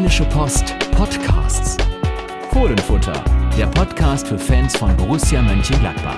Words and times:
Rheinische 0.00 0.24
Post 0.24 0.78
Podcasts. 0.92 1.76
Fohlenfutter, 2.52 3.22
der 3.58 3.66
Podcast 3.66 4.28
für 4.28 4.38
Fans 4.38 4.74
von 4.74 4.96
Borussia 4.96 5.42
Mönchengladbach. 5.42 6.16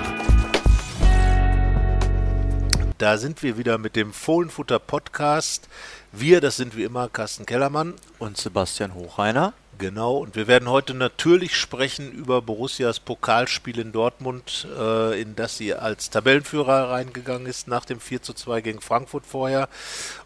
Da 2.97 3.17
sind 3.17 3.43
wir 3.43 3.57
wieder 3.57 3.77
mit 3.77 3.97
dem 3.97 4.13
Fohlenfutter 4.13 4.79
Podcast. 4.79 5.67
Wir, 6.13 6.39
das 6.39 6.55
sind 6.55 6.77
wie 6.77 6.83
immer 6.83 7.09
Carsten 7.09 7.45
Kellermann 7.45 7.95
und 8.19 8.37
Sebastian 8.37 8.95
Hochreiner. 8.95 9.51
Genau, 9.79 10.15
und 10.15 10.37
wir 10.37 10.47
werden 10.47 10.69
heute 10.69 10.93
natürlich 10.93 11.57
sprechen 11.57 12.13
über 12.13 12.41
Borussias 12.41 13.01
Pokalspiel 13.01 13.79
in 13.79 13.91
Dortmund, 13.91 14.65
äh, 14.79 15.21
in 15.21 15.35
das 15.35 15.57
sie 15.57 15.73
als 15.73 16.09
Tabellenführer 16.09 16.89
reingegangen 16.89 17.47
ist 17.47 17.67
nach 17.67 17.83
dem 17.83 17.99
4 17.99 18.21
zu 18.21 18.33
2 18.33 18.61
gegen 18.61 18.79
Frankfurt 18.79 19.25
vorher. 19.25 19.67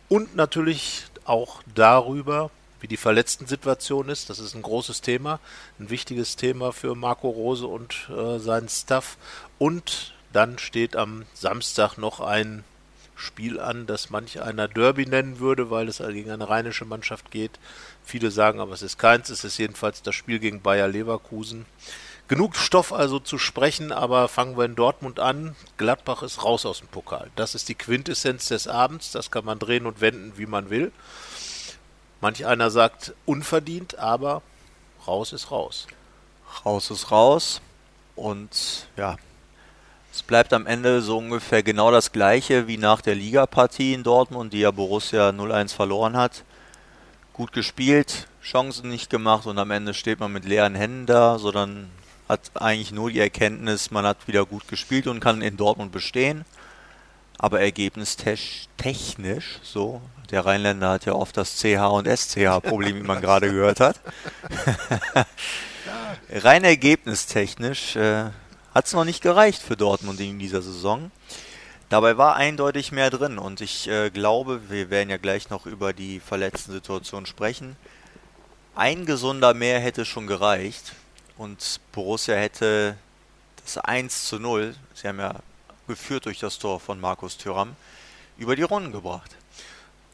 Und 0.09 0.35
natürlich 0.35 1.05
auch 1.25 1.63
darüber, 1.73 2.51
wie 2.79 2.87
die 2.87 2.97
Verletzten-Situation 2.97 4.09
ist. 4.09 4.29
Das 4.29 4.39
ist 4.39 4.55
ein 4.55 4.61
großes 4.61 5.01
Thema, 5.01 5.39
ein 5.79 5.89
wichtiges 5.89 6.35
Thema 6.35 6.71
für 6.71 6.95
Marco 6.95 7.29
Rose 7.29 7.67
und 7.67 8.09
äh, 8.09 8.39
seinen 8.39 8.69
Staff. 8.69 9.17
Und 9.57 10.13
dann 10.33 10.59
steht 10.59 10.95
am 10.95 11.25
Samstag 11.33 11.97
noch 11.97 12.19
ein 12.19 12.63
Spiel 13.15 13.59
an, 13.59 13.87
das 13.87 14.11
manch 14.11 14.41
einer 14.41 14.67
Derby 14.67 15.07
nennen 15.07 15.39
würde, 15.39 15.71
weil 15.71 15.87
es 15.87 15.97
gegen 15.97 16.29
eine 16.29 16.49
rheinische 16.49 16.85
Mannschaft 16.85 17.31
geht. 17.31 17.59
Viele 18.03 18.29
sagen 18.29 18.59
aber, 18.59 18.73
es 18.73 18.83
ist 18.83 18.99
keins. 18.99 19.29
Es 19.29 19.43
ist 19.43 19.57
jedenfalls 19.57 20.01
das 20.03 20.13
Spiel 20.13 20.39
gegen 20.39 20.61
Bayer 20.61 20.87
Leverkusen. 20.87 21.65
Genug 22.27 22.57
Stoff 22.57 22.91
also 22.91 23.19
zu 23.19 23.37
sprechen, 23.37 23.91
aber 23.91 24.27
fangen 24.27 24.57
wir 24.57 24.65
in 24.65 24.75
Dortmund 24.75 25.19
an. 25.19 25.55
Gladbach 25.77 26.23
ist 26.23 26.43
raus 26.43 26.65
aus 26.65 26.79
dem 26.79 26.89
Pokal. 26.89 27.31
Das 27.35 27.55
ist 27.55 27.69
die 27.69 27.75
Quintessenz 27.75 28.49
des 28.49 28.67
Abends. 28.67 29.11
Das 29.11 29.31
kann 29.31 29.45
man 29.45 29.59
drehen 29.59 29.85
und 29.85 30.01
wenden, 30.01 30.33
wie 30.37 30.45
man 30.45 30.69
will. 30.69 30.91
Manch 32.21 32.45
einer 32.45 32.71
sagt 32.71 33.13
unverdient, 33.25 33.99
aber 33.99 34.41
raus 35.07 35.33
ist 35.33 35.51
raus. 35.51 35.87
Raus 36.65 36.89
ist 36.89 37.11
raus. 37.11 37.61
Und 38.15 38.87
ja, 38.97 39.17
es 40.11 40.23
bleibt 40.23 40.51
am 40.51 40.65
Ende 40.65 41.03
so 41.03 41.19
ungefähr 41.19 41.61
genau 41.61 41.91
das 41.91 42.11
gleiche 42.11 42.67
wie 42.67 42.77
nach 42.77 43.01
der 43.01 43.13
Ligapartie 43.13 43.93
in 43.93 44.01
Dortmund, 44.01 44.51
die 44.51 44.61
ja 44.61 44.71
Borussia 44.71 45.29
0-1 45.29 45.75
verloren 45.75 46.17
hat. 46.17 46.43
Gut 47.33 47.51
gespielt, 47.51 48.27
Chancen 48.41 48.89
nicht 48.89 49.11
gemacht 49.11 49.45
und 49.45 49.59
am 49.59 49.69
Ende 49.69 49.93
steht 49.93 50.19
man 50.19 50.33
mit 50.33 50.45
leeren 50.45 50.73
Händen 50.73 51.05
da, 51.05 51.37
sondern 51.37 51.91
hat 52.27 52.49
eigentlich 52.55 52.91
nur 52.91 53.11
die 53.11 53.19
Erkenntnis, 53.19 53.91
man 53.91 54.05
hat 54.05 54.27
wieder 54.27 54.43
gut 54.45 54.67
gespielt 54.67 55.05
und 55.05 55.19
kann 55.19 55.43
in 55.43 55.55
Dortmund 55.55 55.91
bestehen. 55.91 56.45
Aber 57.37 57.61
ergebnistechnisch, 57.61 59.59
so, 59.61 60.01
der 60.31 60.45
Rheinländer 60.45 60.89
hat 60.89 61.05
ja 61.05 61.13
oft 61.13 61.37
das 61.37 61.57
CH 61.57 61.87
und 61.91 62.07
SCH-Problem, 62.07 62.97
wie 62.97 63.07
man 63.07 63.21
gerade 63.21 63.47
gehört 63.47 63.79
hat. 63.79 63.99
Rein 66.29 66.63
ergebnistechnisch 66.63 67.95
äh, 67.95 68.25
hat 68.73 68.85
es 68.85 68.93
noch 68.93 69.05
nicht 69.05 69.21
gereicht 69.21 69.61
für 69.61 69.77
Dortmund 69.77 70.19
in 70.19 70.39
dieser 70.39 70.61
Saison. 70.61 71.11
Dabei 71.89 72.17
war 72.17 72.35
eindeutig 72.35 72.91
mehr 72.91 73.09
drin 73.09 73.37
und 73.37 73.61
ich 73.61 73.87
äh, 73.87 74.09
glaube, 74.09 74.69
wir 74.69 74.89
werden 74.89 75.09
ja 75.09 75.17
gleich 75.17 75.49
noch 75.49 75.65
über 75.65 75.93
die 75.93 76.19
verletzten 76.19 76.73
Situation 76.73 77.25
sprechen. 77.25 77.77
Ein 78.75 79.05
gesunder 79.05 79.53
mehr 79.53 79.79
hätte 79.79 80.03
schon 80.03 80.27
gereicht 80.27 80.93
und 81.37 81.79
Borussia 81.93 82.35
hätte 82.35 82.97
das 83.63 83.77
1 83.77 84.25
zu 84.25 84.37
0, 84.37 84.75
sie 84.93 85.07
haben 85.07 85.19
ja 85.19 85.35
geführt 85.87 86.25
durch 86.25 86.39
das 86.39 86.59
Tor 86.59 86.81
von 86.81 86.99
Markus 86.99 87.37
Thüram, 87.37 87.77
über 88.37 88.57
die 88.57 88.63
Runden 88.63 88.91
gebracht. 88.91 89.35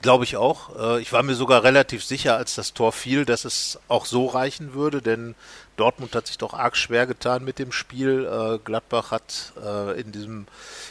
Glaube 0.03 0.25
ich 0.25 0.35
auch. 0.35 0.75
Äh, 0.77 1.01
ich 1.01 1.11
war 1.13 1.23
mir 1.23 1.33
sogar 1.33 1.63
relativ 1.63 2.03
sicher, 2.03 2.35
als 2.35 2.55
das 2.55 2.73
Tor 2.73 2.91
fiel, 2.91 3.25
dass 3.25 3.45
es 3.45 3.79
auch 3.87 4.05
so 4.05 4.27
reichen 4.27 4.73
würde, 4.73 5.01
denn 5.01 5.33
Dortmund 5.77 6.13
hat 6.13 6.27
sich 6.27 6.37
doch 6.37 6.53
arg 6.53 6.75
schwer 6.75 7.07
getan 7.07 7.43
mit 7.45 7.57
dem 7.57 7.71
Spiel. 7.71 8.25
Äh, 8.25 8.59
Gladbach 8.59 9.11
hat 9.11 9.53
äh, 9.63 9.99
in 9.99 10.11
diesem, 10.11 10.45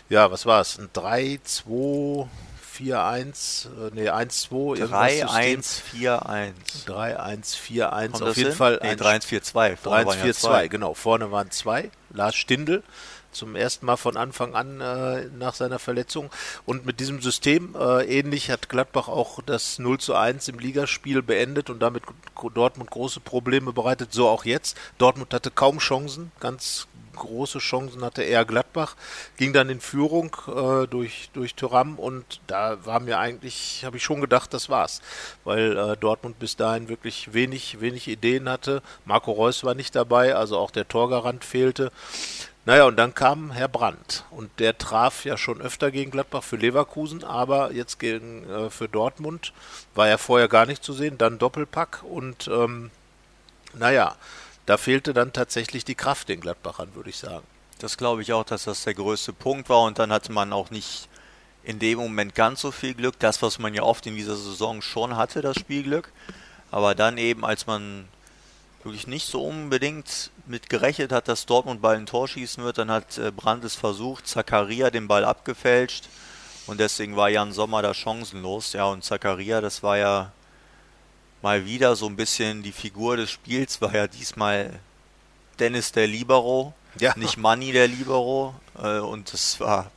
ja, 0.09 0.31
was 0.31 0.47
war 0.47 0.63
es, 0.63 0.79
ein 0.79 0.89
3-2. 0.89 2.27
4-1, 2.73 3.69
nee, 3.93 4.09
1-2. 4.09 4.87
3-1-4-1. 4.89 6.53
3-1-4-1, 6.87 8.23
auf 8.23 8.37
jeden 8.37 8.49
hin? 8.49 8.57
Fall. 8.57 8.81
Nee, 8.83 8.93
3-1-4-2. 8.93 9.77
3-1-4-2, 9.85 10.69
genau. 10.69 10.95
Vorne 10.95 11.31
waren 11.31 11.51
zwei. 11.51 11.91
Lars 12.09 12.35
Stindl 12.35 12.83
zum 13.33 13.57
ersten 13.57 13.87
Mal 13.87 13.97
von 13.97 14.17
Anfang 14.17 14.55
an 14.55 14.81
äh, 14.81 15.29
nach 15.37 15.55
seiner 15.55 15.79
Verletzung. 15.79 16.31
Und 16.67 16.87
mit 16.87 17.01
diesem 17.01 17.21
System, 17.21 17.75
äh, 17.79 18.05
ähnlich 18.05 18.51
hat 18.51 18.69
Gladbach 18.69 19.09
auch 19.09 19.41
das 19.45 19.79
0 19.79 19.99
zu 19.99 20.15
1 20.15 20.49
im 20.49 20.59
Ligaspiel 20.59 21.23
beendet 21.23 21.71
und 21.71 21.81
damit 21.81 22.05
Dortmund 22.55 22.91
große 22.91 23.21
Probleme 23.21 23.73
bereitet, 23.73 24.13
so 24.13 24.29
auch 24.29 24.45
jetzt. 24.45 24.77
Dortmund 24.99 25.33
hatte 25.33 25.51
kaum 25.51 25.79
Chancen, 25.79 26.33
ganz 26.41 26.87
große 27.15 27.59
Chancen 27.59 28.05
hatte 28.05 28.23
eher 28.23 28.45
Gladbach, 28.45 28.97
ging 29.37 29.53
dann 29.53 29.69
in 29.69 29.81
Führung 29.81 30.37
äh, 30.49 30.87
durch, 30.87 31.31
durch 31.33 31.55
Thuram 31.55 31.99
und 31.99 32.41
da 32.47 32.85
war 32.85 33.01
mir 33.01 33.19
eigentlich, 33.19 33.83
habe 33.85 33.97
ich 33.97 34.03
schon 34.03 34.21
gedacht, 34.21 34.53
das 34.55 34.69
war's, 34.69 35.01
weil 35.45 35.77
äh, 35.77 35.97
Dortmund 35.97 36.39
bis 36.39 36.57
dahin 36.57 36.89
wirklich 36.89 37.33
wenig, 37.33 37.81
wenig 37.81 38.09
Ideen 38.09 38.49
hatte. 38.49 38.83
Marco 39.05 39.33
Reus 39.33 39.65
war 39.65 39.75
nicht 39.75 39.95
dabei, 39.95 40.35
also 40.35 40.59
auch 40.59 40.71
der 40.71 40.89
Torgarant 40.89 41.45
fehlte. 41.45 41.93
Naja, 42.65 42.85
und 42.85 42.97
dann 42.97 43.13
kam 43.13 43.51
Herr 43.51 43.67
Brandt 43.67 44.25
und 44.31 44.51
der 44.61 44.79
traf 44.79 45.25
ja 45.25 45.37
schon 45.37 45.61
öfter 45.61 45.91
gegen 45.91 46.13
Gladbach 46.13 46.45
für 46.45 46.57
Leverkusen, 46.57 47.25
aber 47.25 47.73
jetzt 47.73 47.99
gegen 47.99 48.49
äh, 48.49 48.71
für 48.71 48.89
Dortmund 48.89 49.53
war 49.97 50.09
er 50.09 50.19
vorher 50.19 50.47
gar 50.47 50.67
nicht 50.67 50.85
zu 50.85 50.93
sehen, 50.93 51.19
dann 51.19 51.39
Doppelpack 51.39 52.05
und 52.05 52.47
ähm, 52.47 52.93
naja, 53.75 54.15
da 54.67 54.77
fehlte 54.77 55.13
dann 55.13 55.33
tatsächlich 55.33 55.85
die 55.85 55.97
Kraft 55.97 56.29
den 56.29 56.41
Gladbachern, 56.41 56.95
würde 56.95 57.11
ich 57.11 57.19
sagen. 57.19 57.45
Das 57.81 57.97
glaube 57.97 58.23
ich 58.23 58.33
auch, 58.33 58.45
dass 58.45 58.65
das 58.65 58.85
der 58.85 58.95
größte 58.95 59.33
Punkt 59.33 59.69
war 59.69 59.83
und 59.83 59.99
dann 59.99 60.13
hatte 60.13 60.31
man 60.31 60.53
auch 60.53 60.71
nicht 60.71 61.09
in 61.65 61.81
dem 61.81 61.99
Moment 61.99 62.37
ganz 62.37 62.61
so 62.61 62.71
viel 62.71 62.95
Glück, 62.95 63.19
das, 63.19 63.43
was 63.43 63.59
man 63.59 63.75
ja 63.75 63.83
oft 63.83 64.07
in 64.07 64.15
dieser 64.15 64.37
Saison 64.37 64.83
schon 64.83 65.17
hatte, 65.17 65.43
das 65.43 65.59
Spielglück. 65.59 66.13
Aber 66.71 66.95
dann 66.95 67.19
eben, 67.19 67.45
als 67.45 67.67
man 67.67 68.09
wirklich 68.85 69.07
nicht 69.07 69.27
so 69.27 69.45
unbedingt 69.45 70.31
mit 70.47 70.69
gerechnet 70.69 71.13
hat, 71.13 71.29
dass 71.29 71.47
Dortmund 71.47 71.83
Ball 71.83 71.97
ein 71.97 72.07
Tor 72.07 72.29
schießen 72.29 72.63
wird. 72.65 72.79
Dann 72.79 72.91
hat 72.91 73.19
äh, 73.19 73.31
Brandt 73.31 73.65
es 73.65 73.75
versucht, 73.75 74.27
Zakaria 74.27 74.91
den 74.91 75.09
Ball 75.09 75.25
abgefälscht 75.25 76.09
und 76.67 76.81
deswegen 76.81 77.17
war 77.17 77.29
Jan 77.29 77.53
Sommer 77.53 77.83
da 77.83 77.95
chancenlos. 77.95 78.73
Ja, 78.73 78.85
und 78.87 79.05
Zakaria, 79.05 79.61
das 79.61 79.83
war 79.83 79.99
ja 79.99 80.33
mal 81.43 81.67
wieder 81.67 81.97
so 81.97 82.07
ein 82.07 82.17
bisschen 82.17 82.63
die 82.63 82.73
Figur 82.73 83.17
des 83.17 83.31
Spiels, 83.31 83.81
war 83.81 83.95
ja 83.95 84.07
diesmal 84.07 84.79
Dennis 85.59 85.93
der 85.93 86.07
Libero, 86.07 86.73
ja. 86.99 87.13
nicht 87.17 87.37
Manni 87.37 87.73
der 87.73 87.89
Libero. 87.89 88.55
Äh, 88.79 88.99
und 88.99 89.33
das 89.33 89.59
war, 89.61 89.91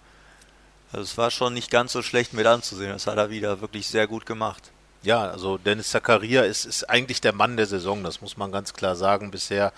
also 0.91 1.03
es 1.03 1.17
war 1.17 1.31
schon 1.31 1.53
nicht 1.53 1.69
ganz 1.69 1.91
so 1.91 2.01
schlecht 2.01 2.33
mit 2.33 2.45
anzusehen. 2.47 2.91
Das 2.91 3.07
hat 3.07 3.17
er 3.17 3.29
wieder 3.29 3.61
wirklich 3.61 3.87
sehr 3.87 4.07
gut 4.07 4.25
gemacht. 4.25 4.71
Ja, 5.05 5.29
also 5.29 5.57
Dennis 5.57 5.89
Zakaria 5.91 6.43
ist, 6.43 6.65
ist 6.65 6.89
eigentlich 6.89 7.21
der 7.21 7.33
Mann 7.33 7.57
der 7.57 7.67
Saison, 7.67 8.03
das 8.03 8.21
muss 8.21 8.37
man 8.37 8.51
ganz 8.51 8.73
klar 8.73 8.95
sagen. 8.95 9.31
Bisher 9.31 9.71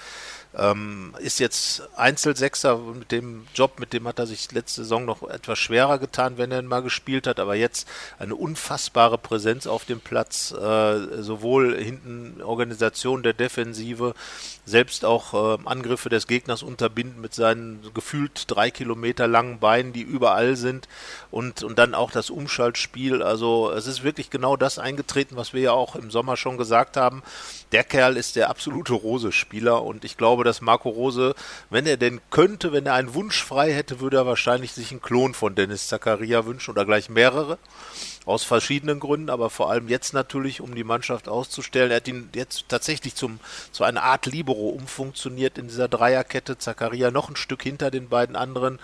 ähm, 0.57 1.13
ist 1.19 1.39
jetzt 1.39 1.87
Einzelsechser 1.95 2.77
mit 2.77 3.11
dem 3.11 3.45
Job, 3.53 3.79
mit 3.79 3.93
dem 3.93 4.07
hat 4.07 4.19
er 4.19 4.25
sich 4.25 4.51
letzte 4.51 4.81
Saison 4.81 5.05
noch 5.05 5.21
etwas 5.23 5.59
schwerer 5.59 5.99
getan, 5.99 6.37
wenn 6.37 6.51
er 6.51 6.59
ihn 6.59 6.67
mal 6.67 6.81
gespielt 6.81 7.27
hat, 7.27 7.39
aber 7.39 7.55
jetzt 7.55 7.87
eine 8.17 8.35
unfassbare 8.35 9.17
Präsenz 9.17 9.67
auf 9.67 9.85
dem 9.85 9.99
Platz, 9.99 10.51
äh, 10.51 11.21
sowohl 11.21 11.77
hinten 11.77 12.41
Organisation 12.41 13.23
der 13.23 13.33
Defensive, 13.33 14.15
selbst 14.65 15.05
auch 15.05 15.33
äh, 15.33 15.63
Angriffe 15.65 16.09
des 16.09 16.27
Gegners 16.27 16.63
unterbinden 16.63 17.21
mit 17.21 17.33
seinen 17.33 17.79
gefühlt 17.93 18.45
drei 18.47 18.71
Kilometer 18.71 19.27
langen 19.27 19.59
Beinen, 19.59 19.93
die 19.93 20.01
überall 20.01 20.55
sind 20.55 20.87
und, 21.31 21.63
und 21.63 21.77
dann 21.77 21.93
auch 21.93 22.11
das 22.11 22.29
Umschaltspiel. 22.29 23.21
Also 23.21 23.71
es 23.71 23.87
ist 23.87 24.03
wirklich 24.03 24.29
genau 24.29 24.57
das 24.57 24.79
eingetreten, 24.79 25.35
was 25.35 25.53
wir 25.53 25.61
ja 25.61 25.71
auch 25.71 25.95
im 25.95 26.09
Sommer 26.11 26.35
schon 26.35 26.57
gesagt 26.57 26.97
haben. 26.97 27.21
Der 27.73 27.83
Kerl 27.83 28.15
ist 28.15 28.37
der 28.37 28.49
absolute 28.49 28.93
Rose-Spieler 28.93 29.83
und 29.83 30.05
ich 30.05 30.15
glaube, 30.15 30.45
dass 30.45 30.61
Marco 30.61 30.89
Rose, 30.89 31.35
wenn 31.69 31.85
er 31.85 31.97
denn 31.97 32.21
könnte, 32.31 32.71
wenn 32.71 32.85
er 32.85 32.93
einen 32.93 33.13
Wunsch 33.13 33.43
frei 33.43 33.73
hätte, 33.73 33.99
würde 33.99 34.17
er 34.17 34.25
wahrscheinlich 34.25 34.71
sich 34.71 34.91
einen 34.91 35.01
Klon 35.01 35.33
von 35.33 35.53
Dennis 35.53 35.87
Zakaria 35.87 36.45
wünschen 36.45 36.71
oder 36.71 36.85
gleich 36.85 37.09
mehrere. 37.09 37.57
Aus 38.27 38.43
verschiedenen 38.43 38.99
Gründen, 38.99 39.29
aber 39.29 39.49
vor 39.49 39.71
allem 39.71 39.87
jetzt 39.87 40.13
natürlich, 40.13 40.59
um 40.59 40.75
die 40.75 40.83
Mannschaft 40.83 41.29
auszustellen. 41.29 41.91
Er 41.91 41.97
hat 41.97 42.07
ihn 42.09 42.29
jetzt 42.35 42.65
tatsächlich 42.67 43.15
zum, 43.15 43.39
zu 43.71 43.85
einer 43.85 44.03
Art 44.03 44.25
Libero 44.25 44.67
umfunktioniert 44.69 45.57
in 45.57 45.69
dieser 45.69 45.87
Dreierkette. 45.87 46.57
Zakaria 46.57 47.09
noch 47.09 47.29
ein 47.29 47.37
Stück 47.37 47.63
hinter 47.63 47.89
den 47.89 48.09
beiden 48.09 48.35
anderen, 48.35 48.79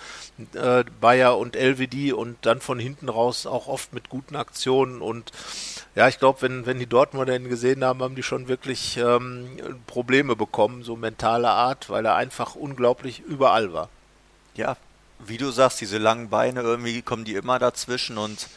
äh, 0.53 0.85
Bayer 1.01 1.37
und 1.37 1.57
LVD 1.57 2.13
und 2.13 2.37
dann 2.45 2.61
von 2.61 2.79
hinten 2.79 3.09
raus 3.09 3.45
auch 3.45 3.67
oft 3.67 3.93
mit 3.93 4.07
guten 4.07 4.37
Aktionen. 4.37 5.01
Und 5.01 5.31
ja, 5.93 6.07
ich 6.07 6.19
glaube, 6.19 6.41
wenn, 6.41 6.65
wenn 6.65 6.79
die 6.79 6.87
Dortmunder 6.87 7.35
ihn 7.35 7.49
gesehen 7.49 7.83
haben, 7.83 8.01
haben 8.01 8.15
die 8.15 8.23
schon 8.23 8.47
wirklich 8.47 8.95
ähm, 8.95 9.57
Probleme 9.87 10.37
bekommen, 10.37 10.83
so 10.83 10.95
mentaler 10.95 11.51
Art, 11.51 11.89
weil 11.89 12.05
er 12.05 12.15
einfach 12.15 12.55
unglaublich 12.55 13.19
überall 13.19 13.73
war. 13.73 13.89
Ja, 14.55 14.77
wie 15.19 15.37
du 15.37 15.51
sagst, 15.51 15.81
diese 15.81 15.97
langen 15.97 16.29
Beine, 16.29 16.61
irgendwie 16.61 17.01
kommen 17.01 17.25
die 17.25 17.35
immer 17.35 17.59
dazwischen 17.59 18.17
und 18.17 18.47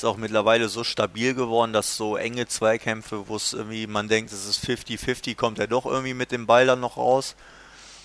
ist 0.00 0.04
auch 0.06 0.16
mittlerweile 0.16 0.70
so 0.70 0.82
stabil 0.82 1.34
geworden, 1.34 1.74
dass 1.74 1.98
so 1.98 2.16
enge 2.16 2.48
Zweikämpfe, 2.48 3.28
wo 3.28 3.36
es 3.36 3.52
irgendwie, 3.52 3.86
man 3.86 4.08
denkt, 4.08 4.32
es 4.32 4.46
ist 4.46 4.64
50-50, 4.64 5.34
kommt 5.36 5.58
er 5.58 5.66
doch 5.66 5.84
irgendwie 5.84 6.14
mit 6.14 6.32
dem 6.32 6.46
Ball 6.46 6.66
dann 6.66 6.80
noch 6.80 6.96
raus. 6.96 7.36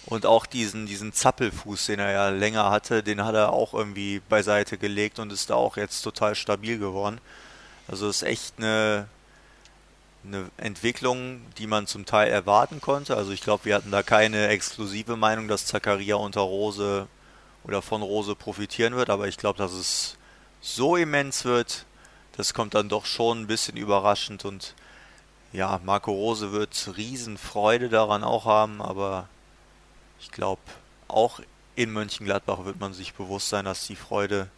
Und 0.05 0.25
auch 0.25 0.45
diesen, 0.45 0.87
diesen 0.87 1.13
Zappelfuß, 1.13 1.85
den 1.85 1.99
er 1.99 2.11
ja 2.11 2.29
länger 2.29 2.69
hatte, 2.69 3.01
den 3.01 3.23
hat 3.23 3.33
er 3.33 3.53
auch 3.53 3.73
irgendwie 3.73 4.21
beiseite 4.27 4.77
gelegt 4.77 5.19
und 5.19 5.31
ist 5.31 5.49
da 5.49 5.55
auch 5.55 5.77
jetzt 5.77 6.01
total 6.01 6.35
stabil 6.35 6.77
geworden. 6.77 7.21
Also 7.87 8.09
ist 8.09 8.23
echt 8.23 8.55
eine, 8.57 9.07
eine 10.25 10.49
Entwicklung, 10.57 11.41
die 11.57 11.65
man 11.65 11.87
zum 11.87 12.05
Teil 12.05 12.29
erwarten 12.29 12.81
konnte. 12.81 13.15
Also 13.15 13.31
ich 13.31 13.41
glaube, 13.41 13.63
wir 13.63 13.75
hatten 13.75 13.91
da 13.91 14.03
keine 14.03 14.49
exklusive 14.49 15.15
Meinung, 15.15 15.47
dass 15.47 15.65
Zakaria 15.65 16.17
unter 16.17 16.41
Rose 16.41 17.07
oder 17.63 17.81
von 17.81 18.01
Rose 18.01 18.35
profitieren 18.35 18.97
wird, 18.97 19.09
aber 19.09 19.29
ich 19.29 19.37
glaube, 19.37 19.57
dass 19.57 19.71
es 19.71 20.17
so 20.65 20.95
immens 20.95 21.45
wird, 21.45 21.85
das 22.37 22.55
kommt 22.55 22.73
dann 22.73 22.89
doch 22.89 23.05
schon 23.05 23.41
ein 23.41 23.47
bisschen 23.47 23.77
überraschend 23.77 24.45
und 24.45 24.73
ja, 25.53 25.79
Marco 25.85 26.11
Rose 26.11 26.51
wird 26.51 26.97
Riesenfreude 26.97 27.87
daran 27.87 28.23
auch 28.23 28.45
haben, 28.45 28.81
aber 28.81 29.29
ich 30.19 30.31
glaube, 30.31 30.61
auch 31.07 31.39
in 31.75 31.93
Mönchengladbach 31.93 32.65
wird 32.65 32.79
man 32.79 32.93
sich 32.93 33.13
bewusst 33.13 33.49
sein, 33.49 33.65
dass 33.65 33.85
die 33.85 33.95
Freude 33.95 34.49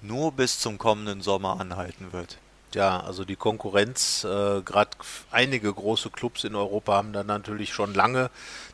nur 0.00 0.32
bis 0.32 0.58
zum 0.58 0.78
kommenden 0.78 1.20
Sommer 1.20 1.60
anhalten 1.60 2.12
wird. 2.12 2.38
Ja, 2.74 3.00
also 3.00 3.24
die 3.24 3.36
Konkurrenz, 3.36 4.24
äh, 4.24 4.62
gerade 4.62 4.90
einige 5.30 5.72
große 5.72 6.10
Clubs 6.10 6.44
in 6.44 6.54
Europa 6.54 6.94
haben 6.94 7.12
dann 7.12 7.26
natürlich 7.26 7.72
schon 7.72 7.94
lange 7.94 8.30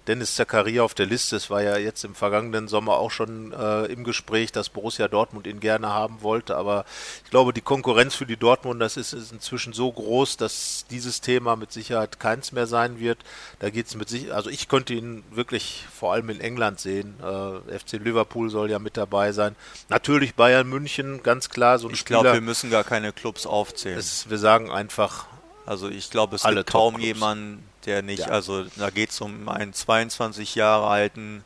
Dennis 0.06 0.36
Zakaria 0.36 0.82
auf 0.82 0.94
der 0.94 1.06
Liste. 1.06 1.36
Es 1.36 1.50
war 1.50 1.62
ja 1.62 1.76
jetzt 1.76 2.04
im 2.04 2.14
vergangenen 2.14 2.68
Sommer 2.68 2.94
auch 2.94 3.10
schon 3.10 3.52
äh, 3.52 3.86
im 3.86 4.04
Gespräch, 4.04 4.52
dass 4.52 4.68
Borussia 4.68 5.08
Dortmund 5.08 5.46
ihn 5.46 5.60
gerne 5.60 5.88
haben 5.88 6.22
wollte. 6.22 6.56
Aber 6.56 6.84
ich 7.24 7.30
glaube, 7.30 7.52
die 7.52 7.60
Konkurrenz 7.60 8.14
für 8.14 8.26
die 8.26 8.36
Dortmund, 8.36 8.80
das 8.80 8.96
ist, 8.96 9.12
ist 9.12 9.32
inzwischen 9.32 9.72
so 9.72 9.90
groß, 9.90 10.36
dass 10.36 10.86
dieses 10.90 11.20
Thema 11.20 11.56
mit 11.56 11.72
Sicherheit 11.72 12.20
keins 12.20 12.52
mehr 12.52 12.66
sein 12.66 13.00
wird. 13.00 13.18
Da 13.58 13.70
geht 13.70 13.86
es 13.86 13.96
mit 13.96 14.08
sich, 14.08 14.32
also 14.32 14.48
ich 14.50 14.68
könnte 14.68 14.94
ihn 14.94 15.24
wirklich 15.30 15.84
vor 15.92 16.12
allem 16.12 16.30
in 16.30 16.40
England 16.40 16.78
sehen. 16.80 17.16
Äh, 17.20 17.78
FC 17.78 17.92
Liverpool 17.94 18.48
soll 18.50 18.70
ja 18.70 18.78
mit 18.78 18.96
dabei 18.96 19.32
sein. 19.32 19.56
Natürlich 19.88 20.34
Bayern 20.34 20.68
München, 20.68 21.22
ganz 21.22 21.50
klar. 21.50 21.78
So 21.78 21.88
ein 21.88 21.94
ich 21.94 22.04
glaube, 22.04 22.32
wir 22.32 22.40
müssen 22.40 22.70
gar 22.70 22.84
keine 22.84 23.12
Clubs 23.12 23.46
aufzählen. 23.46 23.85
Es, 23.94 24.28
wir 24.30 24.38
sagen 24.38 24.70
einfach. 24.70 25.26
Also 25.64 25.88
ich 25.88 26.10
glaube, 26.10 26.36
es 26.36 26.44
gibt 26.44 26.66
kaum 26.66 26.98
jemanden, 27.00 27.68
der 27.86 28.02
nicht, 28.02 28.20
ja. 28.20 28.28
also 28.28 28.64
da 28.76 28.90
geht 28.90 29.10
es 29.10 29.20
um 29.20 29.48
einen 29.48 29.72
22 29.72 30.54
Jahre 30.54 30.86
alten 30.86 31.42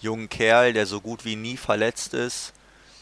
jungen 0.00 0.28
Kerl, 0.28 0.72
der 0.72 0.86
so 0.86 1.00
gut 1.00 1.24
wie 1.24 1.34
nie 1.34 1.56
verletzt 1.56 2.14
ist, 2.14 2.52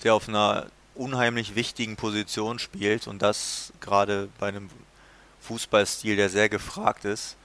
der 0.05 0.15
auf 0.15 0.27
einer 0.29 0.67
unheimlich 0.95 1.55
wichtigen 1.55 1.97
Position 1.97 2.59
spielt 2.59 3.07
und 3.07 3.23
das 3.23 3.73
gerade 3.81 4.29
bei 4.39 4.49
einem 4.49 4.71
Fußballstil, 5.41 6.17
der 6.17 6.29
sehr 6.29 6.49
gefragt 6.49 7.05
ist. 7.05 7.37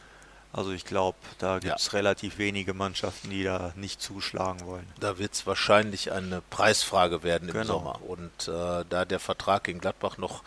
Also 0.52 0.72
ich 0.72 0.86
glaube, 0.86 1.18
da 1.40 1.58
gibt 1.58 1.80
es 1.80 1.88
ja. 1.88 1.94
relativ 1.94 2.38
wenige 2.38 2.76
Mannschaften, 2.76 3.32
die 3.32 3.44
da 3.44 3.74
nicht 3.76 4.02
zuschlagen 4.02 4.66
wollen. 4.68 4.88
Da 5.00 5.18
wird 5.18 5.34
es 5.34 5.48
wahrscheinlich 5.48 6.12
eine 6.12 6.42
Preisfrage 6.52 7.24
werden 7.24 7.50
im 7.50 7.54
genau. 7.54 7.66
Sommer. 7.66 8.00
Und 8.08 8.48
äh, 8.48 8.86
da 8.88 9.06
der 9.06 9.20
Vertrag 9.20 9.68
in 9.68 9.80
Gladbach 9.80 10.20
noch 10.20 10.44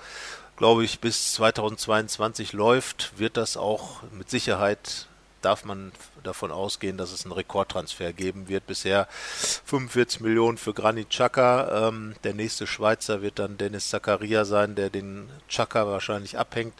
glaube 0.56 0.84
ich, 0.84 1.00
bis 1.00 1.32
2022 1.34 2.52
läuft, 2.52 3.18
wird 3.18 3.36
das 3.36 3.56
auch 3.56 4.02
mit 4.12 4.30
Sicherheit, 4.30 5.06
darf 5.42 5.64
man 5.64 5.92
davon 6.24 6.50
ausgehen, 6.50 6.96
dass 6.96 7.12
es 7.12 7.24
einen 7.24 7.32
Rekordtransfer 7.32 8.12
geben 8.12 8.48
wird. 8.48 8.66
Bisher 8.66 9.06
45 9.64 10.20
Millionen 10.20 10.58
für 10.58 10.74
Granit 10.74 11.10
Xhaka. 11.10 11.88
Ähm, 11.88 12.14
der 12.24 12.34
nächste 12.34 12.66
Schweizer 12.66 13.22
wird 13.22 13.38
dann 13.38 13.58
Dennis 13.58 13.90
Zakaria 13.90 14.44
sein, 14.44 14.74
der 14.74 14.90
den 14.90 15.28
Xhaka 15.48 15.86
wahrscheinlich 15.86 16.38
abhängt. 16.38 16.74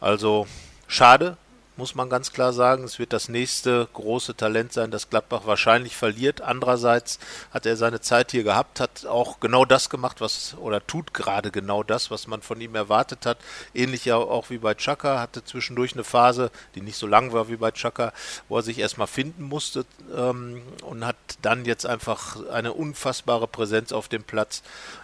Also 0.00 0.48
schade, 0.88 1.36
muss 1.76 1.94
man 1.94 2.10
ganz 2.10 2.32
klar 2.32 2.52
sagen. 2.52 2.84
Es 2.84 2.98
wird 2.98 3.12
das 3.12 3.28
nächste 3.28 3.88
große 3.92 4.36
Talent 4.36 4.72
sein, 4.72 4.90
das 4.90 5.08
Gladbach 5.08 5.42
wahrscheinlich 5.46 5.96
verliert. 5.96 6.40
Andererseits 6.40 7.18
hat 7.50 7.66
er 7.66 7.76
seine 7.76 8.00
Zeit 8.00 8.32
hier 8.32 8.42
gehabt, 8.42 8.80
hat 8.80 9.06
auch 9.06 9.40
genau 9.40 9.64
das 9.64 9.90
gemacht, 9.90 10.20
was 10.20 10.54
oder 10.58 10.86
tut 10.86 11.14
gerade 11.14 11.50
genau 11.50 11.82
das, 11.82 12.10
was 12.10 12.26
man 12.26 12.42
von 12.42 12.60
ihm 12.60 12.74
erwartet 12.74 13.26
hat. 13.26 13.38
Ähnlich 13.74 14.04
ja 14.04 14.16
auch 14.16 14.50
wie 14.50 14.58
bei 14.58 14.74
Chaka, 14.74 15.20
hatte 15.20 15.44
zwischendurch 15.44 15.94
eine 15.94 16.04
Phase, 16.04 16.50
die 16.74 16.82
nicht 16.82 16.96
so 16.96 17.06
lang 17.06 17.32
war 17.32 17.48
wie 17.48 17.56
bei 17.56 17.70
Chaka, 17.70 18.12
wo 18.48 18.56
er 18.58 18.62
sich 18.62 18.78
erstmal 18.78 19.06
finden 19.06 19.44
musste 19.44 19.84
ähm, 20.14 20.62
und 20.82 21.06
hat 21.06 21.16
dann 21.40 21.64
jetzt 21.64 21.86
einfach 21.86 22.36
eine 22.50 22.72
unfassbare 22.72 23.48
Präsenz 23.48 23.92
auf 23.92 24.08
dem 24.08 24.24
Platz. 24.24 24.62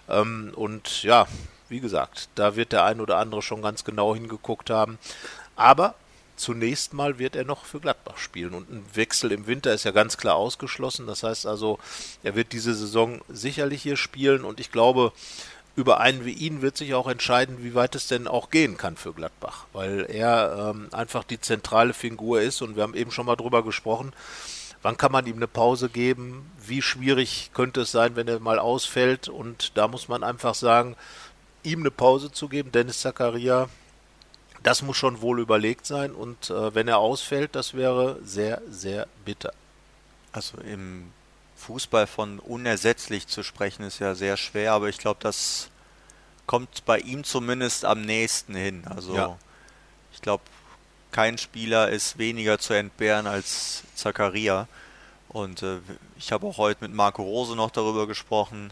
Ähm, 0.09 0.53
und 0.55 1.03
ja, 1.03 1.27
wie 1.69 1.81
gesagt, 1.81 2.29
da 2.35 2.57
wird 2.57 2.73
der 2.73 2.85
ein 2.85 3.01
oder 3.01 3.19
andere 3.19 3.43
schon 3.43 3.63
ganz 3.63 3.85
genau 3.85 4.15
hingeguckt 4.15 4.71
haben. 4.71 4.99
Aber 5.57 5.95
zunächst 6.39 6.95
mal 6.95 7.19
wird 7.19 7.37
er 7.37 7.45
noch 7.45 7.65
für 7.65 7.81
Gladbach 7.81 8.19
spielen. 8.19 8.55
Und 8.55 8.71
ein 8.71 8.85
Wechsel 8.95 9.33
im 9.33 9.47
Winter 9.47 9.75
ist 9.75 9.85
ja 9.85 9.91
ganz 9.91 10.17
klar 10.17 10.37
ausgeschlossen. 10.37 11.07
Das 11.07 11.23
heißt 11.23 11.47
also, 11.47 11.79
er 12.23 12.35
wird 12.35 12.53
diese 12.53 12.75
Saison 12.75 13.21
sicherlich 13.29 13.83
hier 13.83 13.97
spielen. 13.97 14.45
Und 14.45 14.61
ich 14.61 14.73
glaube, 14.73 15.13
über 15.77 16.01
einen 16.01 16.25
wie 16.25 16.33
ihn 16.33 16.63
wird 16.63 16.77
sich 16.77 16.95
auch 16.95 17.09
entscheiden, 17.09 17.63
wie 17.63 17.75
weit 17.75 17.95
es 17.95 18.09
denn 18.09 18.27
auch 18.27 18.51
gehen 18.51 18.77
kann 18.77 18.97
für 18.97 19.13
Gladbach. 19.13 19.67
Weil 19.73 20.07
er 20.09 20.73
ähm, 20.75 20.89
einfach 20.93 21.25
die 21.25 21.41
zentrale 21.41 21.93
Figur 21.93 22.41
ist. 22.41 22.63
Und 22.63 22.77
wir 22.77 22.83
haben 22.83 22.95
eben 22.95 23.11
schon 23.11 23.27
mal 23.27 23.37
drüber 23.37 23.63
gesprochen. 23.63 24.13
Wann 24.83 24.97
kann 24.97 25.13
man 25.13 25.27
ihm 25.27 25.37
eine 25.37 25.49
Pause 25.49 25.89
geben? 25.89 26.51
Wie 26.65 26.83
schwierig 26.83 27.51
könnte 27.53 27.81
es 27.81 27.91
sein, 27.91 28.15
wenn 28.17 28.29
er 28.29 28.39
mal 28.39 28.59
ausfällt? 28.59 29.29
Und 29.29 29.77
da 29.77 29.89
muss 29.89 30.09
man 30.09 30.23
einfach 30.23 30.55
sagen, 30.55 30.97
ihm 31.65 31.81
eine 31.81 31.91
Pause 31.91 32.31
zu 32.31 32.49
geben, 32.49 32.71
Dennis 32.73 33.01
Zakaria, 33.01 33.69
das 34.69 34.83
muss 34.83 34.99
schon 34.99 35.23
wohl 35.23 35.41
überlegt 35.41 35.87
sein 35.87 36.13
und 36.13 36.51
äh, 36.51 36.75
wenn 36.75 36.89
er 36.89 36.99
ausfällt, 36.99 37.55
das 37.55 37.73
wäre 37.73 38.21
sehr, 38.23 38.61
sehr 38.69 39.09
bitter. 39.25 39.55
Also 40.33 40.59
im 40.59 41.11
Fußball 41.57 42.07
von 42.07 42.39
unersetzlich 42.39 43.27
zu 43.27 43.43
sprechen 43.43 43.83
ist 43.83 43.99
ja 43.99 44.15
sehr 44.15 44.37
schwer, 44.37 44.75
aber 44.75 44.91
ich 44.91 44.99
glaube, 44.99 45.21
das 45.23 45.71
kommt 46.45 46.85
bei 46.85 46.99
ihm 46.99 47.25
zumindest 47.25 47.87
am 47.87 48.03
nächsten 48.03 48.55
hin. 48.55 48.83
Also 48.85 49.15
ja. 49.15 49.39
ich 50.13 50.21
glaube, 50.21 50.43
kein 51.13 51.39
Spieler 51.39 51.89
ist 51.89 52.19
weniger 52.19 52.59
zu 52.59 52.75
entbehren 52.75 53.27
als 53.27 53.85
Zakaria. 53.95 54.69
Und 55.31 55.63
äh, 55.63 55.79
ich 56.19 56.31
habe 56.31 56.47
auch 56.47 56.59
heute 56.59 56.85
mit 56.85 56.93
Marco 56.93 57.23
Rose 57.23 57.57
noch 57.57 57.71
darüber 57.71 58.07
gesprochen. 58.07 58.71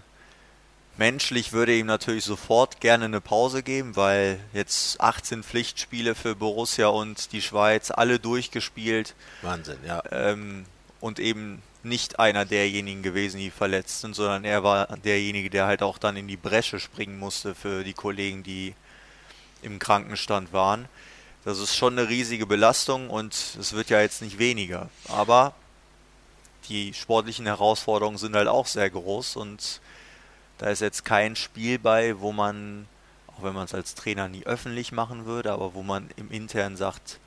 Menschlich 0.99 1.53
würde 1.53 1.77
ihm 1.77 1.87
natürlich 1.87 2.25
sofort 2.25 2.81
gerne 2.81 3.05
eine 3.05 3.21
Pause 3.21 3.63
geben, 3.63 3.97
weil 3.97 4.41
jetzt 4.55 5.01
18 5.01 5.43
Pflichtspiele 5.43 6.15
für 6.15 6.35
Borussia 6.35 6.89
und 6.89 7.33
die 7.33 7.43
Schweiz, 7.43 7.91
alle 7.91 8.19
durchgespielt. 8.19 9.15
Wahnsinn, 9.43 9.79
ja. 9.87 10.03
Ähm, 10.11 10.65
und 11.01 11.21
eben 11.21 11.63
nicht 11.83 12.19
einer 12.19 12.45
derjenigen 12.45 13.03
gewesen, 13.03 13.39
die 13.39 13.51
verletzt 13.51 14.01
sind, 14.01 14.15
sondern 14.15 14.45
er 14.45 14.65
war 14.65 14.87
derjenige, 14.99 15.51
der 15.51 15.67
halt 15.67 15.83
auch 15.83 15.99
dann 15.99 16.17
in 16.17 16.29
die 16.29 16.39
Bresche 16.39 16.81
springen 16.81 17.19
musste 17.19 17.55
für 17.55 17.85
die 17.85 17.93
Kollegen, 17.93 18.43
die 18.43 18.75
im 19.63 19.79
Krankenstand 19.79 20.53
waren. 20.53 20.89
Das 21.45 21.59
ist 21.59 21.77
schon 21.77 21.99
eine 21.99 22.09
riesige 22.09 22.47
Belastung 22.47 23.11
und 23.11 23.35
es 23.61 23.73
wird 23.73 23.91
ja 23.91 24.01
jetzt 24.01 24.23
nicht 24.23 24.39
weniger. 24.39 24.89
Aber 25.09 25.55
die 26.69 26.93
sportlichen 26.93 27.47
Herausforderungen 27.47 28.19
sind 28.19 28.35
halt 28.35 28.49
auch 28.49 28.67
sehr 28.67 28.91
groß 28.91 29.37
und 29.37 29.81
da 30.59 30.71
ist 30.71 30.81
jetzt 30.81 31.05
kein 31.05 31.37
Spiel 31.37 31.79
bei, 31.79 32.21
wo 32.21 32.33
man, 32.33 32.87
auch 33.29 33.43
wenn 33.43 33.55
man 33.55 33.65
es 33.65 33.75
als 33.75 33.95
Trainer 33.95 34.29
nie 34.29 34.45
öffentlich 34.45 34.93
machen 34.93 35.27
würde, 35.27 35.53
aber 35.53 35.75
wo 35.75 35.83
man 35.83 36.09
im 36.17 36.31
Intern 36.31 36.77
sagt, 36.77 37.19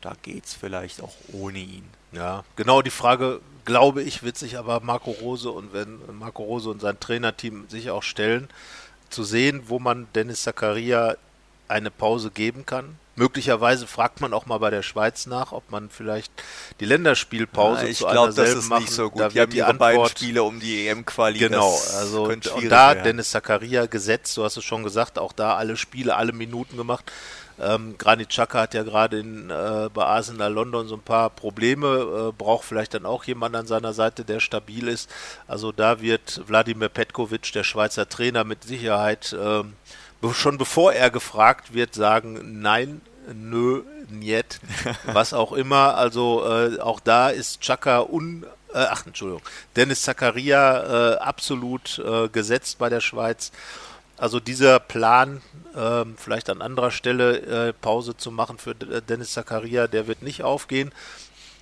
da 0.00 0.14
geht 0.22 0.46
es 0.46 0.54
vielleicht 0.54 1.02
auch 1.02 1.14
ohne 1.32 1.58
ihn. 1.58 1.88
Ja, 2.12 2.44
genau 2.56 2.82
die 2.82 2.90
Frage, 2.90 3.40
glaube 3.64 4.02
ich, 4.02 4.22
wird 4.22 4.38
sich 4.38 4.56
aber 4.56 4.80
Marco 4.80 5.10
Rose 5.10 5.50
und 5.50 5.72
wenn 5.72 5.98
Marco 6.18 6.42
Rose 6.42 6.70
und 6.70 6.80
sein 6.80 6.98
Trainerteam 6.98 7.68
sich 7.68 7.90
auch 7.90 8.02
stellen, 8.02 8.48
zu 9.10 9.24
sehen, 9.24 9.64
wo 9.66 9.78
man 9.78 10.06
Dennis 10.14 10.42
Zakaria 10.42 11.16
eine 11.68 11.90
Pause 11.90 12.30
geben 12.30 12.66
kann. 12.66 12.96
Möglicherweise 13.18 13.88
fragt 13.88 14.20
man 14.20 14.32
auch 14.32 14.46
mal 14.46 14.58
bei 14.58 14.70
der 14.70 14.82
Schweiz 14.82 15.26
nach, 15.26 15.50
ob 15.50 15.72
man 15.72 15.90
vielleicht 15.90 16.32
die 16.78 16.84
Länderspielpause 16.84 17.82
ja, 17.82 17.88
ich 17.88 17.98
zu 17.98 18.06
glaub, 18.06 18.26
einer 18.26 18.32
das 18.32 18.54
ist 18.54 18.68
machen. 18.68 18.84
nicht 18.84 18.92
so 18.92 19.10
gut. 19.10 19.20
Da 19.20 19.28
die, 19.28 19.54
die 19.54 19.62
Antwort, 19.62 19.78
beiden 19.78 20.06
Spiele 20.06 20.42
um 20.44 20.60
die 20.60 20.86
EM-Quali. 20.86 21.38
Genau, 21.38 21.76
also 21.96 22.24
und, 22.24 22.46
da 22.46 22.94
werden. 22.94 23.02
Dennis 23.02 23.30
Zakaria 23.30 23.86
gesetzt, 23.86 24.36
du 24.36 24.44
hast 24.44 24.56
es 24.56 24.64
schon 24.64 24.84
gesagt, 24.84 25.18
auch 25.18 25.32
da 25.32 25.56
alle 25.56 25.76
Spiele, 25.76 26.14
alle 26.14 26.32
Minuten 26.32 26.76
gemacht. 26.76 27.10
Ähm, 27.60 27.96
Granit 27.98 28.28
Xhaka 28.28 28.60
hat 28.60 28.74
ja 28.74 28.84
gerade 28.84 29.18
in, 29.18 29.50
äh, 29.50 29.88
bei 29.92 30.04
Arsenal 30.04 30.52
London 30.52 30.86
so 30.86 30.94
ein 30.94 31.02
paar 31.02 31.30
Probleme, 31.30 32.28
äh, 32.28 32.32
braucht 32.32 32.64
vielleicht 32.64 32.94
dann 32.94 33.04
auch 33.04 33.24
jemand 33.24 33.56
an 33.56 33.66
seiner 33.66 33.92
Seite, 33.92 34.24
der 34.24 34.38
stabil 34.38 34.86
ist. 34.86 35.10
Also 35.48 35.72
da 35.72 36.00
wird 36.00 36.42
Wladimir 36.46 36.88
Petkovic, 36.88 37.52
der 37.52 37.64
Schweizer 37.64 38.08
Trainer, 38.08 38.44
mit 38.44 38.62
Sicherheit 38.62 39.32
äh, 39.32 39.64
schon 40.32 40.58
bevor 40.58 40.92
er 40.92 41.10
gefragt 41.10 41.74
wird, 41.74 41.94
sagen, 41.94 42.60
nein, 42.60 43.00
nö, 43.32 43.82
niet, 44.08 44.60
was 45.04 45.32
auch 45.32 45.52
immer. 45.52 45.96
Also 45.96 46.44
äh, 46.46 46.80
auch 46.80 47.00
da 47.00 47.28
ist 47.28 47.60
Chaka 47.60 48.00
un 48.00 48.44
äh, 48.72 48.78
ach, 48.78 49.06
Entschuldigung, 49.06 49.42
Dennis 49.76 50.02
Zakaria 50.02 51.14
äh, 51.14 51.16
absolut 51.18 51.98
äh, 51.98 52.28
gesetzt 52.28 52.78
bei 52.78 52.88
der 52.88 53.00
Schweiz. 53.00 53.52
Also 54.16 54.40
dieser 54.40 54.80
Plan, 54.80 55.42
äh, 55.74 56.04
vielleicht 56.16 56.50
an 56.50 56.60
anderer 56.60 56.90
Stelle 56.90 57.68
äh, 57.68 57.72
Pause 57.72 58.16
zu 58.16 58.30
machen 58.30 58.58
für 58.58 58.74
Dennis 58.74 59.32
Zakaria, 59.32 59.86
der 59.86 60.06
wird 60.06 60.22
nicht 60.22 60.42
aufgehen. 60.42 60.92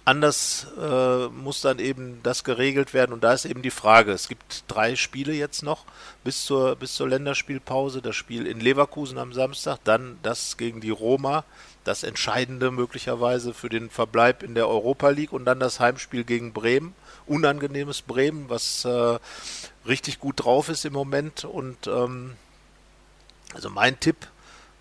Anders 0.07 0.69
äh, 0.81 1.27
muss 1.31 1.63
dann 1.63 1.81
eben 1.81 2.21
das 2.23 2.45
geregelt 2.45 2.95
werden 2.95 3.13
und 3.13 3.25
da 3.25 3.33
ist 3.33 3.45
eben 3.45 3.63
die 3.63 3.73
Frage. 3.73 4.13
Es 4.13 4.29
gibt 4.29 4.63
drei 4.69 4.95
Spiele 4.95 5.33
jetzt 5.33 5.65
noch 5.65 5.85
bis 6.23 6.45
zur, 6.45 6.77
bis 6.77 6.95
zur 6.95 7.09
Länderspielpause. 7.09 8.03
Das 8.03 8.15
Spiel 8.15 8.47
in 8.47 8.61
Leverkusen 8.61 9.19
am 9.19 9.33
Samstag, 9.33 9.79
dann 9.83 10.17
das 10.23 10.59
gegen 10.59 10.81
die 10.81 10.91
Roma, 10.91 11.43
das 11.83 12.05
Entscheidende 12.05 12.71
möglicherweise 12.71 13.53
für 13.53 13.69
den 13.69 13.91
Verbleib 13.91 14.45
in 14.45 14.55
der 14.55 14.69
Europa 14.69 15.09
League 15.09 15.33
und 15.33 15.45
dann 15.45 15.59
das 15.59 15.81
Heimspiel 15.81 16.23
gegen 16.23 16.53
Bremen. 16.53 16.95
Unangenehmes 17.27 18.03
Bremen, 18.03 18.49
was 18.49 18.85
äh, 18.85 19.19
richtig 19.89 20.21
gut 20.21 20.45
drauf 20.45 20.69
ist 20.69 20.85
im 20.85 20.93
Moment 20.93 21.45
und 21.45 21.89
ähm, 21.89 22.37
also 23.55 23.71
mein 23.71 23.99
Tipp 23.99 24.29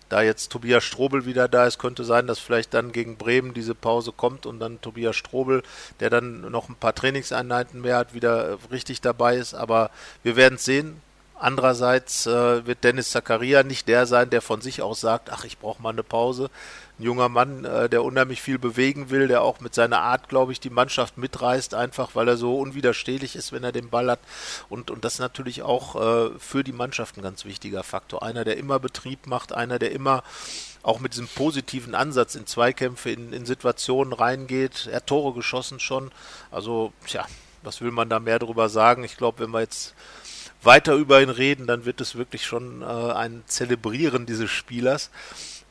da 0.08 0.22
jetzt 0.22 0.50
Tobias 0.52 0.84
Strobel 0.84 1.26
wieder 1.26 1.48
da 1.48 1.66
ist, 1.66 1.78
könnte 1.78 2.04
sein, 2.04 2.26
dass 2.26 2.38
vielleicht 2.38 2.74
dann 2.74 2.92
gegen 2.92 3.16
Bremen 3.16 3.54
diese 3.54 3.74
Pause 3.74 4.12
kommt 4.12 4.46
und 4.46 4.60
dann 4.60 4.80
Tobias 4.80 5.16
Strobel, 5.16 5.62
der 6.00 6.10
dann 6.10 6.42
noch 6.50 6.68
ein 6.68 6.76
paar 6.76 6.94
Trainingseinheiten 6.94 7.80
mehr 7.80 7.96
hat, 7.96 8.14
wieder 8.14 8.58
richtig 8.70 9.00
dabei 9.00 9.36
ist. 9.36 9.54
Aber 9.54 9.90
wir 10.22 10.36
werden 10.36 10.54
es 10.54 10.64
sehen. 10.64 11.00
Andererseits 11.38 12.26
äh, 12.26 12.66
wird 12.66 12.82
Dennis 12.82 13.10
Zakaria 13.10 13.62
nicht 13.62 13.88
der 13.88 14.06
sein, 14.06 14.30
der 14.30 14.40
von 14.40 14.62
sich 14.62 14.80
aus 14.80 15.00
sagt, 15.02 15.30
ach, 15.30 15.44
ich 15.44 15.58
brauche 15.58 15.82
mal 15.82 15.90
eine 15.90 16.02
Pause 16.02 16.50
ein 16.98 17.02
junger 17.02 17.28
Mann, 17.28 17.64
äh, 17.64 17.88
der 17.88 18.02
unheimlich 18.02 18.40
viel 18.40 18.58
bewegen 18.58 19.10
will, 19.10 19.28
der 19.28 19.42
auch 19.42 19.60
mit 19.60 19.74
seiner 19.74 20.00
Art, 20.00 20.28
glaube 20.28 20.52
ich, 20.52 20.60
die 20.60 20.70
Mannschaft 20.70 21.18
mitreißt, 21.18 21.74
einfach 21.74 22.14
weil 22.14 22.28
er 22.28 22.36
so 22.36 22.58
unwiderstehlich 22.58 23.36
ist, 23.36 23.52
wenn 23.52 23.64
er 23.64 23.72
den 23.72 23.90
Ball 23.90 24.10
hat. 24.10 24.20
Und, 24.68 24.90
und 24.90 25.04
das 25.04 25.14
ist 25.14 25.20
natürlich 25.20 25.62
auch 25.62 25.96
äh, 25.96 26.30
für 26.38 26.64
die 26.64 26.72
Mannschaft 26.72 27.16
ein 27.16 27.22
ganz 27.22 27.44
wichtiger 27.44 27.82
Faktor. 27.82 28.22
Einer, 28.22 28.44
der 28.44 28.56
immer 28.56 28.78
Betrieb 28.78 29.26
macht, 29.26 29.52
einer, 29.52 29.78
der 29.78 29.92
immer 29.92 30.22
auch 30.82 31.00
mit 31.00 31.12
diesem 31.12 31.28
positiven 31.28 31.94
Ansatz 31.94 32.34
in 32.34 32.46
Zweikämpfe, 32.46 33.10
in, 33.10 33.32
in 33.32 33.44
Situationen 33.44 34.12
reingeht. 34.12 34.86
Er 34.90 34.96
hat 34.96 35.06
Tore 35.06 35.34
geschossen 35.34 35.80
schon. 35.80 36.12
Also, 36.50 36.92
tja, 37.06 37.26
was 37.62 37.80
will 37.80 37.90
man 37.90 38.08
da 38.08 38.20
mehr 38.20 38.38
drüber 38.38 38.68
sagen? 38.68 39.04
Ich 39.04 39.16
glaube, 39.16 39.40
wenn 39.40 39.50
wir 39.50 39.60
jetzt 39.60 39.94
weiter 40.62 40.94
über 40.94 41.20
ihn 41.20 41.28
reden, 41.28 41.66
dann 41.66 41.84
wird 41.84 42.00
es 42.00 42.14
wirklich 42.14 42.46
schon 42.46 42.82
äh, 42.82 42.84
ein 42.84 43.42
Zelebrieren 43.46 44.26
dieses 44.26 44.50
Spielers. 44.50 45.10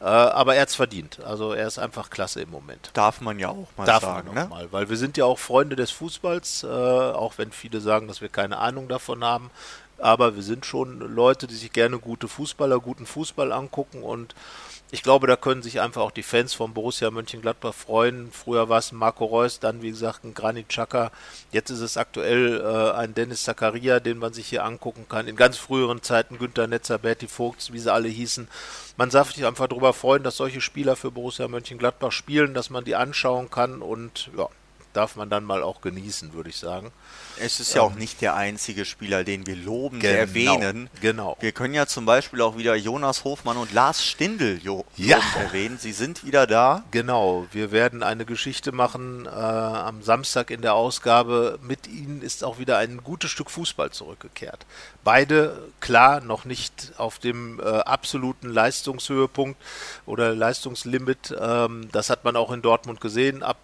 Äh, 0.02 0.04
aber 0.06 0.56
er 0.56 0.64
hat 0.64 0.70
es 0.70 0.76
verdient. 0.76 1.20
Also 1.26 1.54
er 1.54 1.68
ist 1.68 1.80
einfach 1.80 2.10
klasse 2.10 2.42
im 2.42 2.52
Moment. 2.52 2.92
Darf 2.94 3.22
man 3.22 3.40
ja 3.40 3.50
auch 3.50 3.68
mal 3.78 3.86
Darf 3.86 4.04
sagen. 4.04 4.28
Man 4.34 4.38
auch 4.38 4.44
ne? 4.44 4.50
mal, 4.50 4.72
weil 4.72 4.90
wir 4.90 4.98
sind 4.98 5.18
ja 5.18 5.26
auch 5.26 5.40
Freunde 5.40 5.76
des 5.76 5.92
Fußballs, 5.92 6.64
äh, 6.64 6.68
auch 6.68 7.38
wenn 7.38 7.52
viele 7.52 7.80
sagen, 7.82 8.08
dass 8.08 8.22
wir 8.22 8.30
keine 8.30 8.58
Ahnung 8.58 8.88
davon 8.88 9.24
haben. 9.24 9.50
Aber 9.98 10.36
wir 10.36 10.44
sind 10.44 10.66
schon 10.66 11.00
Leute, 11.00 11.48
die 11.48 11.56
sich 11.56 11.72
gerne 11.72 12.00
gute 12.00 12.28
Fußballer, 12.28 12.80
guten 12.82 13.06
Fußball 13.06 13.54
angucken 13.54 14.04
und 14.04 14.36
ich 14.96 15.04
glaube, 15.04 15.28
da 15.28 15.36
können 15.36 15.62
sich 15.62 15.82
einfach 15.82 16.02
auch 16.02 16.12
die 16.12 16.24
Fans 16.24 16.54
von 16.54 16.74
Borussia 16.74 17.12
Mönchengladbach 17.12 17.74
freuen. 17.74 18.32
Früher 18.32 18.70
war 18.70 18.80
es 18.80 18.94
Marco 18.94 19.26
Reus, 19.26 19.60
dann 19.60 19.82
wie 19.82 19.90
gesagt 19.90 20.24
ein 20.24 20.34
Granit 20.34 20.70
Xhaka. 20.70 21.12
Jetzt 21.52 21.70
ist 21.70 21.82
es 21.82 21.98
aktuell 21.98 22.62
äh, 22.62 22.92
ein 22.98 23.14
Dennis 23.14 23.44
Zakaria, 23.44 24.00
den 24.00 24.18
man 24.18 24.32
sich 24.32 24.48
hier 24.48 24.64
angucken 24.64 25.06
kann. 25.10 25.28
In 25.28 25.36
ganz 25.36 25.58
früheren 25.58 26.02
Zeiten 26.02 26.38
Günter 26.38 26.68
Netzer, 26.68 26.98
Berti 26.98 27.28
Vogts, 27.28 27.74
wie 27.74 27.80
sie 27.80 27.92
alle 27.92 28.08
hießen. 28.08 28.48
Man 28.96 29.10
darf 29.10 29.34
sich 29.34 29.46
einfach 29.46 29.68
darüber 29.68 29.92
freuen, 29.92 30.24
dass 30.24 30.38
solche 30.38 30.62
Spieler 30.62 30.96
für 30.96 31.12
Borussia 31.12 31.50
Mönchengladbach 31.50 32.14
spielen, 32.14 32.54
dass 32.54 32.70
man 32.70 32.86
die 32.86 32.96
anschauen 32.96 33.52
kann 33.52 33.82
und 33.82 34.30
ja, 34.38 34.48
darf 34.96 35.16
man 35.16 35.30
dann 35.30 35.44
mal 35.44 35.62
auch 35.62 35.82
genießen, 35.82 36.34
würde 36.34 36.50
ich 36.50 36.58
sagen. 36.58 36.92
Es 37.40 37.60
ist 37.60 37.74
ja 37.74 37.82
auch 37.82 37.96
nicht 37.96 38.22
der 38.22 38.36
einzige 38.36 38.86
Spieler, 38.86 39.24
den 39.24 39.46
wir 39.46 39.56
loben, 39.56 40.00
genau, 40.00 40.14
erwähnen. 40.14 40.90
Genau. 41.02 41.36
Wir 41.42 41.52
können 41.52 41.74
ja 41.74 41.86
zum 41.86 42.06
Beispiel 42.06 42.42
auch 42.42 42.58
wieder 42.58 42.76
Jonas 42.76 43.24
Hofmann 43.26 43.58
und 43.58 43.74
Lars 43.74 44.06
Stindl 44.06 44.62
ja. 44.96 45.20
erwähnen. 45.38 45.78
Sie 45.78 45.92
sind 45.92 46.26
wieder 46.26 46.48
da. 46.48 46.84
Genau. 46.92 47.46
Wir 47.52 47.72
werden 47.72 48.04
eine 48.04 48.26
Geschichte 48.26 48.72
machen 48.72 49.26
äh, 49.26 49.30
am 49.30 50.02
Samstag 50.02 50.50
in 50.50 50.62
der 50.62 50.76
Ausgabe. 50.76 51.60
Mit 51.62 51.88
ihnen 51.88 52.22
ist 52.22 52.44
auch 52.44 52.58
wieder 52.58 52.78
ein 52.78 53.04
gutes 53.04 53.32
Stück 53.32 53.52
Fußball 53.52 53.92
zurückgekehrt. 53.92 54.66
Beide 55.04 55.70
klar 55.82 56.22
noch 56.22 56.46
nicht 56.46 56.94
auf 56.98 57.20
dem 57.20 57.60
äh, 57.60 57.64
absoluten 57.64 58.50
Leistungshöhepunkt 58.50 59.62
oder 60.06 60.34
Leistungslimit. 60.34 61.36
Ähm, 61.38 61.90
das 61.92 62.10
hat 62.10 62.24
man 62.24 62.36
auch 62.36 62.52
in 62.52 62.62
Dortmund 62.62 63.02
gesehen. 63.02 63.44
Ab 63.44 63.58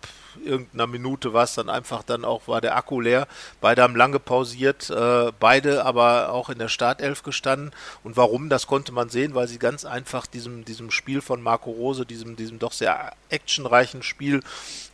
irgendeiner 0.44 0.88
Minute 0.88 1.34
war 1.34 1.44
es 1.44 1.54
dann 1.54 1.70
einfach 1.70 2.04
dann 2.04 2.26
auch, 2.26 2.48
war 2.48 2.62
der 2.62 2.76
Akku 2.76 3.00
leer. 3.00 3.28
Beide 3.60 3.82
haben 3.82 3.96
lange 3.96 4.20
pausiert, 4.20 4.90
äh, 4.90 5.32
beide 5.40 5.86
aber 5.86 6.32
auch 6.32 6.50
in 6.50 6.60
der 6.60 6.68
Startelf 6.68 7.24
gestanden. 7.24 7.72
Und 8.04 8.18
warum, 8.18 8.50
das 8.50 8.68
konnte 8.68 8.92
man 8.92 9.10
sehen, 9.10 9.36
weil 9.36 9.48
sie 9.48 9.60
ganz 9.60 9.86
einfach 9.86 10.28
diesem, 10.28 10.66
diesem 10.66 10.92
Spiel 10.92 11.22
von 11.22 11.42
Marco 11.42 11.72
Rose, 11.72 12.06
diesem, 12.06 12.36
diesem 12.36 12.60
doch 12.60 12.72
sehr 12.72 13.14
actionreichen 13.30 14.04
Spiel, 14.04 14.42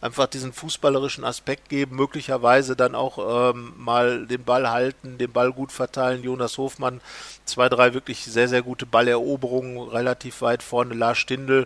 einfach 0.01 0.27
diesen 0.27 0.53
fußballerischen 0.53 1.23
Aspekt 1.23 1.69
geben, 1.69 1.95
möglicherweise 1.95 2.75
dann 2.75 2.95
auch 2.95 3.51
ähm, 3.51 3.73
mal 3.77 4.27
den 4.27 4.43
Ball 4.43 4.69
halten, 4.69 5.17
den 5.17 5.31
Ball 5.31 5.51
gut 5.51 5.71
verteilen. 5.71 6.23
Jonas 6.23 6.57
Hofmann, 6.57 7.01
zwei, 7.45 7.69
drei 7.69 7.93
wirklich 7.93 8.23
sehr, 8.23 8.47
sehr 8.47 8.61
gute 8.61 8.85
Balleroberungen, 8.85 9.89
relativ 9.89 10.41
weit 10.41 10.61
vorne. 10.61 10.93
Lars 10.93 11.17
Stindl, 11.17 11.65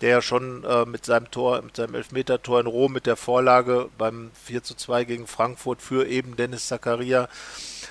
der 0.00 0.10
ja 0.10 0.22
schon 0.22 0.64
äh, 0.64 0.84
mit 0.84 1.04
seinem 1.04 1.30
Tor, 1.30 1.62
mit 1.62 1.76
seinem 1.76 1.94
Elfmeter-Tor 1.94 2.60
in 2.60 2.66
Rom 2.66 2.92
mit 2.92 3.06
der 3.06 3.11
Vorlage 3.16 3.88
beim 3.98 4.30
4 4.44 4.62
zu 4.62 4.74
2 4.74 5.04
gegen 5.04 5.26
Frankfurt 5.26 5.82
für 5.82 6.06
eben 6.06 6.36
Dennis 6.36 6.68
Zakaria 6.68 7.28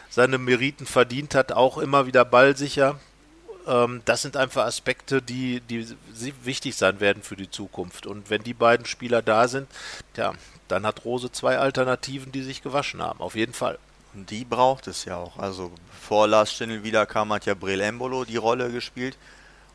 seine 0.10 0.38
Meriten 0.38 0.86
verdient 0.86 1.36
hat, 1.36 1.52
auch 1.52 1.78
immer 1.78 2.06
wieder 2.06 2.26
ballsicher 2.26 3.00
ähm, 3.68 4.02
das 4.06 4.22
sind 4.22 4.38
einfach 4.38 4.66
Aspekte, 4.66 5.22
die, 5.22 5.62
die 5.62 5.96
wichtig 6.44 6.76
sein 6.76 7.00
werden 7.00 7.24
für 7.24 7.36
die 7.36 7.50
Zukunft. 7.50 8.06
Und 8.06 8.30
wenn 8.30 8.44
die 8.44 8.54
beiden 8.54 8.86
Spieler 8.86 9.22
da 9.22 9.48
sind, 9.48 9.68
tja, 10.14 10.34
dann 10.68 10.86
hat 10.86 11.06
Rose 11.06 11.32
zwei 11.32 11.58
Alternativen, 11.58 12.32
die 12.32 12.44
sich 12.44 12.64
gewaschen 12.64 13.02
haben, 13.02 13.20
auf 13.20 13.36
jeden 13.36 13.54
Fall. 13.54 13.78
Und 14.14 14.30
die 14.30 14.44
braucht 14.44 14.88
es 14.88 15.06
ja 15.06 15.18
auch. 15.18 15.38
Also 15.38 15.72
bevor 15.92 16.28
Lars 16.28 16.52
Stindl 16.52 16.84
wiederkam, 16.84 17.32
hat 17.32 17.46
ja 17.46 17.54
Brel 17.54 17.82
Embolo 17.82 18.26
die 18.26 18.38
Rolle 18.38 18.72
gespielt. 18.72 19.18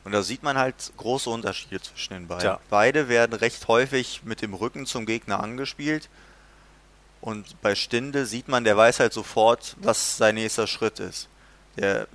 Und 0.07 0.13
da 0.13 0.23
sieht 0.23 0.45
man 0.45 0.57
halt 0.57 0.93
große 0.99 1.29
Unterschiede 1.29 1.83
zwischen 1.83 2.15
den 2.15 2.29
beiden. 2.29 2.43
Tja. 2.43 2.61
Beide 2.71 3.09
werden 3.09 3.33
recht 3.33 3.67
häufig 3.67 4.21
mit 4.23 4.41
dem 4.41 4.55
Rücken 4.55 4.87
zum 4.87 5.05
Gegner 5.05 5.43
angespielt. 5.43 6.09
Und 7.21 7.61
bei 7.61 7.75
Stindl 7.75 8.25
sieht 8.25 8.47
man, 8.47 8.63
der 8.63 8.77
weiß 8.77 9.01
halt 9.01 9.13
sofort, 9.13 9.75
was 9.81 10.17
sein 10.17 10.37
nächster 10.37 10.69
Schritt 10.69 11.01
ist. 11.01 11.27
Der 11.77 12.07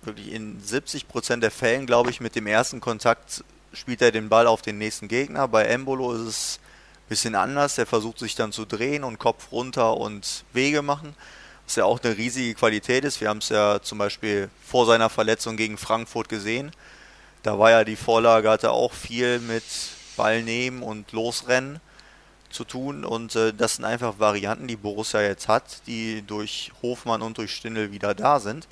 wirklich 0.00 0.32
in 0.32 0.62
70% 0.62 1.40
der 1.40 1.50
Fällen, 1.50 1.84
glaube 1.84 2.08
ich, 2.08 2.22
mit 2.22 2.36
dem 2.36 2.46
ersten 2.46 2.80
Kontakt 2.80 3.44
spielt 3.74 4.00
er 4.00 4.12
den 4.12 4.30
Ball 4.30 4.46
auf 4.46 4.62
den 4.62 4.78
nächsten 4.78 5.06
Gegner. 5.06 5.46
Bei 5.46 5.66
Embolo 5.66 6.14
ist 6.14 6.22
es 6.22 6.58
ein 7.04 7.08
bisschen 7.10 7.34
anders. 7.34 7.76
Er 7.76 7.84
versucht 7.84 8.18
sich 8.18 8.34
dann 8.34 8.50
zu 8.50 8.64
drehen 8.64 9.04
und 9.04 9.18
Kopf 9.18 9.52
runter 9.52 9.98
und 9.98 10.46
Wege 10.54 10.80
machen. 10.80 11.14
Was 11.66 11.76
ja 11.76 11.84
auch 11.84 12.02
eine 12.02 12.16
riesige 12.16 12.54
Qualität 12.54 13.04
ist. 13.04 13.20
Wir 13.20 13.28
haben 13.28 13.40
es 13.40 13.50
ja 13.50 13.82
zum 13.82 13.98
Beispiel 13.98 14.48
vor 14.64 14.86
seiner 14.86 15.10
Verletzung 15.10 15.58
gegen 15.58 15.76
Frankfurt 15.76 16.30
gesehen. 16.30 16.72
Da 17.42 17.58
war 17.58 17.70
ja 17.70 17.84
die 17.84 17.96
Vorlage, 17.96 18.50
hatte 18.50 18.70
auch 18.70 18.92
viel 18.92 19.38
mit 19.40 19.64
Ball 20.16 20.42
nehmen 20.42 20.82
und 20.82 21.12
losrennen 21.12 21.80
zu 22.50 22.64
tun. 22.64 23.04
Und 23.04 23.36
äh, 23.36 23.52
das 23.52 23.76
sind 23.76 23.84
einfach 23.84 24.18
Varianten, 24.18 24.66
die 24.66 24.76
Borussia 24.76 25.20
jetzt 25.22 25.48
hat, 25.48 25.86
die 25.86 26.22
durch 26.22 26.72
Hofmann 26.82 27.22
und 27.22 27.38
durch 27.38 27.54
Stindl 27.54 27.92
wieder 27.92 28.14
da 28.14 28.40
sind. 28.40 28.66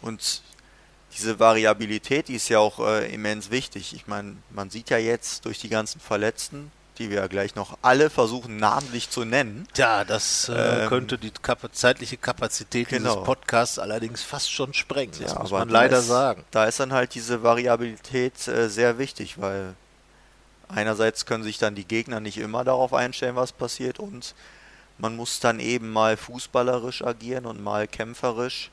Und 0.00 0.42
diese 1.12 1.38
Variabilität, 1.38 2.28
die 2.28 2.36
ist 2.36 2.48
ja 2.48 2.58
auch 2.58 2.78
äh, 2.80 3.12
immens 3.12 3.50
wichtig. 3.50 3.94
Ich 3.94 4.06
meine, 4.06 4.36
man 4.50 4.70
sieht 4.70 4.90
ja 4.90 4.98
jetzt 4.98 5.44
durch 5.44 5.58
die 5.58 5.68
ganzen 5.68 6.00
Verletzten, 6.00 6.70
die 7.00 7.10
wir 7.10 7.16
ja 7.16 7.26
gleich 7.26 7.54
noch 7.54 7.78
alle 7.80 8.10
versuchen 8.10 8.58
namentlich 8.58 9.10
zu 9.10 9.24
nennen. 9.24 9.66
Ja, 9.76 10.04
das 10.04 10.48
äh, 10.48 10.82
ähm, 10.82 10.88
könnte 10.88 11.18
die 11.18 11.30
Kap 11.30 11.58
zeitliche 11.72 12.18
Kapazität 12.18 12.88
genau. 12.88 13.10
dieses 13.10 13.24
Podcasts 13.24 13.78
allerdings 13.78 14.22
fast 14.22 14.52
schon 14.52 14.74
sprengen. 14.74 15.14
Das 15.18 15.32
ja, 15.32 15.38
muss 15.40 15.50
man 15.50 15.70
leider 15.70 15.98
ist, 15.98 16.08
sagen. 16.08 16.44
Da 16.50 16.66
ist 16.66 16.78
dann 16.78 16.92
halt 16.92 17.14
diese 17.14 17.42
Variabilität 17.42 18.46
äh, 18.46 18.68
sehr 18.68 18.98
wichtig, 18.98 19.40
weil 19.40 19.74
einerseits 20.68 21.24
können 21.24 21.42
sich 21.42 21.58
dann 21.58 21.74
die 21.74 21.86
Gegner 21.86 22.20
nicht 22.20 22.36
immer 22.36 22.64
darauf 22.64 22.92
einstellen, 22.92 23.34
was 23.34 23.52
passiert 23.52 23.98
und 23.98 24.34
man 24.98 25.16
muss 25.16 25.40
dann 25.40 25.58
eben 25.58 25.90
mal 25.90 26.18
fußballerisch 26.18 27.02
agieren 27.02 27.46
und 27.46 27.62
mal 27.62 27.88
kämpferisch 27.88 28.70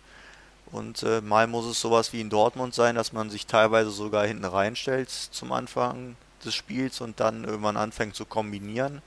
und 0.71 1.01
äh, 1.03 1.21
mal 1.21 1.47
muss 1.47 1.65
es 1.65 1.79
sowas 1.79 2.11
wie 2.11 2.19
in 2.19 2.29
Dortmund 2.29 2.75
sein, 2.75 2.95
dass 2.95 3.13
man 3.13 3.29
sich 3.29 3.47
teilweise 3.47 3.89
sogar 3.89 4.27
hinten 4.27 4.43
reinstellt 4.43 5.09
zum 5.09 5.53
Anfang 5.53 6.17
des 6.45 6.55
Spiels 6.55 7.01
und 7.01 7.19
dann 7.19 7.43
irgendwann 7.43 7.77
anfängt 7.77 8.15
zu 8.15 8.25
kombinieren 8.25 9.01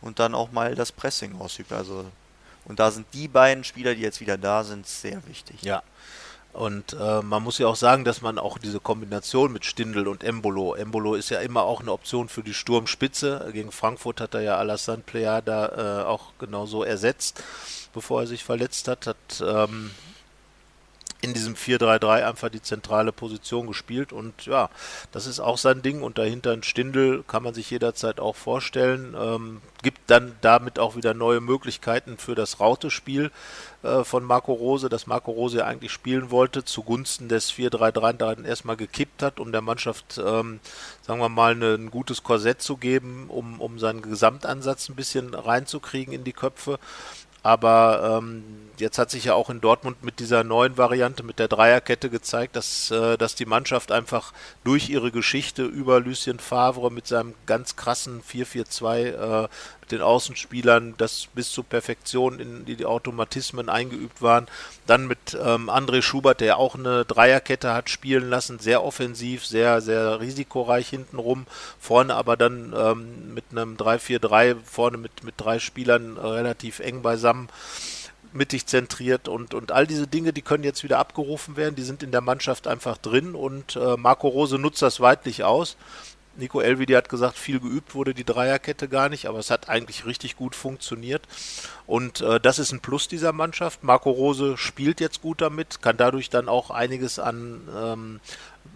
und 0.00 0.18
dann 0.18 0.34
auch 0.34 0.52
mal 0.52 0.74
das 0.74 0.92
Pressing 0.92 1.40
ausübt. 1.40 1.72
Also 1.72 2.04
und 2.66 2.78
da 2.80 2.90
sind 2.90 3.06
die 3.12 3.28
beiden 3.28 3.64
Spieler, 3.64 3.94
die 3.94 4.00
jetzt 4.00 4.20
wieder 4.20 4.38
da 4.38 4.64
sind, 4.64 4.86
sehr 4.86 5.26
wichtig. 5.26 5.62
Ja. 5.62 5.82
Und 6.52 6.92
äh, 6.92 7.20
man 7.20 7.42
muss 7.42 7.58
ja 7.58 7.66
auch 7.66 7.76
sagen, 7.76 8.04
dass 8.04 8.22
man 8.22 8.38
auch 8.38 8.58
diese 8.58 8.78
Kombination 8.78 9.52
mit 9.52 9.64
Stindl 9.64 10.06
und 10.06 10.22
Embolo, 10.22 10.74
Embolo 10.76 11.14
ist 11.14 11.30
ja 11.30 11.40
immer 11.40 11.64
auch 11.64 11.80
eine 11.80 11.90
Option 11.90 12.28
für 12.28 12.44
die 12.44 12.54
Sturmspitze. 12.54 13.50
Gegen 13.52 13.72
Frankfurt 13.72 14.20
hat 14.20 14.34
er 14.34 14.42
ja 14.42 14.56
Alassane 14.56 15.02
Player 15.04 15.42
da 15.42 16.02
äh, 16.02 16.04
auch 16.04 16.32
genauso 16.38 16.84
ersetzt, 16.84 17.42
bevor 17.92 18.20
er 18.20 18.26
sich 18.28 18.44
verletzt 18.44 18.86
hat. 18.86 19.08
Hat 19.08 19.42
ähm, 19.44 19.90
in 21.24 21.32
diesem 21.32 21.54
4-3-3 21.54 22.26
einfach 22.26 22.50
die 22.50 22.62
zentrale 22.62 23.10
Position 23.10 23.66
gespielt. 23.66 24.12
Und 24.12 24.46
ja, 24.46 24.68
das 25.10 25.26
ist 25.26 25.40
auch 25.40 25.58
sein 25.58 25.82
Ding. 25.82 26.02
Und 26.02 26.18
dahinter 26.18 26.52
ein 26.52 26.62
Stindel 26.62 27.24
kann 27.26 27.42
man 27.42 27.54
sich 27.54 27.70
jederzeit 27.70 28.20
auch 28.20 28.36
vorstellen, 28.36 29.16
ähm, 29.18 29.62
gibt 29.82 30.02
dann 30.06 30.36
damit 30.40 30.78
auch 30.78 30.96
wieder 30.96 31.14
neue 31.14 31.40
Möglichkeiten 31.40 32.18
für 32.18 32.34
das 32.34 32.60
Raute-Spiel 32.60 33.30
äh, 33.82 34.02
von 34.02 34.24
Marco 34.24 34.52
Rose, 34.52 34.88
das 34.88 35.06
Marco 35.06 35.30
Rose 35.30 35.58
ja 35.58 35.66
eigentlich 35.66 35.92
spielen 35.92 36.30
wollte, 36.30 36.64
zugunsten 36.64 37.28
des 37.28 37.52
4-3-3 37.52 38.12
dann 38.14 38.44
erstmal 38.44 38.76
gekippt 38.76 39.22
hat, 39.22 39.40
um 39.40 39.52
der 39.52 39.60
Mannschaft, 39.60 40.18
ähm, 40.18 40.60
sagen 41.02 41.20
wir 41.20 41.28
mal, 41.28 41.52
eine, 41.52 41.74
ein 41.74 41.90
gutes 41.90 42.22
Korsett 42.22 42.62
zu 42.62 42.76
geben, 42.76 43.26
um, 43.28 43.60
um 43.60 43.78
seinen 43.78 44.02
Gesamtansatz 44.02 44.88
ein 44.88 44.94
bisschen 44.94 45.34
reinzukriegen 45.34 46.14
in 46.14 46.24
die 46.24 46.32
Köpfe. 46.32 46.78
Aber 47.44 48.20
ähm, 48.22 48.42
jetzt 48.78 48.98
hat 48.98 49.10
sich 49.10 49.24
ja 49.24 49.34
auch 49.34 49.50
in 49.50 49.60
Dortmund 49.60 50.02
mit 50.02 50.18
dieser 50.18 50.44
neuen 50.44 50.78
Variante, 50.78 51.22
mit 51.22 51.38
der 51.38 51.46
Dreierkette 51.46 52.08
gezeigt, 52.08 52.56
dass, 52.56 52.90
äh, 52.90 53.18
dass 53.18 53.34
die 53.34 53.44
Mannschaft 53.44 53.92
einfach 53.92 54.32
durch 54.64 54.88
ihre 54.88 55.12
Geschichte 55.12 55.62
über 55.62 56.00
Lucien 56.00 56.38
Favre 56.38 56.90
mit 56.90 57.06
seinem 57.06 57.34
ganz 57.44 57.76
krassen 57.76 58.22
4-4-2 58.22 59.44
äh, 59.44 59.48
den 59.90 60.02
Außenspielern, 60.02 60.94
das 60.98 61.28
bis 61.34 61.50
zur 61.50 61.64
Perfektion 61.64 62.40
in 62.40 62.64
die, 62.64 62.76
die 62.76 62.86
Automatismen 62.86 63.68
eingeübt 63.68 64.22
waren. 64.22 64.46
Dann 64.86 65.06
mit 65.06 65.36
ähm, 65.40 65.70
André 65.70 66.02
Schubert, 66.02 66.40
der 66.40 66.58
auch 66.58 66.74
eine 66.74 67.04
Dreierkette 67.04 67.72
hat 67.72 67.90
spielen 67.90 68.28
lassen, 68.30 68.58
sehr 68.58 68.84
offensiv, 68.84 69.46
sehr, 69.46 69.80
sehr 69.80 70.20
risikoreich 70.20 70.88
hintenrum, 70.88 71.46
vorne 71.78 72.14
aber 72.14 72.36
dann 72.36 72.74
ähm, 72.76 73.34
mit 73.34 73.44
einem 73.52 73.76
3-4-3, 73.76 74.56
vorne 74.64 74.98
mit, 74.98 75.24
mit 75.24 75.34
drei 75.36 75.58
Spielern 75.58 76.16
äh, 76.16 76.20
relativ 76.20 76.80
eng 76.80 77.02
beisammen 77.02 77.48
mittig 78.34 78.66
zentriert 78.66 79.28
und, 79.28 79.54
und 79.54 79.72
all 79.72 79.86
diese 79.86 80.06
Dinge, 80.06 80.32
die 80.32 80.42
können 80.42 80.64
jetzt 80.64 80.82
wieder 80.82 80.98
abgerufen 80.98 81.56
werden, 81.56 81.76
die 81.76 81.82
sind 81.82 82.02
in 82.02 82.10
der 82.10 82.20
Mannschaft 82.20 82.66
einfach 82.66 82.98
drin 82.98 83.34
und 83.34 83.76
äh, 83.76 83.96
Marco 83.96 84.28
Rose 84.28 84.58
nutzt 84.58 84.82
das 84.82 85.00
weitlich 85.00 85.44
aus. 85.44 85.76
Nico 86.36 86.60
Elvidi 86.60 86.94
hat 86.94 87.08
gesagt, 87.08 87.38
viel 87.38 87.60
geübt 87.60 87.94
wurde 87.94 88.14
die 88.14 88.24
Dreierkette 88.24 88.88
gar 88.88 89.08
nicht, 89.08 89.26
aber 89.26 89.38
es 89.38 89.50
hat 89.50 89.68
eigentlich 89.68 90.06
richtig 90.06 90.36
gut 90.36 90.54
funktioniert. 90.54 91.22
Und 91.86 92.20
äh, 92.20 92.40
das 92.40 92.58
ist 92.58 92.72
ein 92.72 92.80
Plus 92.80 93.08
dieser 93.08 93.32
Mannschaft. 93.32 93.84
Marco 93.84 94.10
Rose 94.10 94.56
spielt 94.56 95.00
jetzt 95.00 95.22
gut 95.22 95.40
damit, 95.40 95.82
kann 95.82 95.96
dadurch 95.96 96.30
dann 96.30 96.48
auch 96.48 96.70
einiges 96.70 97.18
an 97.18 97.60
ähm, 97.74 98.20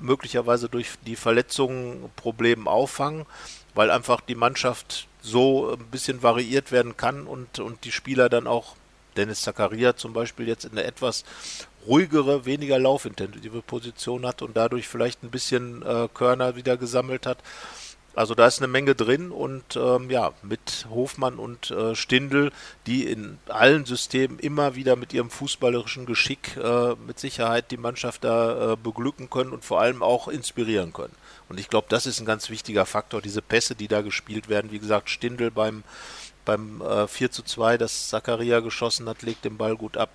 möglicherweise 0.01 0.69
durch 0.69 0.91
die 1.07 1.17
Verletzungen 1.17 2.11
Problemen 2.17 2.69
auffangen, 2.69 3.27
weil 3.75 3.91
einfach 3.91 4.21
die 4.21 4.35
Mannschaft 4.35 5.09
so 5.21 5.73
ein 5.73 5.87
bisschen 5.91 6.23
variiert 6.23 6.73
werden 6.73 6.97
kann 6.97 7.27
und, 7.27 7.59
und 7.59 7.85
die 7.85 7.93
Spieler 7.93 8.29
dann 8.29 8.47
auch 8.47 8.77
Dennis 9.19 9.43
Zakaria 9.43 9.97
zum 9.97 10.13
Beispiel 10.13 10.49
jetzt 10.49 10.65
in 10.65 10.77
der 10.77 10.87
etwas 10.87 11.25
ruhigere, 11.87 12.45
weniger 12.45 12.79
laufintensive 12.79 13.63
Position 13.63 14.27
hat 14.27 14.43
und 14.43 14.57
dadurch 14.57 14.89
vielleicht 14.89 15.23
ein 15.23 15.31
bisschen 15.31 15.83
äh, 15.83 16.09
Körner 16.13 16.57
wieder 16.57 16.77
gesammelt 16.77 17.27
hat. 17.27 17.39
Also 18.19 18.35
da 18.35 18.49
ist 18.49 18.59
eine 18.59 18.67
Menge 18.67 18.97
drin 18.97 19.31
und 19.31 19.77
ähm, 19.77 20.11
ja, 20.11 20.33
mit 20.43 20.87
Hofmann 20.91 21.39
und 21.39 21.71
äh, 21.71 21.95
Stindl, 21.95 22.51
die 22.87 23.05
in 23.05 23.39
allen 23.47 23.85
Systemen 23.85 24.41
immer 24.41 24.75
wieder 24.75 24.97
mit 24.97 25.13
ihrem 25.13 25.31
fußballerischen 25.31 26.05
Geschick 26.05 26.57
äh, 26.57 26.97
mit 27.07 27.21
Sicherheit 27.21 27.71
die 27.71 27.77
Mannschaft 27.77 28.25
da 28.25 28.73
äh, 28.73 28.77
beglücken 28.77 29.31
können 29.31 29.53
und 29.53 29.65
vor 29.65 29.81
allem 29.81 30.03
auch 30.03 30.27
inspirieren 30.27 30.93
können. 30.93 31.15
Und 31.49 31.61
ich 31.61 31.69
glaube, 31.69 31.87
das 31.91 32.07
ist 32.07 32.19
ein 32.19 32.27
ganz 32.27 32.51
wichtiger 32.51 32.87
Faktor, 32.87 33.23
diese 33.23 33.41
Pässe, 33.41 33.77
die 33.77 33.87
da 33.87 34.01
gespielt 34.03 34.49
werden. 34.49 34.73
Wie 34.73 34.81
gesagt, 34.81 35.11
Stindl 35.11 35.53
beim, 35.53 35.85
beim 36.49 36.81
äh, 36.81 37.07
4 37.07 37.31
zu 37.31 37.43
2, 37.43 37.77
das 37.77 38.09
Zakaria 38.09 38.61
geschossen 38.61 39.07
hat, 39.07 39.21
legt 39.21 39.45
den 39.45 39.59
Ball 39.59 39.77
gut 39.77 39.99
ab. 39.99 40.09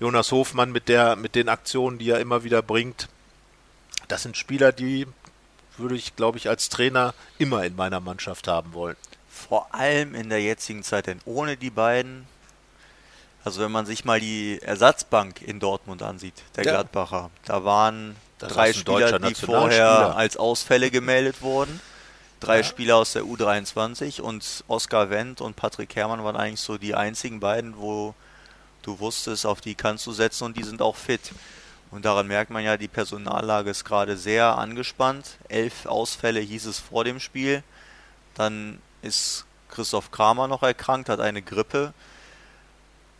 Jonas 0.00 0.32
Hofmann 0.32 0.72
mit 0.72 0.88
der, 0.88 1.14
mit 1.14 1.34
den 1.34 1.50
Aktionen, 1.50 1.98
die 1.98 2.08
er 2.08 2.20
immer 2.20 2.42
wieder 2.42 2.62
bringt. 2.62 3.08
Das 4.08 4.22
sind 4.22 4.38
Spieler, 4.38 4.72
die 4.72 5.06
würde 5.76 5.94
ich, 5.94 6.16
glaube 6.16 6.38
ich, 6.38 6.48
als 6.48 6.70
Trainer 6.70 7.12
immer 7.36 7.64
in 7.64 7.76
meiner 7.76 8.00
Mannschaft 8.00 8.48
haben 8.48 8.72
wollen. 8.72 8.96
Vor 9.28 9.74
allem 9.74 10.14
in 10.14 10.30
der 10.30 10.40
jetzigen 10.40 10.82
Zeit, 10.82 11.06
denn 11.06 11.20
ohne 11.26 11.58
die 11.58 11.70
beiden, 11.70 12.26
also 13.44 13.60
wenn 13.60 13.72
man 13.72 13.84
sich 13.84 14.06
mal 14.06 14.20
die 14.20 14.62
Ersatzbank 14.62 15.42
in 15.42 15.60
Dortmund 15.60 16.02
ansieht, 16.02 16.34
der 16.56 16.64
ja. 16.64 16.72
Gladbacher, 16.72 17.30
da 17.44 17.62
waren 17.64 18.16
das 18.38 18.54
drei 18.54 18.72
Spieler, 18.72 19.18
die 19.18 19.34
vorher 19.34 20.16
als 20.16 20.38
Ausfälle 20.38 20.90
gemeldet 20.90 21.42
wurden. 21.42 21.78
Drei 22.44 22.58
ja. 22.58 22.64
Spieler 22.64 22.96
aus 22.96 23.14
der 23.14 23.22
U23 23.22 24.20
und 24.20 24.64
Oskar 24.68 25.08
Wendt 25.08 25.40
und 25.40 25.56
Patrick 25.56 25.96
Herrmann 25.96 26.22
waren 26.24 26.36
eigentlich 26.36 26.60
so 26.60 26.76
die 26.76 26.94
einzigen 26.94 27.40
beiden, 27.40 27.78
wo 27.78 28.14
du 28.82 28.98
wusstest, 28.98 29.46
auf 29.46 29.62
die 29.62 29.74
kannst 29.74 30.06
du 30.06 30.12
setzen 30.12 30.44
und 30.44 30.58
die 30.58 30.62
sind 30.62 30.82
auch 30.82 30.96
fit. 30.96 31.32
Und 31.90 32.04
daran 32.04 32.26
merkt 32.26 32.50
man 32.50 32.62
ja, 32.62 32.76
die 32.76 32.88
Personallage 32.88 33.70
ist 33.70 33.86
gerade 33.86 34.18
sehr 34.18 34.58
angespannt. 34.58 35.38
Elf 35.48 35.86
Ausfälle 35.86 36.40
hieß 36.40 36.66
es 36.66 36.78
vor 36.78 37.02
dem 37.04 37.18
Spiel. 37.18 37.62
Dann 38.34 38.78
ist 39.00 39.46
Christoph 39.70 40.10
Kramer 40.10 40.46
noch 40.46 40.62
erkrankt, 40.62 41.08
hat 41.08 41.20
eine 41.20 41.40
Grippe. 41.40 41.94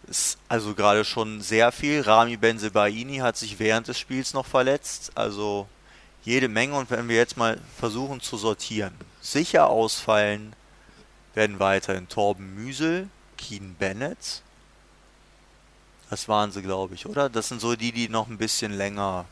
Ist 0.06 0.36
also 0.48 0.74
gerade 0.74 1.06
schon 1.06 1.40
sehr 1.40 1.72
viel. 1.72 2.02
Rami 2.02 2.36
Benzebaini 2.36 3.18
hat 3.18 3.38
sich 3.38 3.58
während 3.58 3.88
des 3.88 3.98
Spiels 3.98 4.34
noch 4.34 4.44
verletzt. 4.44 5.12
Also 5.14 5.66
jede 6.24 6.48
Menge. 6.48 6.74
Und 6.74 6.90
wenn 6.90 7.08
wir 7.08 7.16
jetzt 7.16 7.38
mal 7.38 7.58
versuchen 7.78 8.20
zu 8.20 8.36
sortieren. 8.36 8.92
Sicher 9.24 9.70
ausfallen 9.70 10.54
werden 11.34 11.58
weiterhin 11.58 12.08
Torben 12.08 12.54
Müsel, 12.54 13.08
Keen 13.38 13.74
Bennett, 13.74 14.42
das 16.10 16.28
waren 16.28 16.52
sie, 16.52 16.62
glaube 16.62 16.94
ich, 16.94 17.06
oder? 17.06 17.28
Das 17.28 17.48
sind 17.48 17.60
so 17.60 17.74
die, 17.74 17.90
die 17.90 18.08
noch 18.08 18.28
ein 18.28 18.38
bisschen 18.38 18.72
länger 18.72 19.24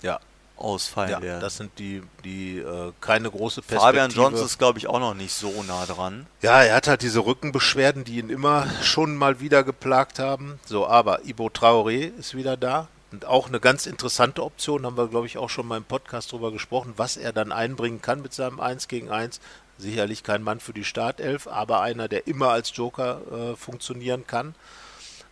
ja. 0.00 0.20
ausfallen 0.56 1.10
ja, 1.10 1.20
werden. 1.20 1.40
Das 1.40 1.56
sind 1.56 1.76
die, 1.78 2.02
die 2.24 2.58
äh, 2.58 2.92
keine 3.00 3.30
große 3.30 3.62
Perspektive. 3.62 3.80
Fabian 3.80 4.10
Johnson 4.10 4.46
ist, 4.46 4.58
glaube 4.58 4.78
ich, 4.78 4.86
auch 4.86 5.00
noch 5.00 5.14
nicht 5.14 5.34
so 5.34 5.62
nah 5.64 5.84
dran. 5.86 6.26
Ja, 6.40 6.62
er 6.62 6.76
hat 6.76 6.86
halt 6.86 7.02
diese 7.02 7.26
Rückenbeschwerden, 7.26 8.04
die 8.04 8.18
ihn 8.18 8.30
immer 8.30 8.66
schon 8.82 9.16
mal 9.16 9.40
wieder 9.40 9.64
geplagt 9.64 10.20
haben. 10.20 10.60
So, 10.64 10.86
aber 10.86 11.24
Ibo 11.26 11.48
Traoré 11.48 12.16
ist 12.16 12.34
wieder 12.34 12.56
da. 12.56 12.88
Und 13.12 13.26
auch 13.26 13.48
eine 13.48 13.60
ganz 13.60 13.86
interessante 13.86 14.42
Option, 14.42 14.86
haben 14.86 14.96
wir, 14.96 15.08
glaube 15.08 15.26
ich, 15.26 15.36
auch 15.36 15.50
schon 15.50 15.68
mal 15.68 15.76
im 15.76 15.84
Podcast 15.84 16.32
drüber 16.32 16.50
gesprochen, 16.50 16.94
was 16.96 17.18
er 17.18 17.32
dann 17.32 17.52
einbringen 17.52 18.00
kann 18.00 18.22
mit 18.22 18.32
seinem 18.32 18.58
1 18.58 18.88
gegen 18.88 19.10
1. 19.10 19.40
Sicherlich 19.76 20.22
kein 20.22 20.42
Mann 20.42 20.60
für 20.60 20.72
die 20.72 20.84
Startelf, 20.84 21.46
aber 21.46 21.82
einer, 21.82 22.08
der 22.08 22.26
immer 22.26 22.48
als 22.48 22.74
Joker 22.74 23.20
äh, 23.52 23.56
funktionieren 23.56 24.26
kann. 24.26 24.54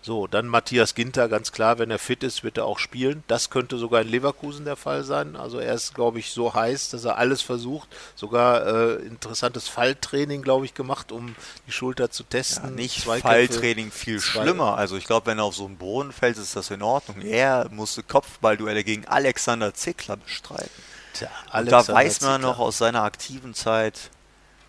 So, 0.03 0.27
dann 0.27 0.47
Matthias 0.47 0.95
Ginter, 0.95 1.29
ganz 1.29 1.53
klar, 1.53 1.79
wenn 1.79 1.91
er 1.91 1.99
fit 1.99 2.23
ist, 2.23 2.43
wird 2.43 2.57
er 2.57 2.65
auch 2.65 2.79
spielen. 2.79 3.23
Das 3.29 3.51
könnte 3.51 3.77
sogar 3.77 4.01
in 4.01 4.09
Leverkusen 4.09 4.65
der 4.65 4.77
Fall 4.77 5.05
sein. 5.05 5.37
Also 5.37 5.59
er 5.59 5.75
ist, 5.75 5.95
glaube 5.95 6.19
ich, 6.19 6.31
so 6.31 6.55
heiß, 6.55 6.89
dass 6.91 7.05
er 7.05 7.19
alles 7.19 7.43
versucht. 7.43 7.89
Sogar 8.15 8.67
äh, 8.67 8.95
interessantes 9.03 9.69
Falltraining, 9.69 10.41
glaube 10.41 10.65
ich, 10.65 10.73
gemacht, 10.73 11.13
um 11.13 11.35
die 11.67 11.73
Schulter 11.73 12.11
zu 12.11 12.25
testen. 12.25 12.71
Ja, 12.71 12.71
nicht 12.71 13.03
Zweikämpfe, 13.03 13.29
Falltraining 13.29 13.91
viel 13.91 14.21
zwei 14.21 14.43
schlimmer. 14.43 14.79
Also 14.79 14.97
ich 14.97 15.05
glaube, 15.05 15.27
wenn 15.27 15.39
er 15.39 15.45
auf 15.45 15.55
so 15.55 15.67
einen 15.67 15.77
Boden 15.77 16.13
fällt, 16.13 16.39
ist 16.39 16.57
das 16.57 16.71
in 16.71 16.81
Ordnung. 16.81 17.21
Er 17.21 17.69
musste 17.71 18.03
Kopfballduelle 18.03 18.85
gegen 18.85 19.07
Alexander 19.07 19.75
Zickler 19.75 20.17
bestreiten. 20.17 20.71
Tja, 21.13 21.29
Alexander 21.51 21.87
da 21.87 21.95
weiß 21.95 22.21
man 22.23 22.37
Zickler. 22.37 22.49
noch 22.49 22.59
aus 22.59 22.79
seiner 22.79 23.03
aktiven 23.03 23.53
Zeit, 23.53 24.11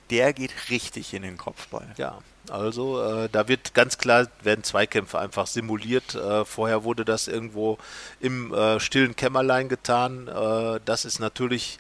der 0.10 0.34
geht 0.34 0.52
richtig 0.70 1.14
in 1.14 1.22
den 1.22 1.38
Kopfball. 1.38 1.88
Ja, 1.98 2.18
also 2.50 3.02
äh, 3.02 3.30
da 3.32 3.48
wird 3.48 3.74
ganz 3.74 3.98
klar, 3.98 4.28
werden 4.42 4.64
Zweikämpfe 4.64 5.20
einfach 5.20 5.48
simuliert. 5.48 6.16
Äh, 6.16 6.44
vorher 6.46 6.84
wurde 6.84 7.06
das 7.06 7.28
irgendwo 7.28 7.78
im 8.20 8.54
äh, 8.54 8.80
stillen 8.80 9.16
Kämmerlein 9.16 9.70
getan. 9.70 10.28
Äh, 10.28 10.80
das 10.84 11.06
ist 11.06 11.20
natürlich 11.20 11.78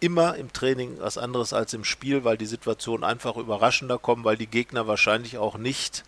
immer 0.00 0.36
im 0.36 0.52
Training 0.52 0.96
was 1.00 1.18
anderes 1.18 1.52
als 1.52 1.74
im 1.74 1.84
Spiel, 1.84 2.24
weil 2.24 2.36
die 2.36 2.46
Situationen 2.46 3.04
einfach 3.04 3.36
überraschender 3.36 3.98
kommen, 3.98 4.24
weil 4.24 4.36
die 4.36 4.46
Gegner 4.46 4.86
wahrscheinlich 4.86 5.38
auch 5.38 5.56
nicht 5.56 6.04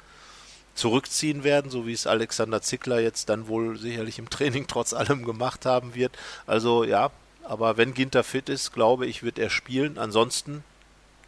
zurückziehen 0.75 1.43
werden, 1.43 1.71
so 1.71 1.87
wie 1.87 1.95
es 1.95 2.07
Alexander 2.07 2.61
Zickler 2.61 3.01
jetzt 3.01 3.29
dann 3.31 3.49
wohl 3.49 3.79
sicherlich 3.79 4.19
im 4.19 4.31
Training 4.31 4.67
trotz 4.69 4.93
allem 4.93 5.25
gemacht 5.25 5.67
haben 5.67 5.95
wird. 5.95 6.13
Also 6.47 6.85
ja, 6.85 7.11
aber 7.43 7.77
wenn 7.77 7.95
Ginter 7.95 8.25
fit 8.25 8.49
ist, 8.49 8.73
glaube 8.73 9.07
ich, 9.07 9.23
wird 9.23 9.39
er 9.39 9.51
spielen. 9.51 9.99
Ansonsten, 9.99 10.65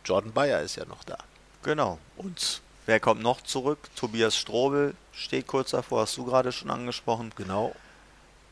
Jordan 0.05 0.33
Bayer 0.33 0.63
ist 0.63 0.77
ja 0.77 0.85
noch 0.85 1.05
da. 1.05 1.19
Genau. 1.63 1.99
Und 2.17 2.61
Wer 2.89 3.01
kommt 3.01 3.21
noch 3.21 3.43
zurück? 3.43 3.91
Tobias 3.97 4.35
Strobel 4.35 4.95
steht 5.13 5.47
kurz 5.47 5.73
davor, 5.73 6.01
hast 6.01 6.17
du 6.17 6.25
gerade 6.25 6.53
schon 6.53 6.71
angesprochen. 6.71 7.33
Genau. 7.37 7.77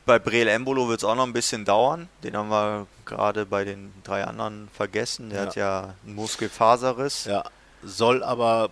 Bei 0.05 0.18
Breel 0.18 0.46
Embolo 0.49 0.90
wird 0.90 1.01
es 1.01 1.05
auch 1.05 1.14
noch 1.14 1.27
ein 1.27 1.33
bisschen 1.33 1.64
dauern. 1.64 2.11
Den 2.22 2.37
haben 2.37 2.51
wir 2.51 2.87
gerade 3.07 3.46
bei 3.46 3.64
den 3.64 3.94
drei 4.05 4.25
anderen 4.25 4.68
vergessen. 4.75 5.31
Der 5.31 5.40
ja. 5.40 5.46
hat 5.46 5.57
ja 5.57 5.94
einen 6.05 6.16
Muskelfaserriss. 6.16 7.25
Ja, 7.25 7.44
soll 7.83 8.22
aber, 8.22 8.68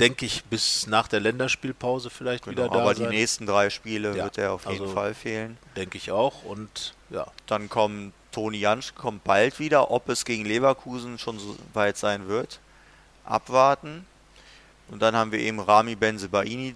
denke 0.00 0.24
ich, 0.24 0.42
bis 0.46 0.86
nach 0.86 1.06
der 1.06 1.20
Länderspielpause 1.20 2.08
vielleicht 2.08 2.44
genau, 2.44 2.56
wieder 2.56 2.68
da 2.70 2.80
aber 2.80 2.94
sein. 2.94 3.04
Aber 3.04 3.10
die 3.12 3.18
nächsten 3.18 3.44
drei 3.44 3.68
Spiele 3.68 4.16
ja, 4.16 4.24
wird 4.24 4.38
er 4.38 4.54
auf 4.54 4.64
jeden 4.64 4.84
also 4.84 4.94
Fall 4.94 5.12
fehlen. 5.12 5.58
Denke 5.76 5.98
ich 5.98 6.12
auch. 6.12 6.44
Und 6.44 6.94
ja. 7.10 7.26
Dann 7.46 7.68
kommt 7.68 8.14
Toni 8.32 8.56
Jansch 8.56 8.94
kommt 8.94 9.22
bald 9.22 9.58
wieder. 9.58 9.90
Ob 9.90 10.08
es 10.08 10.24
gegen 10.24 10.46
Leverkusen 10.46 11.18
schon 11.18 11.38
so 11.38 11.56
weit 11.74 11.98
sein 11.98 12.26
wird, 12.26 12.58
abwarten. 13.26 14.06
Und 14.88 15.00
dann 15.00 15.16
haben 15.16 15.32
wir 15.32 15.38
eben 15.38 15.60
Rami 15.60 15.94
Benzebaini, 15.96 16.74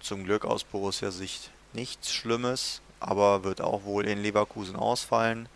zum 0.00 0.24
Glück 0.24 0.44
aus 0.44 0.64
Borussia 0.64 1.10
Sicht 1.10 1.50
nichts 1.72 2.12
Schlimmes. 2.12 2.80
aber 3.00 3.44
wird 3.44 3.60
auch 3.62 3.84
wohl 3.84 4.06
in 4.06 4.22
Leverkusen 4.22 4.76
ausfallen. 4.76 5.48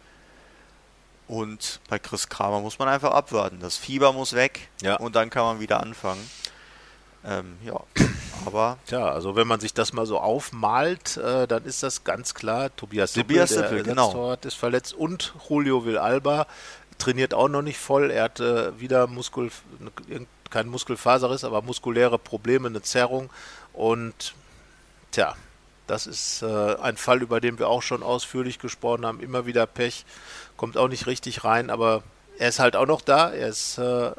Und 1.26 1.80
bei 1.88 1.98
Chris 1.98 2.28
Kramer 2.28 2.60
muss 2.60 2.78
man 2.78 2.88
einfach 2.88 3.12
abwarten. 3.12 3.58
Das 3.60 3.76
Fieber 3.76 4.12
muss 4.12 4.34
weg 4.34 4.68
Ja. 4.82 4.96
und 4.96 5.14
dann 5.16 5.30
kann 5.30 5.44
man 5.44 5.60
wieder 5.60 5.80
anfangen. 5.80 6.20
Ähm, 7.24 7.56
ja, 7.64 7.80
aber 8.46 8.76
Tja, 8.86 9.08
also 9.10 9.34
wenn 9.34 9.46
man 9.46 9.58
sich 9.60 9.72
das 9.72 9.92
mal 9.94 10.04
so 10.06 10.20
aufmalt, 10.20 11.16
äh, 11.16 11.46
dann 11.46 11.64
ist 11.64 11.82
das 11.82 12.04
ganz 12.04 12.34
klar. 12.34 12.74
Tobias 12.76 13.14
Sippel, 13.14 13.28
Tobias 13.36 13.50
der 13.50 13.62
Sippel, 13.64 13.82
genau. 13.82 14.02
Ersatztorwart, 14.02 14.44
ist 14.44 14.54
verletzt 14.54 14.92
und 14.92 15.34
Julio 15.48 15.86
Villalba 15.86 16.46
trainiert 16.98 17.32
auch 17.34 17.48
noch 17.48 17.62
nicht 17.62 17.78
voll. 17.78 18.10
Er 18.10 18.24
hatte 18.24 18.74
wieder 18.78 19.06
Muskel, 19.06 19.50
kein 20.54 20.68
Muskelfaserriss, 20.68 21.42
aber 21.42 21.62
muskuläre 21.62 22.16
Probleme, 22.16 22.68
eine 22.68 22.80
Zerrung. 22.80 23.28
Und 23.72 24.34
tja, 25.10 25.34
das 25.88 26.06
ist 26.06 26.42
äh, 26.42 26.76
ein 26.76 26.96
Fall, 26.96 27.22
über 27.22 27.40
den 27.40 27.58
wir 27.58 27.68
auch 27.68 27.82
schon 27.82 28.04
ausführlich 28.04 28.60
gesprochen 28.60 29.04
haben. 29.04 29.18
Immer 29.18 29.46
wieder 29.46 29.66
Pech, 29.66 30.06
kommt 30.56 30.76
auch 30.76 30.86
nicht 30.86 31.08
richtig 31.08 31.42
rein, 31.42 31.70
aber 31.70 32.04
er 32.38 32.50
ist 32.50 32.60
halt 32.60 32.76
auch 32.76 32.86
noch 32.86 33.00
da. 33.00 33.32
Er 33.32 33.48
ist 33.48 33.78
äh, 33.78 34.12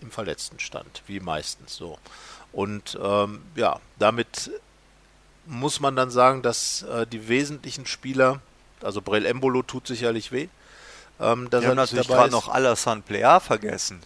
im 0.00 0.10
verletzten 0.10 0.58
Stand, 0.58 1.02
wie 1.06 1.20
meistens 1.20 1.76
so. 1.76 1.98
Und 2.52 2.98
ähm, 3.00 3.42
ja, 3.54 3.78
damit 3.98 4.50
muss 5.44 5.78
man 5.78 5.94
dann 5.94 6.10
sagen, 6.10 6.40
dass 6.40 6.82
äh, 6.84 7.06
die 7.06 7.28
wesentlichen 7.28 7.84
Spieler, 7.84 8.40
also 8.82 9.02
Brel 9.02 9.26
Embolo 9.26 9.62
tut 9.62 9.86
sicherlich 9.86 10.32
weh, 10.32 10.48
ähm, 11.20 11.50
dass 11.50 11.60
wir 11.60 11.68
haben 11.68 11.78
er 11.78 11.82
natürlich 11.82 12.08
gerade 12.08 12.28
ist. 12.28 12.32
noch 12.32 12.48
Alassane 12.48 13.02
Plea 13.02 13.40
vergessen. 13.40 14.00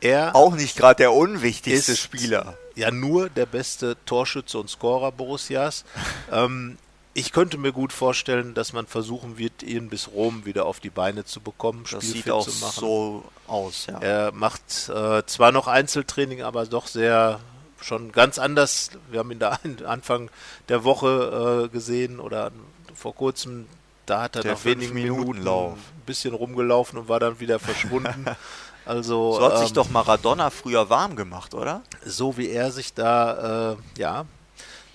Er 0.00 0.34
Auch 0.36 0.54
nicht 0.54 0.76
gerade 0.76 0.96
der 0.96 1.12
unwichtigste 1.12 1.96
Spieler. 1.96 2.56
ja 2.74 2.90
nur 2.90 3.28
der 3.28 3.46
beste 3.46 3.96
Torschütze 4.06 4.58
und 4.58 4.68
Scorer 4.70 5.12
Borussias. 5.12 5.84
ähm, 6.32 6.78
ich 7.12 7.32
könnte 7.32 7.58
mir 7.58 7.72
gut 7.72 7.92
vorstellen, 7.92 8.54
dass 8.54 8.72
man 8.72 8.86
versuchen 8.86 9.36
wird, 9.36 9.62
ihn 9.64 9.88
bis 9.88 10.08
Rom 10.12 10.44
wieder 10.44 10.64
auf 10.66 10.78
die 10.78 10.90
Beine 10.90 11.24
zu 11.24 11.40
bekommen, 11.40 11.80
Das 11.82 12.04
spielfit 12.04 12.22
sieht 12.24 12.30
auch 12.30 12.48
zu 12.48 12.58
machen. 12.64 12.80
so 12.80 13.24
aus, 13.48 13.86
ja. 13.86 13.98
Er 13.98 14.32
macht 14.32 14.88
äh, 14.88 15.26
zwar 15.26 15.50
noch 15.50 15.66
Einzeltraining, 15.66 16.42
aber 16.42 16.64
doch 16.66 16.86
sehr 16.86 17.40
schon 17.80 18.12
ganz 18.12 18.38
anders. 18.38 18.90
Wir 19.10 19.18
haben 19.20 19.30
ihn 19.32 19.38
da 19.40 19.58
an- 19.64 19.84
Anfang 19.86 20.30
der 20.68 20.84
Woche 20.84 21.64
äh, 21.66 21.72
gesehen 21.72 22.20
oder 22.20 22.52
vor 22.94 23.14
kurzem, 23.14 23.66
da 24.06 24.22
hat 24.22 24.36
er 24.36 24.42
Der 24.42 24.52
nach 24.52 24.64
wenigen 24.64 24.94
Minuten 24.94 25.16
Fünf-Minuten-Lauf. 25.16 25.72
ein 25.72 26.06
bisschen 26.06 26.34
rumgelaufen 26.34 26.98
und 26.98 27.08
war 27.08 27.18
dann 27.20 27.40
wieder 27.40 27.58
verschwunden. 27.58 28.24
Also 28.90 29.34
So 29.34 29.44
hat 29.44 29.58
sich 29.58 29.68
ähm, 29.68 29.74
doch 29.74 29.90
Maradona 29.90 30.50
früher 30.50 30.90
warm 30.90 31.14
gemacht, 31.14 31.54
oder? 31.54 31.82
so 32.04 32.36
wie 32.36 32.50
er 32.50 32.72
sich 32.72 32.92
da, 32.92 33.72
äh, 33.72 34.00
ja, 34.00 34.24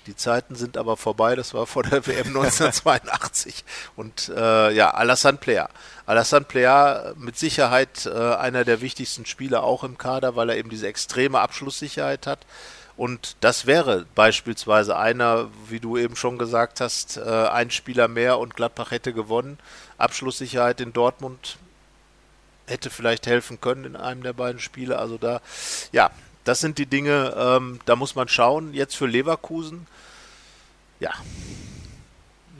die 0.05 0.17
Zeiten 0.17 0.55
sind 0.55 0.77
aber 0.77 0.97
vorbei, 0.97 1.35
das 1.37 1.53
war 1.53 1.65
vor 1.65 1.83
der 1.83 2.05
WM 2.05 2.27
1982. 2.27 3.63
Und 3.95 4.33
äh, 4.35 4.71
ja, 4.73 4.91
Alassane 4.91 5.37
Plea. 5.37 5.67
Alassane 6.05 6.43
Plea 6.43 7.13
mit 7.15 7.37
Sicherheit 7.37 8.05
äh, 8.05 8.35
einer 8.35 8.65
der 8.65 8.81
wichtigsten 8.81 9.25
Spieler 9.25 9.63
auch 9.63 9.85
im 9.85 9.97
Kader, 9.97 10.35
weil 10.35 10.49
er 10.49 10.57
eben 10.57 10.69
diese 10.69 10.87
extreme 10.87 11.39
Abschlusssicherheit 11.39 12.27
hat. 12.27 12.39
Und 12.97 13.37
das 13.39 13.65
wäre 13.65 14.05
beispielsweise 14.13 14.97
einer, 14.97 15.47
wie 15.69 15.79
du 15.79 15.95
eben 15.95 16.17
schon 16.17 16.37
gesagt 16.37 16.81
hast, 16.81 17.15
äh, 17.15 17.21
ein 17.21 17.71
Spieler 17.71 18.09
mehr 18.09 18.39
und 18.39 18.57
Gladbach 18.57 18.91
hätte 18.91 19.13
gewonnen. 19.13 19.57
Abschlusssicherheit 19.97 20.81
in 20.81 20.91
Dortmund 20.91 21.57
hätte 22.67 22.89
vielleicht 22.89 23.27
helfen 23.27 23.61
können 23.61 23.85
in 23.85 23.95
einem 23.95 24.23
der 24.23 24.33
beiden 24.33 24.59
Spiele. 24.59 24.97
Also 24.97 25.17
da, 25.17 25.41
ja, 25.91 26.11
das 26.43 26.59
sind 26.59 26.77
die 26.77 26.85
Dinge, 26.85 27.33
ähm, 27.37 27.79
da 27.85 27.95
muss 27.95 28.15
man 28.15 28.27
schauen. 28.27 28.73
Jetzt 28.73 28.95
für 28.95 29.07
Leverkusen, 29.07 29.87
ja, 30.99 31.13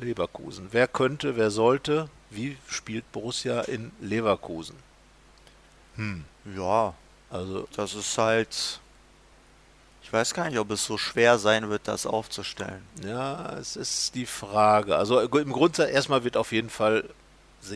Leverkusen. 0.02 0.68
Wer 0.72 0.88
könnte, 0.88 1.38
wer 1.38 1.52
sollte? 1.52 2.10
Wie 2.30 2.58
spielt 2.68 3.10
Borussia 3.12 3.62
in 3.62 3.92
Leverkusen? 4.02 4.76
Ja, 6.58 6.94
Also 7.30 7.68
das 7.76 7.94
ist 7.94 8.18
halt. 8.18 8.82
Ich 10.04 10.14
weiß 10.14 10.34
gar 10.34 10.50
nicht, 10.50 10.60
ob 10.60 10.70
es 10.70 10.86
so 10.86 10.98
schwer 10.98 11.40
sein 11.40 11.70
wird, 11.70 11.88
das 11.88 12.06
aufzustellen. 12.06 12.86
Ja, 13.04 13.54
es 13.58 13.76
ist 13.76 14.14
die 14.14 14.28
Frage. 14.28 14.98
Also 14.98 15.20
im 15.20 15.52
Grundsatz 15.52 15.90
erstmal 15.90 16.24
wird 16.24 16.38
auf 16.38 16.52
jeden 16.52 16.70
Fall 16.70 17.10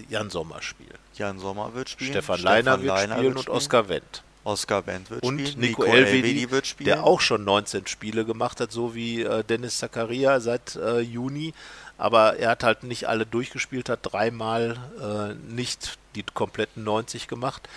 Jan 0.09 0.29
Sommer 0.29 0.61
spielen. 0.61 0.97
Jan 1.15 1.39
Sommer 1.39 1.73
wird 1.73 1.89
spielen. 1.89 2.11
Stefan 2.11 2.41
Leiner 2.41 2.77
wird 2.81 2.87
Leiner 2.87 3.17
spielen 3.17 3.37
und 3.37 3.49
Oskar 3.49 3.89
Wendt. 3.89 4.23
Oskar 4.43 4.87
Wendt 4.87 5.09
wird 5.09 5.23
Und 5.23 5.39
spielen. 5.39 5.59
Nico 5.59 5.83
Elvedi, 5.83 6.17
Elvedi 6.17 6.51
wird 6.51 6.67
spielen. 6.67 6.85
der 6.85 7.03
auch 7.03 7.21
schon 7.21 7.43
19 7.43 7.87
Spiele 7.87 8.25
gemacht 8.25 8.59
hat, 8.59 8.71
so 8.71 8.95
wie 8.95 9.21
äh, 9.21 9.43
Dennis 9.43 9.77
Zakaria 9.77 10.39
seit 10.39 10.75
äh, 10.75 10.99
Juni. 10.99 11.53
Aber 11.97 12.37
er 12.37 12.51
hat 12.51 12.63
halt 12.63 12.83
nicht 12.83 13.09
alle 13.09 13.25
durchgespielt, 13.25 13.89
hat 13.89 13.99
dreimal 14.03 14.77
äh, 15.01 15.53
nicht 15.53 15.97
die 16.15 16.23
kompletten 16.23 16.83
90 16.83 17.27
gemacht. 17.27 17.67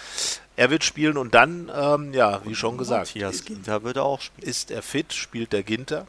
Er 0.54 0.70
wird 0.70 0.84
spielen 0.84 1.16
und 1.16 1.34
dann, 1.34 1.70
ähm, 1.74 2.14
ja, 2.14 2.40
wie 2.44 2.54
schon 2.54 2.78
gesagt, 2.78 3.08
Matthias 3.08 3.44
Ginter 3.44 3.82
wird 3.82 3.98
auch 3.98 4.20
spielen. 4.20 4.48
ist 4.48 4.70
er 4.70 4.82
fit, 4.82 5.12
spielt 5.12 5.52
der 5.52 5.62
Ginter, 5.62 6.06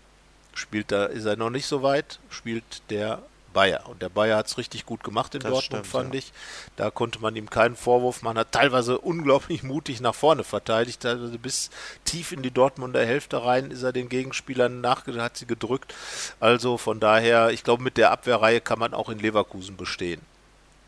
spielt 0.53 0.91
da, 0.91 1.05
ist 1.05 1.25
er 1.25 1.37
noch 1.37 1.49
nicht 1.49 1.65
so 1.65 1.81
weit, 1.81 2.19
spielt 2.29 2.83
der 2.89 3.23
Bayer. 3.53 3.87
Und 3.87 4.01
der 4.01 4.09
Bayer 4.09 4.37
hat 4.37 4.47
es 4.47 4.57
richtig 4.57 4.85
gut 4.85 5.03
gemacht 5.03 5.33
in 5.35 5.41
Das 5.41 5.51
Dortmund, 5.51 5.85
stimmt, 5.85 5.87
fand 5.87 6.13
ja. 6.13 6.19
ich. 6.19 6.33
Da 6.75 6.91
konnte 6.91 7.19
man 7.19 7.35
ihm 7.35 7.49
keinen 7.49 7.75
Vorwurf 7.75 8.21
machen. 8.23 8.37
Hat 8.39 8.51
teilweise 8.51 8.97
unglaublich 8.99 9.63
mutig 9.63 10.01
nach 10.01 10.15
vorne 10.15 10.43
verteidigt, 10.43 11.01
teilweise 11.01 11.37
bis 11.37 11.69
tief 12.03 12.31
in 12.31 12.41
die 12.41 12.51
Dortmunder 12.51 13.05
Hälfte 13.05 13.45
rein 13.45 13.71
ist 13.71 13.83
er 13.83 13.93
den 13.93 14.09
Gegenspielern 14.09 14.81
nach, 14.81 15.05
hat 15.07 15.37
sie 15.37 15.45
gedrückt. 15.45 15.93
Also 16.39 16.77
von 16.77 16.99
daher, 16.99 17.51
ich 17.51 17.63
glaube, 17.63 17.83
mit 17.83 17.97
der 17.97 18.11
Abwehrreihe 18.11 18.59
kann 18.61 18.79
man 18.79 18.93
auch 18.93 19.09
in 19.09 19.19
Leverkusen 19.19 19.77
bestehen. 19.77 20.21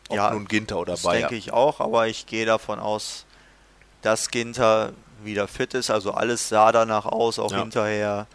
Ob 0.08 0.16
Ja, 0.16 0.30
nun 0.30 0.46
Ginter 0.46 0.78
oder 0.78 0.92
Das 0.92 1.02
Bayer. 1.02 1.20
denke 1.20 1.36
ich 1.36 1.52
auch, 1.52 1.80
aber 1.80 2.06
ich 2.08 2.26
gehe 2.26 2.46
davon 2.46 2.78
aus, 2.78 3.24
dass 4.02 4.30
Ginter 4.30 4.92
wieder 5.24 5.48
fit 5.48 5.74
ist. 5.74 5.90
Also 5.90 6.12
alles 6.12 6.48
sah 6.48 6.72
danach 6.72 7.06
aus, 7.06 7.38
auch 7.38 7.50
Ja. 7.50 7.58
hinterher 7.60 8.26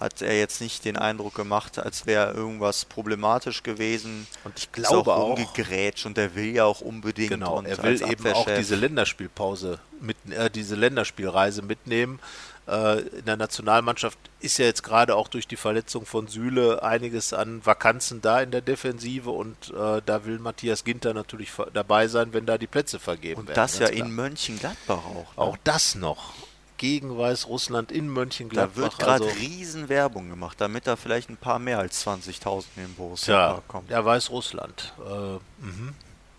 hat 0.00 0.22
er 0.22 0.36
jetzt 0.36 0.62
nicht 0.62 0.86
den 0.86 0.96
Eindruck 0.96 1.34
gemacht, 1.34 1.78
als 1.78 2.06
wäre 2.06 2.32
irgendwas 2.32 2.86
problematisch 2.86 3.62
gewesen. 3.62 4.26
Und 4.44 4.58
ich 4.58 4.64
Ist 4.64 4.72
glaube 4.72 5.14
auch, 5.14 5.36
umgegrätscht 5.36 6.06
und 6.06 6.16
er 6.16 6.34
will 6.34 6.54
ja 6.54 6.64
auch 6.64 6.80
unbedingt. 6.80 7.28
Genau, 7.30 7.58
und 7.58 7.66
er 7.66 7.80
will 7.82 8.00
eben 8.10 8.26
auch 8.32 8.46
diese 8.46 8.76
Länderspielpause 8.76 9.78
mit, 10.00 10.16
äh, 10.30 10.48
diese 10.50 10.74
Länderspielreise 10.74 11.60
mitnehmen. 11.60 12.18
Äh, 12.66 13.00
in 13.00 13.26
der 13.26 13.36
Nationalmannschaft 13.36 14.18
ist 14.40 14.58
ja 14.58 14.64
jetzt 14.64 14.82
gerade 14.82 15.16
auch 15.16 15.28
durch 15.28 15.46
die 15.46 15.56
Verletzung 15.56 16.06
von 16.06 16.28
Süle 16.28 16.82
einiges 16.82 17.34
an 17.34 17.64
Vakanzen 17.64 18.22
da 18.22 18.40
in 18.40 18.52
der 18.52 18.62
Defensive 18.62 19.30
und 19.30 19.70
äh, 19.70 20.00
da 20.04 20.24
will 20.24 20.38
Matthias 20.38 20.84
Ginter 20.84 21.12
natürlich 21.12 21.50
dabei 21.74 22.08
sein, 22.08 22.32
wenn 22.32 22.46
da 22.46 22.56
die 22.56 22.66
Plätze 22.66 22.98
vergeben 22.98 23.40
Und 23.42 23.48
werden. 23.48 23.56
das 23.56 23.78
ja 23.78 23.88
klar. 23.88 24.06
in 24.06 24.14
Mönchengladbach 24.14 25.04
auch. 25.04 25.36
Ne? 25.36 25.38
auch 25.38 25.56
das 25.62 25.94
noch 25.94 26.32
gegen 26.80 27.18
Weißrussland 27.18 27.92
in 27.92 28.06
da 28.06 28.12
Mönchengladbach. 28.12 28.74
wird 28.74 28.98
gerade 28.98 29.24
also, 29.26 29.38
riesen 29.38 29.90
Werbung 29.90 30.30
gemacht, 30.30 30.58
damit 30.62 30.86
da 30.86 30.96
vielleicht 30.96 31.28
ein 31.28 31.36
paar 31.36 31.58
mehr 31.58 31.78
als 31.78 32.06
20.000 32.06 32.64
in 32.76 32.82
den 32.84 32.94
Borussia 32.94 33.52
Park 33.52 33.68
kommen. 33.68 33.86
ja, 33.90 34.02
Weißrussland. 34.02 34.94
Äh, 34.98 35.34
mhm. 35.62 35.94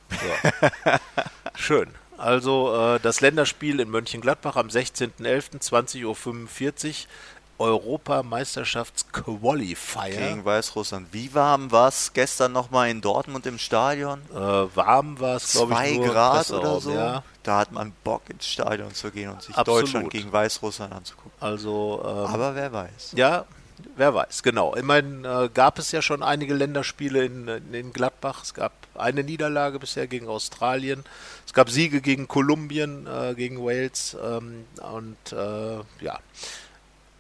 ja. 0.10 1.00
Schön. 1.56 1.90
Also 2.18 2.76
äh, 2.76 3.00
das 3.00 3.22
Länderspiel 3.22 3.80
in 3.80 3.92
Mönchengladbach 3.92 4.56
am 4.56 4.70
16.11. 4.70 5.62
20.45 5.62 6.88
Uhr. 6.88 6.96
Europameisterschaftsqualifier. 7.62 10.10
Gegen 10.10 10.46
Weißrussland. 10.46 11.08
Wie 11.12 11.34
warm 11.34 11.72
war 11.72 11.88
es 11.88 12.14
gestern 12.14 12.52
nochmal 12.52 12.90
in 12.90 13.02
Dortmund 13.02 13.46
im 13.46 13.58
Stadion? 13.58 14.22
Äh, 14.32 14.36
warm 14.36 15.20
war 15.20 15.38
es, 15.38 15.54
glaube 15.54 15.74
Zwei 15.74 15.92
ich, 15.92 15.98
nur 15.98 16.06
im 16.06 16.12
Grad 16.12 16.52
oder 16.52 16.80
so. 16.80 16.94
Ja. 16.94 17.24
Da 17.44 17.58
hat 17.58 17.72
man 17.72 17.92
Bock 18.04 18.24
ins 18.30 18.48
Stadion 18.48 18.94
zu 18.94 19.12
gehen 19.12 19.30
und 19.30 19.42
sich 19.42 19.56
Absolut. 19.56 19.84
Deutschland 19.84 20.10
gegen 20.12 20.32
Weißrussland 20.32 20.94
anzugucken. 20.94 21.32
Also 21.40 22.02
ähm, 22.04 22.28
Aber 22.28 22.56
wer 22.56 22.72
weiß. 22.72 23.14
Ja, 23.16 23.46
wer 23.96 24.14
weiß, 24.14 24.44
genau. 24.44 24.76
Immerhin 24.76 25.26
äh, 25.26 25.50
gab 25.54 25.80
es 25.80 25.92
ja 25.92 26.02
schon 26.02 26.24
einige 26.24 26.54
Länderspiele 26.54 27.26
in, 27.26 27.48
in, 27.48 27.74
in 27.74 27.94
Gladbach. 27.94 28.44
Es 28.44 28.54
gab 28.54 28.74
eine 28.96 29.24
Niederlage 29.24 29.80
bisher 29.80 30.08
gegen 30.08 30.28
Australien. 30.28 31.04
Es 31.46 31.54
gab 31.54 31.70
Siege 31.70 32.02
gegen 32.02 32.28
Kolumbien, 32.28 33.08
äh, 33.08 33.34
gegen 33.36 33.64
Wales. 33.64 34.18
Ähm, 34.24 34.66
und 34.94 35.32
äh, 35.32 35.78
ja, 36.04 36.20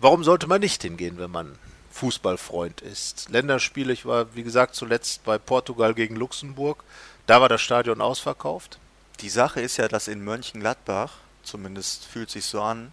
warum 0.01 0.23
sollte 0.23 0.47
man 0.47 0.61
nicht 0.61 0.81
hingehen, 0.81 1.17
wenn 1.17 1.31
man 1.31 1.57
Fußballfreund 1.91 2.81
ist? 2.81 3.29
Länderspiele, 3.29 3.93
ich 3.93 4.05
war, 4.05 4.35
wie 4.35 4.43
gesagt, 4.43 4.75
zuletzt 4.75 5.23
bei 5.23 5.37
Portugal 5.37 5.93
gegen 5.93 6.15
Luxemburg. 6.15 6.83
Da 7.27 7.39
war 7.41 7.49
das 7.49 7.61
Stadion 7.61 8.01
ausverkauft. 8.01 8.79
Die 9.21 9.29
Sache 9.29 9.61
ist 9.61 9.77
ja, 9.77 9.87
dass 9.87 10.07
in 10.07 10.23
Mönchengladbach, 10.23 11.13
zumindest 11.43 12.05
fühlt 12.05 12.29
sich 12.29 12.45
so 12.45 12.61
an, 12.61 12.91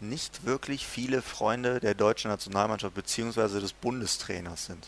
nicht 0.00 0.46
wirklich 0.46 0.86
viele 0.86 1.20
Freunde 1.20 1.78
der 1.80 1.94
deutschen 1.94 2.30
Nationalmannschaft 2.30 2.94
bzw. 2.94 3.60
des 3.60 3.74
Bundestrainers 3.74 4.66
sind. 4.66 4.86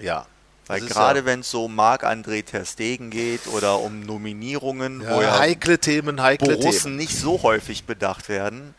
Ja. 0.00 0.26
Weil 0.68 0.80
gerade 0.82 1.20
ja- 1.20 1.24
wenn 1.24 1.40
es 1.40 1.50
so 1.50 1.66
Marc-André 1.66 2.44
Ter 2.44 2.64
Stegen 2.64 3.10
geht 3.10 3.46
oder 3.48 3.80
um 3.80 4.00
Nominierungen, 4.00 5.00
wo 5.00 5.04
Ja, 5.04 5.22
ja 5.22 5.38
heikle 5.38 5.78
Themen, 5.78 6.22
heikle 6.22 6.56
Borussen 6.56 6.82
Themen. 6.92 6.96
nicht 6.96 7.16
so 7.18 7.42
häufig 7.42 7.84
bedacht 7.84 8.28
werden, 8.28 8.74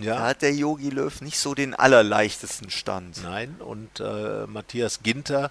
Ja. 0.00 0.16
da 0.16 0.26
hat 0.28 0.42
der 0.42 0.54
Yogi 0.54 0.90
Löw 0.90 1.20
nicht 1.20 1.38
so 1.38 1.54
den 1.54 1.74
allerleichtesten 1.74 2.70
Stand. 2.70 3.22
Nein, 3.22 3.56
und 3.58 4.00
äh, 4.00 4.46
Matthias 4.46 5.02
Ginter 5.02 5.50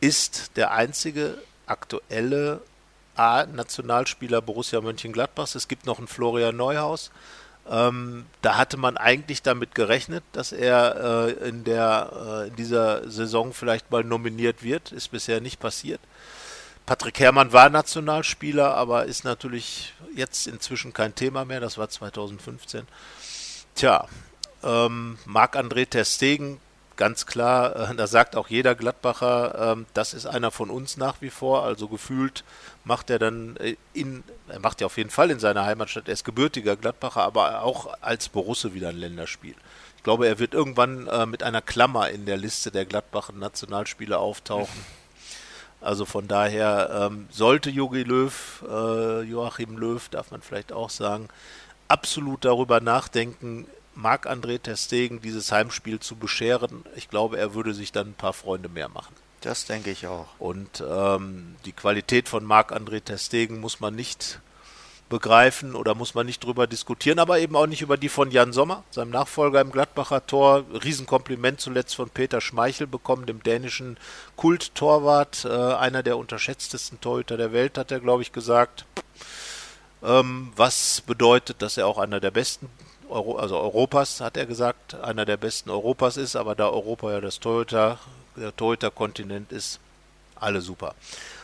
ist 0.00 0.52
der 0.56 0.72
einzige 0.72 1.38
aktuelle 1.66 2.62
A-Nationalspieler 3.16 4.40
Borussia 4.40 4.80
Mönchengladbachs. 4.80 5.54
Es 5.54 5.68
gibt 5.68 5.86
noch 5.86 5.98
einen 5.98 6.08
Florian 6.08 6.56
Neuhaus. 6.56 7.10
Ähm, 7.68 8.26
da 8.42 8.56
hatte 8.56 8.76
man 8.76 8.96
eigentlich 8.96 9.42
damit 9.42 9.74
gerechnet, 9.74 10.24
dass 10.32 10.52
er 10.52 11.28
äh, 11.28 11.48
in, 11.48 11.64
der, 11.64 12.10
äh, 12.12 12.48
in 12.48 12.56
dieser 12.56 13.08
Saison 13.10 13.52
vielleicht 13.52 13.90
mal 13.90 14.02
nominiert 14.02 14.62
wird. 14.62 14.92
Ist 14.92 15.10
bisher 15.10 15.40
nicht 15.40 15.60
passiert. 15.60 16.00
Patrick 16.86 17.20
Herrmann 17.20 17.52
war 17.52 17.68
Nationalspieler, 17.68 18.74
aber 18.74 19.04
ist 19.04 19.24
natürlich 19.24 19.94
jetzt 20.16 20.48
inzwischen 20.48 20.92
kein 20.92 21.14
Thema 21.14 21.44
mehr. 21.44 21.60
Das 21.60 21.78
war 21.78 21.88
2015. 21.88 22.86
Tja, 23.80 24.06
ähm, 24.62 25.16
Marc-André 25.24 25.88
Ter 25.88 26.04
Stegen, 26.04 26.60
ganz 26.96 27.24
klar, 27.24 27.90
äh, 27.90 27.94
da 27.94 28.06
sagt 28.06 28.36
auch 28.36 28.48
jeder 28.48 28.74
Gladbacher, 28.74 29.72
äh, 29.72 29.84
das 29.94 30.12
ist 30.12 30.26
einer 30.26 30.50
von 30.50 30.68
uns 30.68 30.98
nach 30.98 31.22
wie 31.22 31.30
vor. 31.30 31.64
Also 31.64 31.88
gefühlt 31.88 32.44
macht 32.84 33.08
er 33.08 33.18
dann 33.18 33.56
äh, 33.56 33.76
in, 33.94 34.22
er 34.48 34.60
macht 34.60 34.82
ja 34.82 34.86
auf 34.86 34.98
jeden 34.98 35.08
Fall 35.08 35.30
in 35.30 35.40
seiner 35.40 35.64
Heimatstadt, 35.64 36.08
er 36.08 36.12
ist 36.12 36.26
gebürtiger 36.26 36.76
Gladbacher, 36.76 37.22
aber 37.22 37.62
auch 37.62 37.88
als 38.02 38.28
Borusse 38.28 38.74
wieder 38.74 38.90
ein 38.90 38.98
Länderspiel. 38.98 39.54
Ich 39.96 40.02
glaube, 40.02 40.26
er 40.26 40.38
wird 40.38 40.52
irgendwann 40.52 41.06
äh, 41.06 41.24
mit 41.24 41.42
einer 41.42 41.62
Klammer 41.62 42.10
in 42.10 42.26
der 42.26 42.36
Liste 42.36 42.70
der 42.70 42.84
Gladbacher 42.84 43.32
Nationalspieler 43.32 44.18
auftauchen. 44.18 44.84
Also 45.80 46.04
von 46.04 46.28
daher 46.28 47.08
ähm, 47.10 47.28
sollte 47.30 47.70
Jogi 47.70 48.02
Löw, 48.02 48.62
äh, 48.68 49.22
Joachim 49.22 49.78
Löw, 49.78 50.06
darf 50.10 50.32
man 50.32 50.42
vielleicht 50.42 50.70
auch 50.70 50.90
sagen, 50.90 51.30
absolut 51.90 52.44
darüber 52.44 52.80
nachdenken, 52.80 53.66
Marc-André 53.94 54.60
Terstegen 54.60 55.20
dieses 55.20 55.52
Heimspiel 55.52 56.00
zu 56.00 56.16
bescheren. 56.16 56.84
Ich 56.96 57.10
glaube, 57.10 57.38
er 57.38 57.54
würde 57.54 57.74
sich 57.74 57.92
dann 57.92 58.08
ein 58.08 58.14
paar 58.14 58.32
Freunde 58.32 58.68
mehr 58.68 58.88
machen. 58.88 59.14
Das 59.40 59.64
denke 59.64 59.90
ich 59.90 60.06
auch. 60.06 60.28
Und 60.38 60.82
ähm, 60.86 61.56
die 61.64 61.72
Qualität 61.72 62.28
von 62.28 62.44
Marc-André 62.44 63.02
Terstegen 63.02 63.60
muss 63.60 63.80
man 63.80 63.94
nicht 63.94 64.40
begreifen 65.08 65.74
oder 65.74 65.94
muss 65.94 66.14
man 66.14 66.24
nicht 66.24 66.44
drüber 66.44 66.66
diskutieren, 66.66 67.18
aber 67.18 67.40
eben 67.40 67.56
auch 67.56 67.66
nicht 67.66 67.82
über 67.82 67.96
die 67.96 68.08
von 68.08 68.30
Jan 68.30 68.52
Sommer, 68.52 68.84
seinem 68.90 69.10
Nachfolger 69.10 69.60
im 69.60 69.72
Gladbacher 69.72 70.24
Tor. 70.26 70.64
Riesenkompliment 70.84 71.60
zuletzt 71.60 71.96
von 71.96 72.10
Peter 72.10 72.40
Schmeichel 72.40 72.86
bekommen, 72.86 73.26
dem 73.26 73.42
dänischen 73.42 73.98
Kulttorwart, 74.36 75.44
äh, 75.44 75.48
einer 75.48 76.02
der 76.02 76.16
unterschätztesten 76.16 77.00
Torhüter 77.00 77.36
der 77.36 77.52
Welt, 77.52 77.76
hat 77.76 77.90
er, 77.90 78.00
glaube 78.00 78.22
ich, 78.22 78.32
gesagt. 78.32 78.84
Ähm, 78.94 79.49
was 80.00 81.02
bedeutet, 81.02 81.62
dass 81.62 81.76
er 81.76 81.86
auch 81.86 81.98
einer 81.98 82.20
der 82.20 82.30
besten, 82.30 82.68
Euro, 83.08 83.36
also 83.36 83.58
Europas, 83.58 84.20
hat 84.20 84.36
er 84.36 84.46
gesagt, 84.46 84.94
einer 84.94 85.24
der 85.24 85.36
besten 85.36 85.70
Europas 85.70 86.16
ist, 86.16 86.36
aber 86.36 86.54
da 86.54 86.68
Europa 86.68 87.12
ja 87.12 87.20
das 87.20 87.40
Torhüter, 87.40 87.98
der 88.36 88.56
Torhüter-Kontinent 88.56 89.52
ist, 89.52 89.80
alle 90.36 90.60
super. 90.60 90.94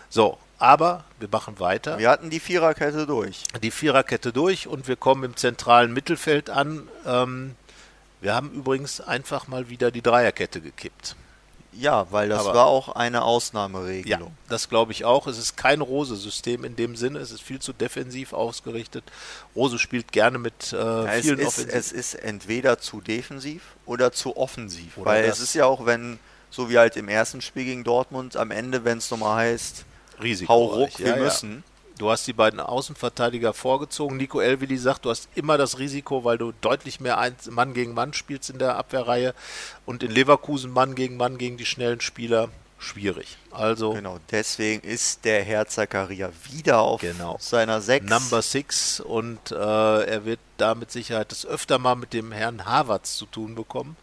So, 0.09 0.39
aber 0.59 1.05
wir 1.19 1.29
machen 1.31 1.61
weiter. 1.61 1.99
Wir 1.99 2.09
hatten 2.09 2.31
die 2.31 2.41
Viererkette 2.41 3.07
durch. 3.07 3.43
Die 3.63 3.71
Viererkette 3.71 4.33
durch 4.33 4.67
und 4.67 4.89
wir 4.89 4.97
kommen 4.97 5.25
im 5.25 5.37
zentralen 5.37 5.93
Mittelfeld 5.93 6.49
an. 6.49 6.89
Ähm, 7.05 7.57
wir 8.21 8.35
haben 8.35 8.51
übrigens 8.53 9.01
einfach 9.01 9.49
mal 9.49 9.69
wieder 9.69 9.91
die 9.91 10.03
Dreierkette 10.03 10.61
gekippt. 10.61 11.17
Ja, 11.79 12.07
weil 12.11 12.29
das 12.29 12.41
Aber, 12.41 12.55
war 12.55 12.67
auch 12.67 12.89
eine 12.91 13.23
Ausnahmeregelung. 13.23 14.29
Ja, 14.29 14.49
das 14.49 14.69
glaube 14.69 14.93
ich 14.93 15.05
auch. 15.05 15.27
Es 15.27 15.39
ist 15.39 15.57
kein 15.57 15.81
Rose-System 15.81 16.65
in 16.65 16.77
dem 16.77 16.97
Sinne. 16.97 17.19
Es 17.19 17.31
ist 17.31 17.43
viel 17.43 17.59
zu 17.59 17.73
defensiv 17.73 18.33
ausgerichtet. 18.33 19.05
Rose 19.55 19.79
spielt 19.79 20.13
gerne 20.13 20.39
mit 20.39 20.73
äh, 20.73 20.77
ja, 20.77 21.09
vielen 21.23 21.41
es 21.41 21.59
ist, 21.59 21.69
es 21.69 21.93
ist 21.93 22.15
entweder 22.15 22.79
zu 22.79 23.01
defensiv 23.01 23.63
oder 23.85 24.13
zu 24.13 24.37
offensiv. 24.37 24.99
Oder 24.99 25.11
weil 25.11 25.25
es 25.25 25.41
ist 25.41 25.55
ja 25.55 25.67
auch, 25.67 25.87
wenn, 25.87 26.19
so 26.51 26.71
wie 26.71 26.79
halt 26.79 26.97
im 26.97 27.09
ersten 27.09 27.43
Spiel 27.43 27.65
gegen 27.65 27.85
Dortmund, 27.85 28.37
am 28.37 28.51
Ende, 28.51 28.85
wenn 28.85 28.99
es 28.99 29.11
nochmal 29.11 29.37
heißt, 29.37 29.85
Risiko. 30.23 30.53
Hau 30.53 30.65
ruck, 30.65 30.99
wir 30.99 31.09
ja, 31.09 31.17
müssen. 31.17 31.63
Du 31.99 32.11
hast 32.11 32.27
die 32.27 32.35
beiden 32.35 32.61
Außenverteidiger 32.61 33.55
vorgezogen. 33.55 34.19
Nico 34.19 34.41
Elvili 34.41 34.77
sagt, 34.77 35.07
du 35.07 35.11
hast 35.11 35.29
immer 35.35 35.57
das 35.57 35.79
Risiko, 35.79 36.25
weil 36.25 36.37
du 36.37 36.53
deutlich 36.61 37.01
mehr 37.01 37.33
Mann 37.51 37.73
gegen 37.73 37.95
Mann 37.95 38.13
spielst 38.13 38.51
in 38.51 38.59
der 38.59 38.77
Abwehrreihe 38.77 39.35
und 39.87 40.03
in 40.03 40.11
Leverkusen 40.11 40.71
Mann 40.71 40.95
gegen 40.95 41.17
Mann 41.17 41.39
gegen 41.39 41.57
die 41.57 41.65
schnellen 41.65 42.03
Spieler 42.03 42.51
schwierig. 42.79 43.39
Also 43.51 43.95
genau, 43.95 44.19
deswegen 44.31 44.87
ist 44.87 45.25
der 45.25 45.43
Herr 45.43 45.67
Zakaria 45.67 46.31
wieder 46.51 46.81
auf 46.81 47.01
genau. 47.01 47.39
seiner 47.41 47.81
6. 47.81 48.07
Number 48.11 48.43
6 48.43 49.01
und 49.01 49.51
äh, 49.51 49.55
er 49.55 50.25
wird 50.27 50.41
da 50.59 50.75
mit 50.75 50.91
Sicherheit 50.91 51.33
das 51.33 51.47
öfter 51.47 51.79
mal 51.79 51.97
mit 51.97 52.13
dem 52.13 52.33
Herrn 52.33 52.67
Havertz 52.67 53.17
zu 53.17 53.25
tun 53.25 53.55
bekommen. 53.55 53.97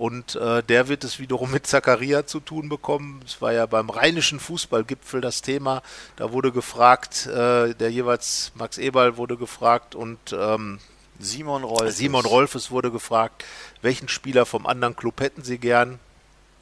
Und 0.00 0.34
äh, 0.36 0.62
der 0.62 0.88
wird 0.88 1.04
es 1.04 1.18
wiederum 1.18 1.50
mit 1.50 1.66
Zakaria 1.66 2.24
zu 2.24 2.40
tun 2.40 2.70
bekommen. 2.70 3.20
Es 3.26 3.42
war 3.42 3.52
ja 3.52 3.66
beim 3.66 3.90
rheinischen 3.90 4.40
Fußballgipfel 4.40 5.20
das 5.20 5.42
Thema. 5.42 5.82
Da 6.16 6.32
wurde 6.32 6.52
gefragt, 6.52 7.26
äh, 7.26 7.74
der 7.74 7.90
jeweils 7.90 8.50
Max 8.54 8.78
Eberl 8.78 9.18
wurde 9.18 9.36
gefragt 9.36 9.94
und 9.94 10.18
ähm, 10.32 10.78
Simon 11.18 11.64
Rolfes. 11.64 11.98
Simon 11.98 12.24
Rolfes 12.24 12.70
wurde 12.70 12.90
gefragt, 12.90 13.44
welchen 13.82 14.08
Spieler 14.08 14.46
vom 14.46 14.66
anderen 14.66 14.96
Club 14.96 15.20
hätten 15.20 15.44
sie 15.44 15.58
gern? 15.58 15.98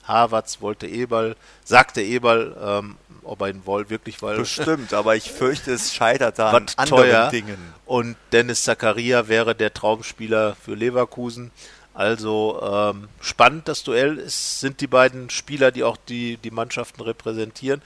Havertz 0.03 0.61
wollte 0.61 0.89
Eberl, 0.89 1.37
sagte 1.63 2.03
Eberl, 2.03 2.57
ähm, 2.61 2.97
ob 3.23 3.43
er 3.43 3.51
ihn 3.51 3.65
wohl 3.67 3.89
wirklich 3.89 4.21
wollte. 4.21 4.41
Bestimmt, 4.41 4.93
aber 4.95 5.15
ich 5.15 5.31
fürchte, 5.31 5.73
es 5.73 5.95
scheitert 5.95 6.41
da 6.41 6.51
an 6.55 6.67
anderen 6.75 6.89
teuer. 6.89 7.31
Dingen. 7.31 7.59
Und 7.87 8.17
Dennis 8.33 8.65
Zakaria 8.65 9.29
wäre 9.29 9.55
der 9.55 9.73
Traumspieler 9.73 10.57
für 10.57 10.75
Leverkusen. 10.75 11.53
Also 11.99 12.61
ähm, 12.63 13.09
spannend 13.21 13.67
das 13.67 13.83
Duell. 13.83 14.21
Es 14.21 14.61
sind 14.61 14.81
die 14.81 14.87
beiden 14.87 15.31
Spieler, 15.31 15.73
die 15.73 15.83
auch 15.83 15.97
die, 15.97 16.37
die 16.37 16.53
Mannschaften 16.53 17.03
repräsentieren. 17.03 17.83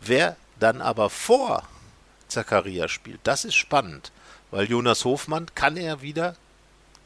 Wer 0.00 0.36
dann 0.60 0.80
aber 0.80 1.10
vor 1.10 1.64
Zakaria 2.28 2.86
spielt, 2.86 3.18
das 3.24 3.44
ist 3.44 3.56
spannend. 3.56 4.12
Weil 4.52 4.70
Jonas 4.70 5.04
Hofmann, 5.04 5.46
kann 5.56 5.76
er 5.76 6.00
wieder? 6.00 6.36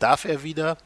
Darf 0.01 0.27
er 0.27 0.43
wieder? 0.43 0.77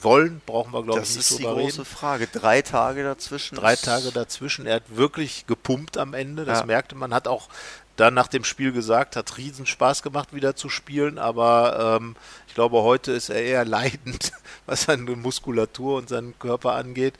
Wollen, 0.00 0.40
brauchen 0.46 0.72
wir, 0.72 0.82
glaube 0.82 1.02
ich, 1.02 1.08
nicht 1.08 1.18
Das 1.18 1.30
ist 1.32 1.38
die 1.38 1.42
große 1.42 1.80
reden. 1.80 1.84
Frage. 1.84 2.26
Drei 2.26 2.62
Tage 2.62 3.04
dazwischen. 3.04 3.56
Drei 3.56 3.76
Tage 3.76 4.10
dazwischen. 4.10 4.64
Er 4.64 4.76
hat 4.76 4.96
wirklich 4.96 5.46
gepumpt 5.46 5.98
am 5.98 6.14
Ende. 6.14 6.46
Das 6.46 6.60
ja. 6.60 6.66
merkte 6.66 6.94
man. 6.94 7.12
Hat 7.12 7.28
auch 7.28 7.50
dann 7.96 8.14
nach 8.14 8.28
dem 8.28 8.44
Spiel 8.44 8.72
gesagt, 8.72 9.16
hat 9.16 9.36
riesen 9.38 9.66
Spaß 9.66 10.02
gemacht, 10.02 10.34
wieder 10.34 10.56
zu 10.56 10.68
spielen, 10.68 11.18
aber 11.18 11.98
ähm, 12.00 12.16
ich 12.48 12.54
glaube, 12.54 12.82
heute 12.82 13.12
ist 13.12 13.28
er 13.28 13.42
eher 13.42 13.64
leidend, 13.64 14.32
was 14.66 14.82
seine 14.82 15.16
Muskulatur 15.16 15.98
und 15.98 16.08
seinen 16.08 16.38
Körper 16.38 16.72
angeht. 16.72 17.14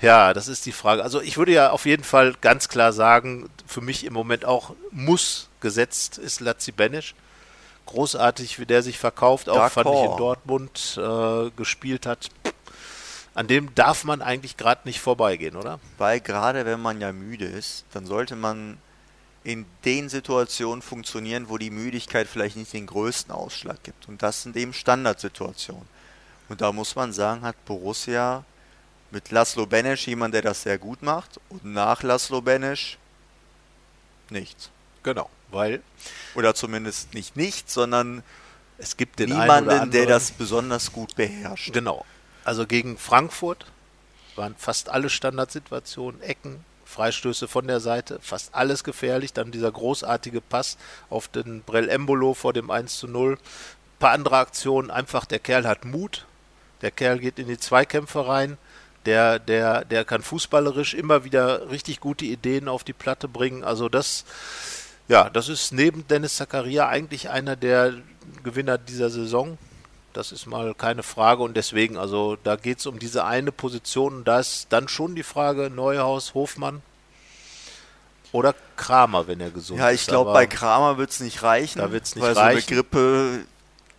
Ja, 0.00 0.34
das 0.34 0.48
ist 0.48 0.66
die 0.66 0.72
Frage. 0.72 1.02
Also 1.02 1.20
ich 1.22 1.38
würde 1.38 1.52
ja 1.52 1.70
auf 1.70 1.86
jeden 1.86 2.04
Fall 2.04 2.34
ganz 2.40 2.68
klar 2.68 2.92
sagen, 2.92 3.48
für 3.66 3.80
mich 3.80 4.04
im 4.04 4.12
Moment 4.12 4.44
auch 4.44 4.74
muss 4.90 5.48
gesetzt 5.60 6.18
ist 6.18 6.40
Lazzi 6.40 6.72
Benisch. 6.72 7.14
Großartig, 7.86 8.58
wie 8.58 8.66
der 8.66 8.82
sich 8.82 8.98
verkauft, 8.98 9.48
auch 9.48 9.70
fand 9.70 9.88
ich 9.88 10.02
in 10.02 10.16
Dortmund 10.16 10.98
äh, 10.98 11.50
gespielt 11.56 12.06
hat. 12.06 12.28
An 13.34 13.46
dem 13.46 13.74
darf 13.74 14.04
man 14.04 14.22
eigentlich 14.22 14.56
gerade 14.56 14.82
nicht 14.84 15.00
vorbeigehen, 15.00 15.56
oder? 15.56 15.80
Weil 15.98 16.20
gerade 16.20 16.66
wenn 16.66 16.80
man 16.80 17.00
ja 17.00 17.12
müde 17.12 17.46
ist, 17.46 17.84
dann 17.92 18.06
sollte 18.06 18.36
man 18.36 18.78
in 19.44 19.66
den 19.84 20.08
Situationen 20.08 20.80
funktionieren, 20.80 21.50
wo 21.50 21.58
die 21.58 21.70
Müdigkeit 21.70 22.26
vielleicht 22.26 22.56
nicht 22.56 22.72
den 22.72 22.86
größten 22.86 23.32
Ausschlag 23.32 23.82
gibt. 23.82 24.08
Und 24.08 24.22
das 24.22 24.42
sind 24.42 24.56
eben 24.56 24.72
Standardsituationen. 24.72 25.86
Und 26.48 26.60
da 26.62 26.72
muss 26.72 26.96
man 26.96 27.12
sagen, 27.12 27.42
hat 27.42 27.62
Borussia 27.66 28.44
mit 29.10 29.30
Laszlo 29.30 29.66
Benesch 29.66 30.06
jemand, 30.06 30.34
der 30.34 30.42
das 30.42 30.62
sehr 30.62 30.78
gut 30.78 31.02
macht 31.02 31.40
und 31.50 31.64
nach 31.64 32.02
Laszlo 32.02 32.40
Benesch 32.40 32.98
nichts. 34.30 34.70
Genau, 35.02 35.28
weil 35.50 35.82
oder 36.34 36.54
zumindest 36.54 37.12
nicht 37.14 37.36
nichts, 37.36 37.74
sondern 37.74 38.22
es 38.78 38.96
gibt 38.96 39.20
niemanden, 39.20 39.90
der 39.90 40.06
das 40.06 40.32
besonders 40.32 40.90
gut 40.92 41.14
beherrscht. 41.16 41.72
Genau. 41.72 42.04
Also 42.44 42.66
gegen 42.66 42.98
Frankfurt 42.98 43.66
waren 44.36 44.56
fast 44.56 44.88
alle 44.88 45.08
Standardsituationen, 45.08 46.20
Ecken, 46.22 46.64
Freistöße 46.84 47.48
von 47.48 47.66
der 47.66 47.80
Seite, 47.80 48.18
fast 48.20 48.54
alles 48.54 48.84
gefährlich. 48.84 49.32
Dann 49.32 49.50
dieser 49.50 49.72
großartige 49.72 50.40
Pass 50.40 50.76
auf 51.10 51.28
den 51.28 51.62
Brell 51.62 51.88
Embolo 51.88 52.34
vor 52.34 52.52
dem 52.52 52.70
1 52.70 52.98
zu 52.98 53.08
0. 53.08 53.32
Ein 53.32 53.38
paar 53.98 54.12
andere 54.12 54.38
Aktionen, 54.38 54.90
einfach 54.90 55.24
der 55.24 55.38
Kerl 55.38 55.66
hat 55.66 55.84
Mut. 55.84 56.26
Der 56.82 56.90
Kerl 56.90 57.18
geht 57.18 57.38
in 57.38 57.48
die 57.48 57.58
Zweikämpfe 57.58 58.26
rein. 58.26 58.58
Der, 59.06 59.38
der, 59.38 59.84
der 59.84 60.04
kann 60.04 60.22
fußballerisch 60.22 60.94
immer 60.94 61.24
wieder 61.24 61.70
richtig 61.70 62.00
gute 62.00 62.24
Ideen 62.24 62.68
auf 62.68 62.84
die 62.84 62.92
Platte 62.92 63.28
bringen. 63.28 63.62
Also 63.62 63.88
das, 63.88 64.24
ja, 65.08 65.28
das 65.28 65.48
ist 65.48 65.72
neben 65.72 66.06
Dennis 66.08 66.36
Zakaria 66.36 66.88
eigentlich 66.88 67.28
einer 67.28 67.56
der 67.56 67.94
Gewinner 68.42 68.78
dieser 68.78 69.10
Saison. 69.10 69.58
Das 70.14 70.32
ist 70.32 70.46
mal 70.46 70.74
keine 70.74 71.02
Frage 71.02 71.42
und 71.42 71.56
deswegen, 71.56 71.96
also 71.98 72.36
da 72.42 72.56
geht 72.56 72.78
es 72.78 72.86
um 72.86 72.98
diese 72.98 73.24
eine 73.24 73.52
Position 73.52 74.14
und 74.14 74.24
da 74.24 74.38
ist 74.38 74.68
dann 74.70 74.88
schon 74.88 75.14
die 75.14 75.24
Frage 75.24 75.70
Neuhaus, 75.70 76.34
Hofmann 76.34 76.82
oder 78.32 78.54
Kramer, 78.76 79.26
wenn 79.26 79.40
er 79.40 79.50
gesund 79.50 79.78
ist. 79.78 79.84
Ja, 79.84 79.90
ich 79.90 80.06
glaube, 80.06 80.32
bei 80.32 80.46
Kramer 80.46 80.98
wird 80.98 81.10
es 81.10 81.20
nicht 81.20 81.42
reichen. 81.42 81.80
Da 81.80 81.92
wird 81.92 82.04
es 82.04 82.14
nicht 82.14 82.24
weil 82.24 82.32
reichen. 82.32 82.60
So 82.60 82.66
eine 82.66 82.76
Grippe, 82.76 83.44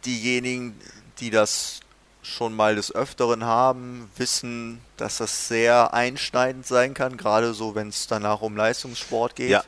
diejenigen, 0.06 0.80
die 1.20 1.30
das 1.30 1.82
schon 2.22 2.56
mal 2.56 2.76
des 2.76 2.94
Öfteren 2.94 3.44
haben, 3.44 4.10
wissen, 4.18 4.82
dass 4.98 5.18
das 5.18 5.48
sehr 5.48 5.94
einschneidend 5.94 6.66
sein 6.66 6.94
kann, 6.94 7.18
gerade 7.18 7.54
so, 7.54 7.76
wenn 7.76 7.90
es 7.90 8.08
danach 8.08 8.42
um 8.42 8.58
Leistungssport 8.58 9.36
geht. 9.36 9.52
Ja. 9.52 9.64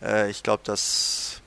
Äh, 0.00 0.30
ich 0.30 0.42
glaube, 0.42 0.62
das 0.64 1.40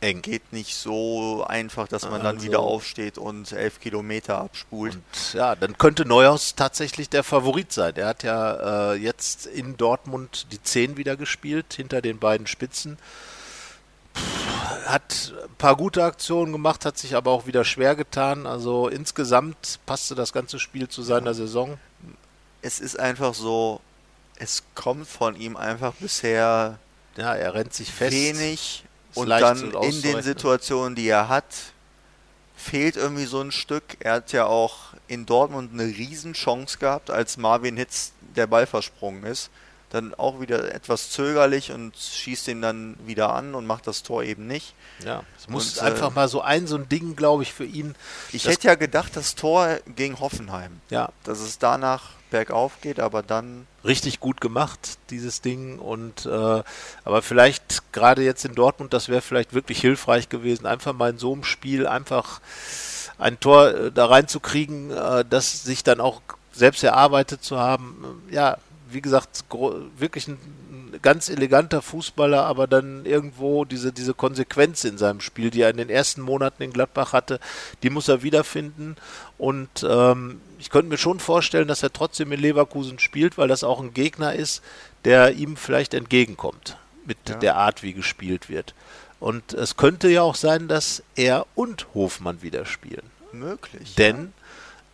Eng. 0.00 0.22
geht 0.22 0.52
nicht 0.52 0.74
so 0.76 1.44
einfach, 1.44 1.88
dass 1.88 2.02
man 2.04 2.22
dann 2.22 2.36
Also- 2.36 2.46
wieder 2.46 2.60
aufsteht 2.60 3.18
und 3.18 3.50
elf 3.52 3.80
Kilometer 3.80 4.38
abspult. 4.38 4.94
Und 4.94 5.34
ja, 5.34 5.56
dann 5.56 5.76
könnte 5.78 6.04
Neuhaus 6.04 6.54
tatsächlich 6.54 7.08
der 7.08 7.24
Favorit 7.24 7.72
sein. 7.72 7.94
Er 7.96 8.06
hat 8.08 8.22
ja 8.22 8.92
äh, 8.92 8.94
jetzt 8.94 9.46
in 9.46 9.76
Dortmund 9.76 10.46
die 10.52 10.62
10 10.62 10.96
wieder 10.96 11.16
gespielt, 11.16 11.74
hinter 11.74 12.00
den 12.00 12.18
beiden 12.18 12.46
Spitzen. 12.46 12.98
Hat 14.86 15.32
ein 15.44 15.54
paar 15.58 15.76
gute 15.76 16.02
Aktionen 16.02 16.52
gemacht, 16.52 16.84
hat 16.84 16.96
sich 16.98 17.14
aber 17.14 17.30
auch 17.30 17.46
wieder 17.46 17.64
schwer 17.64 17.94
getan. 17.94 18.46
Also 18.46 18.88
insgesamt 18.88 19.78
passte 19.86 20.14
das 20.14 20.32
ganze 20.32 20.58
Spiel 20.58 20.88
zu 20.88 21.02
seiner 21.02 21.34
Saison. 21.34 21.78
es 22.62 22.80
ist 22.80 22.98
einfach 22.98 23.34
so, 23.34 23.80
es 24.36 24.62
kommt 24.74 25.06
von 25.06 25.36
ihm 25.36 25.56
einfach 25.56 25.92
bisher 25.94 26.78
Ja, 27.16 27.34
er 27.34 27.54
rennt 27.54 27.72
sich 27.74 27.92
fest. 27.92 28.12
wenig 28.12 28.84
und 29.14 29.28
dann 29.28 29.72
in 29.82 30.02
den. 30.02 30.22
Situationen, 30.22 30.94
die 30.94 31.08
er 31.08 31.28
hat, 31.28 31.44
fehlt 32.56 32.96
irgendwie 32.96 33.24
so 33.24 33.40
ein 33.40 33.52
Stück. 33.52 33.84
Er 34.00 34.14
hat 34.14 34.32
ja 34.32 34.46
auch 34.46 34.94
in 35.06 35.26
Dortmund 35.26 35.72
eine 35.72 35.84
Riesenchance 35.84 36.78
gehabt, 36.78 37.10
als 37.10 37.36
Marvin 37.36 37.76
Hitz 37.76 38.12
der 38.36 38.46
Ball 38.46 38.66
versprungen 38.66 39.24
ist. 39.24 39.50
Dann 39.90 40.12
auch 40.12 40.38
wieder 40.40 40.74
etwas 40.74 41.10
zögerlich 41.10 41.72
und 41.72 41.96
schießt 41.96 42.48
ihn 42.48 42.60
dann 42.60 42.96
wieder 43.06 43.32
an 43.34 43.54
und 43.54 43.66
macht 43.66 43.86
das 43.86 44.02
Tor 44.02 44.22
eben 44.22 44.46
nicht. 44.46 44.74
Ja, 45.02 45.22
es 45.38 45.48
muss 45.48 45.78
Und, 45.78 45.82
äh, 45.82 45.90
einfach 45.90 46.14
mal 46.14 46.28
so 46.28 46.42
ein, 46.42 46.66
so 46.66 46.76
ein 46.76 46.90
Ding, 46.90 47.16
glaube 47.16 47.42
ich, 47.42 47.54
für 47.54 47.64
ihn. 47.64 47.94
Ich 48.32 48.46
hätte 48.46 48.66
ja 48.66 48.74
gedacht, 48.74 49.16
das 49.16 49.34
Tor 49.34 49.78
gegen 49.96 50.20
Hoffenheim, 50.20 50.80
Ja, 50.90 51.08
dass 51.24 51.40
es 51.40 51.58
danach 51.58 52.17
bergauf 52.30 52.80
geht, 52.80 53.00
aber 53.00 53.22
dann 53.22 53.66
richtig 53.84 54.20
gut 54.20 54.40
gemacht, 54.40 54.98
dieses 55.10 55.40
Ding. 55.40 55.78
Und 55.78 56.26
äh, 56.26 56.62
aber 57.04 57.22
vielleicht 57.22 57.92
gerade 57.92 58.22
jetzt 58.22 58.44
in 58.44 58.54
Dortmund, 58.54 58.92
das 58.92 59.08
wäre 59.08 59.20
vielleicht 59.20 59.54
wirklich 59.54 59.80
hilfreich 59.80 60.28
gewesen, 60.28 60.66
einfach 60.66 60.92
mal 60.92 61.10
in 61.10 61.18
so 61.18 61.32
einem 61.32 61.44
Spiel 61.44 61.86
einfach 61.86 62.40
ein 63.18 63.40
Tor 63.40 63.74
äh, 63.74 63.92
da 63.92 64.06
reinzukriegen, 64.06 64.90
äh, 64.90 65.24
das 65.28 65.64
sich 65.64 65.84
dann 65.84 66.00
auch 66.00 66.20
selbst 66.52 66.82
erarbeitet 66.82 67.42
zu 67.42 67.58
haben. 67.58 68.22
Ja, 68.30 68.58
wie 68.90 69.02
gesagt, 69.02 69.44
wirklich 69.98 70.28
ein, 70.28 70.38
ein 70.70 70.98
ganz 71.02 71.28
eleganter 71.28 71.82
Fußballer, 71.82 72.44
aber 72.44 72.66
dann 72.66 73.04
irgendwo 73.04 73.64
diese, 73.64 73.92
diese 73.92 74.14
Konsequenz 74.14 74.84
in 74.84 74.98
seinem 74.98 75.20
Spiel, 75.20 75.50
die 75.50 75.60
er 75.60 75.70
in 75.70 75.76
den 75.76 75.90
ersten 75.90 76.22
Monaten 76.22 76.62
in 76.62 76.72
Gladbach 76.72 77.12
hatte, 77.12 77.38
die 77.82 77.90
muss 77.90 78.08
er 78.08 78.22
wiederfinden. 78.22 78.96
Und 79.36 79.68
ähm, 79.88 80.40
ich 80.58 80.70
könnte 80.70 80.88
mir 80.88 80.98
schon 80.98 81.20
vorstellen, 81.20 81.68
dass 81.68 81.82
er 81.82 81.92
trotzdem 81.92 82.32
in 82.32 82.40
Leverkusen 82.40 82.98
spielt, 82.98 83.38
weil 83.38 83.48
das 83.48 83.64
auch 83.64 83.80
ein 83.80 83.94
Gegner 83.94 84.34
ist, 84.34 84.62
der 85.04 85.32
ihm 85.34 85.56
vielleicht 85.56 85.94
entgegenkommt 85.94 86.76
mit 87.04 87.18
Ja. 87.28 87.36
der 87.36 87.56
Art, 87.56 87.82
wie 87.82 87.92
gespielt 87.94 88.48
wird. 88.48 88.74
Und 89.20 89.52
es 89.52 89.76
könnte 89.76 90.08
ja 90.08 90.22
auch 90.22 90.34
sein, 90.36 90.68
dass 90.68 91.02
er 91.16 91.46
und 91.54 91.86
Hofmann 91.94 92.42
wieder 92.42 92.64
spielen. 92.66 93.02
möglich. 93.32 93.94
Denn 93.96 94.32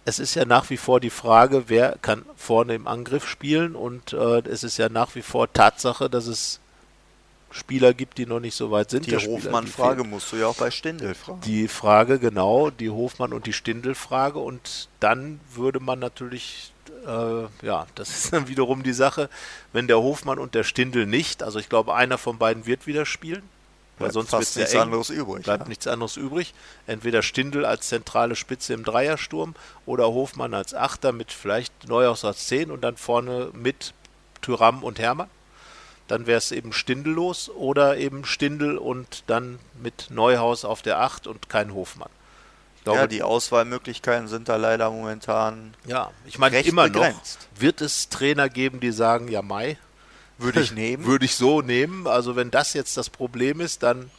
es 0.04 0.18
ist 0.18 0.34
ja 0.34 0.44
nach 0.44 0.68
wie 0.70 0.76
vor 0.76 0.98
die 1.00 1.10
Frage, 1.10 1.64
wer 1.68 1.96
kann 2.02 2.24
vorne 2.36 2.74
im 2.74 2.86
Angriff 2.86 3.26
spielen 3.28 3.74
und 3.76 4.12
äh, 4.12 4.40
es 4.48 4.64
ist 4.64 4.76
ja 4.76 4.88
nach 4.88 5.14
wie 5.14 5.22
vor 5.22 5.52
Tatsache, 5.52 6.10
dass 6.10 6.26
es 6.26 6.58
Spieler 7.54 7.94
gibt, 7.94 8.18
die 8.18 8.26
noch 8.26 8.40
nicht 8.40 8.56
so 8.56 8.72
weit 8.72 8.90
sind. 8.90 9.06
die 9.06 9.16
Hofmann-Frage 9.16 10.02
musst 10.02 10.32
du 10.32 10.36
ja 10.36 10.48
auch 10.48 10.56
bei 10.56 10.72
Stindl 10.72 11.14
fragen. 11.14 11.40
Die 11.42 11.68
Frage, 11.68 12.18
genau, 12.18 12.70
die 12.70 12.90
Hofmann- 12.90 13.32
und 13.32 13.46
die 13.46 13.52
Stindl-Frage. 13.52 14.40
Und 14.40 14.88
dann 14.98 15.38
würde 15.54 15.78
man 15.78 16.00
natürlich, 16.00 16.72
äh, 17.06 17.44
ja, 17.64 17.86
das 17.94 18.10
ist 18.10 18.32
dann 18.32 18.48
wiederum 18.48 18.82
die 18.82 18.92
Sache, 18.92 19.30
wenn 19.72 19.86
der 19.86 19.98
Hofmann 19.98 20.40
und 20.40 20.56
der 20.56 20.64
Stindl 20.64 21.06
nicht, 21.06 21.44
also 21.44 21.60
ich 21.60 21.68
glaube, 21.68 21.94
einer 21.94 22.18
von 22.18 22.38
beiden 22.38 22.66
wird 22.66 22.88
wieder 22.88 23.06
spielen, 23.06 23.44
weil 24.00 24.10
sonst 24.10 24.32
wird 24.32 24.56
nichts 24.56 24.74
eng. 24.74 24.80
anderes 24.80 25.10
übrig. 25.10 25.44
Bleibt 25.44 25.64
ja. 25.64 25.68
nichts 25.68 25.86
anderes 25.86 26.16
übrig. 26.16 26.54
Entweder 26.88 27.22
Stindl 27.22 27.64
als 27.64 27.88
zentrale 27.88 28.34
Spitze 28.34 28.74
im 28.74 28.82
Dreiersturm 28.82 29.54
oder 29.86 30.06
Hofmann 30.06 30.54
als 30.54 30.74
Achter 30.74 31.12
mit 31.12 31.30
vielleicht 31.30 31.86
Neuhaus 31.86 32.24
als 32.24 32.48
Zehn 32.48 32.72
und 32.72 32.80
dann 32.80 32.96
vorne 32.96 33.50
mit 33.52 33.94
Tyram 34.42 34.82
und 34.82 34.98
Hermann. 34.98 35.28
Dann 36.08 36.26
wäre 36.26 36.38
es 36.38 36.52
eben 36.52 36.72
Stindl 36.72 37.10
los 37.10 37.48
oder 37.48 37.96
eben 37.96 38.24
Stindl 38.24 38.76
und 38.76 39.24
dann 39.26 39.58
mit 39.82 40.08
Neuhaus 40.10 40.64
auf 40.64 40.82
der 40.82 41.00
Acht 41.00 41.26
und 41.26 41.48
kein 41.48 41.72
Hofmann. 41.72 42.10
Ich 42.76 42.84
glaube, 42.84 43.00
ja, 43.00 43.06
die 43.06 43.22
Auswahlmöglichkeiten 43.22 44.28
sind 44.28 44.50
da 44.50 44.56
leider 44.56 44.90
momentan, 44.90 45.72
ja, 45.86 46.10
ich 46.26 46.38
meine 46.38 46.60
immer 46.60 46.84
begrenzt. 46.84 47.48
noch 47.54 47.60
wird 47.60 47.80
es 47.80 48.10
Trainer 48.10 48.50
geben, 48.50 48.80
die 48.80 48.92
sagen, 48.92 49.28
ja 49.28 49.40
Mai, 49.40 49.78
würde 50.36 50.60
ich 50.60 50.72
nehmen. 50.72 51.06
Würde 51.06 51.24
ich 51.24 51.34
so 51.34 51.62
nehmen. 51.62 52.06
Also 52.06 52.36
wenn 52.36 52.50
das 52.50 52.74
jetzt 52.74 52.96
das 52.96 53.10
Problem 53.10 53.60
ist, 53.60 53.82
dann. 53.82 54.10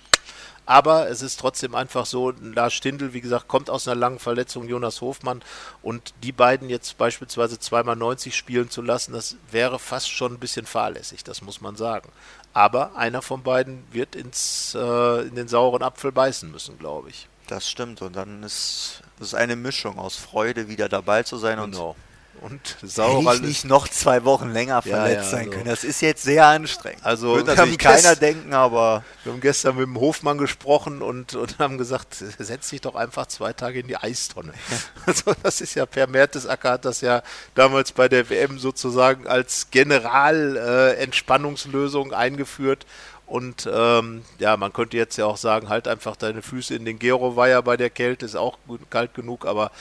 Aber 0.65 1.09
es 1.09 1.21
ist 1.21 1.39
trotzdem 1.39 1.75
einfach 1.75 2.05
so, 2.05 2.31
Lars 2.41 2.73
Stindl, 2.73 3.13
wie 3.13 3.21
gesagt, 3.21 3.47
kommt 3.47 3.69
aus 3.69 3.87
einer 3.87 3.95
langen 3.95 4.19
Verletzung, 4.19 4.67
Jonas 4.67 5.01
Hofmann. 5.01 5.43
Und 5.81 6.13
die 6.23 6.31
beiden 6.31 6.69
jetzt 6.69 6.97
beispielsweise 6.97 7.59
zweimal 7.59 7.95
90 7.95 8.35
spielen 8.35 8.69
zu 8.69 8.81
lassen, 8.81 9.13
das 9.13 9.37
wäre 9.51 9.77
fast 9.77 10.09
schon 10.09 10.33
ein 10.33 10.39
bisschen 10.39 10.65
fahrlässig, 10.65 11.23
das 11.23 11.41
muss 11.41 11.61
man 11.61 11.75
sagen. 11.75 12.09
Aber 12.53 12.95
einer 12.95 13.21
von 13.21 13.43
beiden 13.43 13.83
wird 13.91 14.15
ins, 14.15 14.75
äh, 14.75 15.21
in 15.27 15.35
den 15.35 15.47
sauren 15.47 15.83
Apfel 15.83 16.11
beißen 16.11 16.49
müssen, 16.51 16.79
glaube 16.79 17.09
ich. 17.09 17.27
Das 17.47 17.69
stimmt. 17.69 18.01
Und 18.01 18.15
dann 18.15 18.41
ist 18.43 19.03
es 19.19 19.33
eine 19.33 19.55
Mischung 19.55 19.99
aus 19.99 20.15
Freude, 20.15 20.67
wieder 20.67 20.89
dabei 20.89 21.23
zu 21.23 21.37
sein 21.37 21.59
Genau. 21.59 21.89
Und 21.91 21.95
Hätte 22.41 22.87
saurer 22.87 23.35
ich 23.35 23.41
nicht 23.41 23.65
noch 23.65 23.87
zwei 23.87 24.23
Wochen 24.23 24.51
länger 24.51 24.75
Ja, 24.75 24.81
verletzt 24.81 25.15
ja, 25.15 25.23
sein 25.29 25.39
also- 25.39 25.51
können. 25.51 25.65
Das 25.65 25.83
ist 25.83 26.01
jetzt 26.01 26.23
sehr 26.23 26.45
anstrengend. 26.45 27.03
Also, 27.03 27.35
wir 27.37 27.43
natürlich 27.43 27.71
haben 27.71 27.77
keiner 27.77 28.15
denken, 28.15 28.53
aber 28.53 29.03
Wir 29.23 29.33
haben 29.33 29.41
gestern 29.41 29.75
mit 29.77 29.87
dem 29.87 29.99
Hofmann 29.99 30.37
gesprochen 30.37 31.01
und, 31.01 31.33
und 31.35 31.57
haben 31.65 31.77
gesagt, 31.77 32.15
setz 32.15 32.69
dich 32.69 32.81
doch 32.81 32.95
einfach 32.95 33.25
zwei 33.27 33.53
Tage 33.53 33.79
in 33.79 33.87
die 33.87 33.97
Eistonne. 33.97 34.53
Also 35.07 35.35
das 35.43 35.61
ist 35.61 35.75
ja 35.75 35.85
Per 35.85 36.07
Mertesacker 36.07 36.71
hat 36.71 36.85
das 36.85 37.01
ja 37.01 37.21
damals 37.53 37.91
bei 37.91 38.09
der 38.09 38.27
WM 38.29 38.57
sozusagen 38.57 39.27
als 39.27 39.67
General-Entspannungslösung 39.69 42.11
eingeführt. 42.13 42.87
Und 43.27 43.67
ähm, 43.71 44.23
ja, 44.37 44.55
man 44.55 44.71
könnte 44.71 44.97
jetzt 44.97 45.17
ja 45.17 45.25
auch 45.25 45.37
sagen, 45.37 45.69
halt 45.69 45.87
einfach 45.87 46.15
deine 46.15 46.41
Füße 46.41 46.75
in 46.75 46.85
den 46.85 46.99
Gero-Weiher 46.99 47.61
bei 47.63 47.75
der 47.75 47.89
Kälte, 47.89 48.25
ist 48.25 48.35
auch 48.35 48.57
gut, 48.67 48.81
kalt 48.91 49.15
genug, 49.15 49.45
aber 49.45 49.71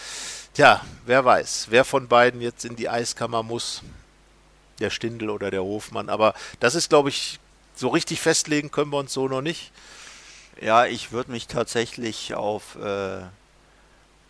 tja, 0.54 0.80
wer 1.04 1.24
weiß, 1.24 1.66
wer 1.68 1.84
von 1.84 2.08
beiden 2.08 2.40
jetzt 2.40 2.64
in 2.64 2.76
die 2.76 2.88
Eiskammer 2.88 3.42
muss, 3.42 3.82
der 4.80 4.90
Stindel 4.90 5.30
oder 5.30 5.50
der 5.50 5.62
Hofmann. 5.62 6.08
Aber 6.08 6.34
das 6.60 6.74
ist, 6.74 6.88
glaube 6.88 7.10
ich, 7.10 7.38
so 7.74 7.88
richtig 7.88 8.20
festlegen 8.20 8.70
können 8.70 8.90
wir 8.90 8.98
uns 8.98 9.12
so 9.12 9.28
noch 9.28 9.42
nicht. 9.42 9.72
ja, 10.60 10.86
ich 10.86 11.12
würde 11.12 11.32
mich 11.32 11.46
tatsächlich 11.46 12.34
auf 12.34 12.76
äh, 12.76 13.22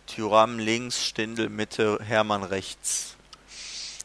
Tyram 0.07 0.59
links, 0.59 1.05
Stindel 1.05 1.49
Mitte, 1.49 1.99
Hermann 2.03 2.43
rechts 2.43 3.15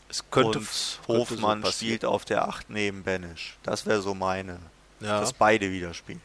Es 0.09 0.25
könnte, 0.31 0.59
und 0.59 0.68
könnte 1.07 1.20
Hofmann 1.20 1.62
so 1.62 1.73
spielt 1.73 2.05
auf 2.05 2.25
der 2.25 2.46
8 2.49 2.70
neben 2.70 3.03
Benisch. 3.03 3.57
Das 3.62 3.87
wäre 3.87 4.03
so 4.03 4.14
meine, 4.14 4.59
Ja, 5.00 5.20
dass 5.20 5.32
beide 5.32 5.70
wieder 5.70 5.94
spielen. 5.94 6.20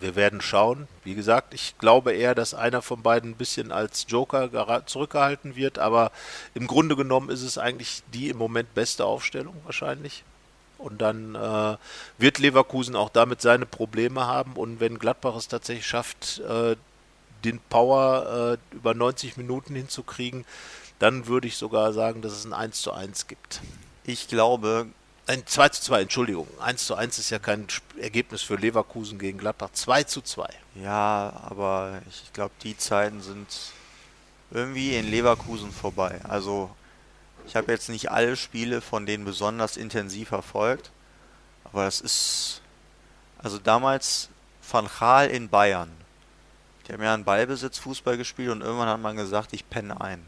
wir 0.00 0.14
werden 0.14 0.40
schauen. 0.40 0.86
Wie 1.02 1.14
gesagt, 1.14 1.54
ich 1.54 1.76
glaube 1.78 2.12
eher, 2.12 2.34
dass 2.34 2.54
einer 2.54 2.82
von 2.82 3.02
beiden 3.02 3.30
ein 3.30 3.36
bisschen 3.36 3.72
als 3.72 4.06
Joker 4.08 4.86
zurückgehalten 4.86 5.56
wird, 5.56 5.78
aber 5.78 6.12
im 6.54 6.66
Grunde 6.66 6.94
genommen 6.94 7.30
ist 7.30 7.42
es 7.42 7.58
eigentlich 7.58 8.02
die 8.12 8.28
im 8.28 8.38
Moment 8.38 8.74
beste 8.74 9.04
Aufstellung 9.04 9.56
wahrscheinlich. 9.64 10.24
Und 10.78 11.02
dann 11.02 11.34
äh, 11.34 11.76
wird 12.18 12.38
Leverkusen 12.38 12.94
auch 12.94 13.08
damit 13.08 13.42
seine 13.42 13.66
Probleme 13.66 14.26
haben. 14.26 14.52
Und 14.52 14.78
wenn 14.78 15.00
Gladbach 15.00 15.34
es 15.34 15.48
tatsächlich 15.48 15.86
schafft, 15.86 16.38
äh, 16.38 16.76
den 17.44 17.58
Power 17.68 18.58
äh, 18.72 18.76
über 18.76 18.94
90 18.94 19.36
Minuten 19.36 19.74
hinzukriegen, 19.74 20.44
dann 21.00 21.26
würde 21.26 21.48
ich 21.48 21.56
sogar 21.56 21.92
sagen, 21.92 22.22
dass 22.22 22.32
es 22.32 22.44
ein 22.44 22.52
1 22.52 22.80
zu 22.80 22.92
1 22.92 23.26
gibt. 23.26 23.60
Ich 24.04 24.28
glaube, 24.28 24.86
Ein 25.28 25.46
2 25.46 25.68
zu 25.68 25.82
2, 25.82 26.00
Entschuldigung. 26.00 26.48
1 26.58 26.86
zu 26.86 26.94
1 26.94 27.18
ist 27.18 27.28
ja 27.28 27.38
kein 27.38 27.66
Ergebnis 28.00 28.40
für 28.40 28.56
Leverkusen 28.56 29.18
gegen 29.18 29.36
Gladbach. 29.36 29.68
2 29.74 30.04
zu 30.04 30.22
2. 30.22 30.48
ja, 30.76 31.34
aber 31.44 32.00
ich 32.08 32.32
glaube, 32.32 32.54
die 32.62 32.78
Zeiten 32.78 33.20
sind 33.20 33.46
irgendwie 34.50 34.96
in 34.96 35.10
Leverkusen 35.10 35.70
vorbei. 35.70 36.18
Also, 36.26 36.70
ich 37.46 37.56
habe 37.56 37.70
jetzt 37.70 37.90
nicht 37.90 38.10
alle 38.10 38.36
Spiele 38.36 38.80
von 38.80 39.04
denen 39.04 39.26
besonders 39.26 39.76
intensiv 39.76 40.28
verfolgt, 40.28 40.90
aber 41.64 41.84
das 41.84 42.00
ist. 42.00 42.62
Also, 43.36 43.58
damals 43.58 44.30
Van 44.66 44.88
Gaal 44.98 45.28
in 45.28 45.50
Bayern. 45.50 45.90
Die 46.86 46.94
haben 46.94 47.02
ja 47.02 47.12
einen 47.12 47.24
Ballbesitz-Fußball 47.24 48.16
gespielt 48.16 48.48
und 48.48 48.62
irgendwann 48.62 48.88
hat 48.88 49.02
man 49.02 49.16
gesagt, 49.16 49.52
ich 49.52 49.68
penne 49.68 50.00
ein. 50.00 50.26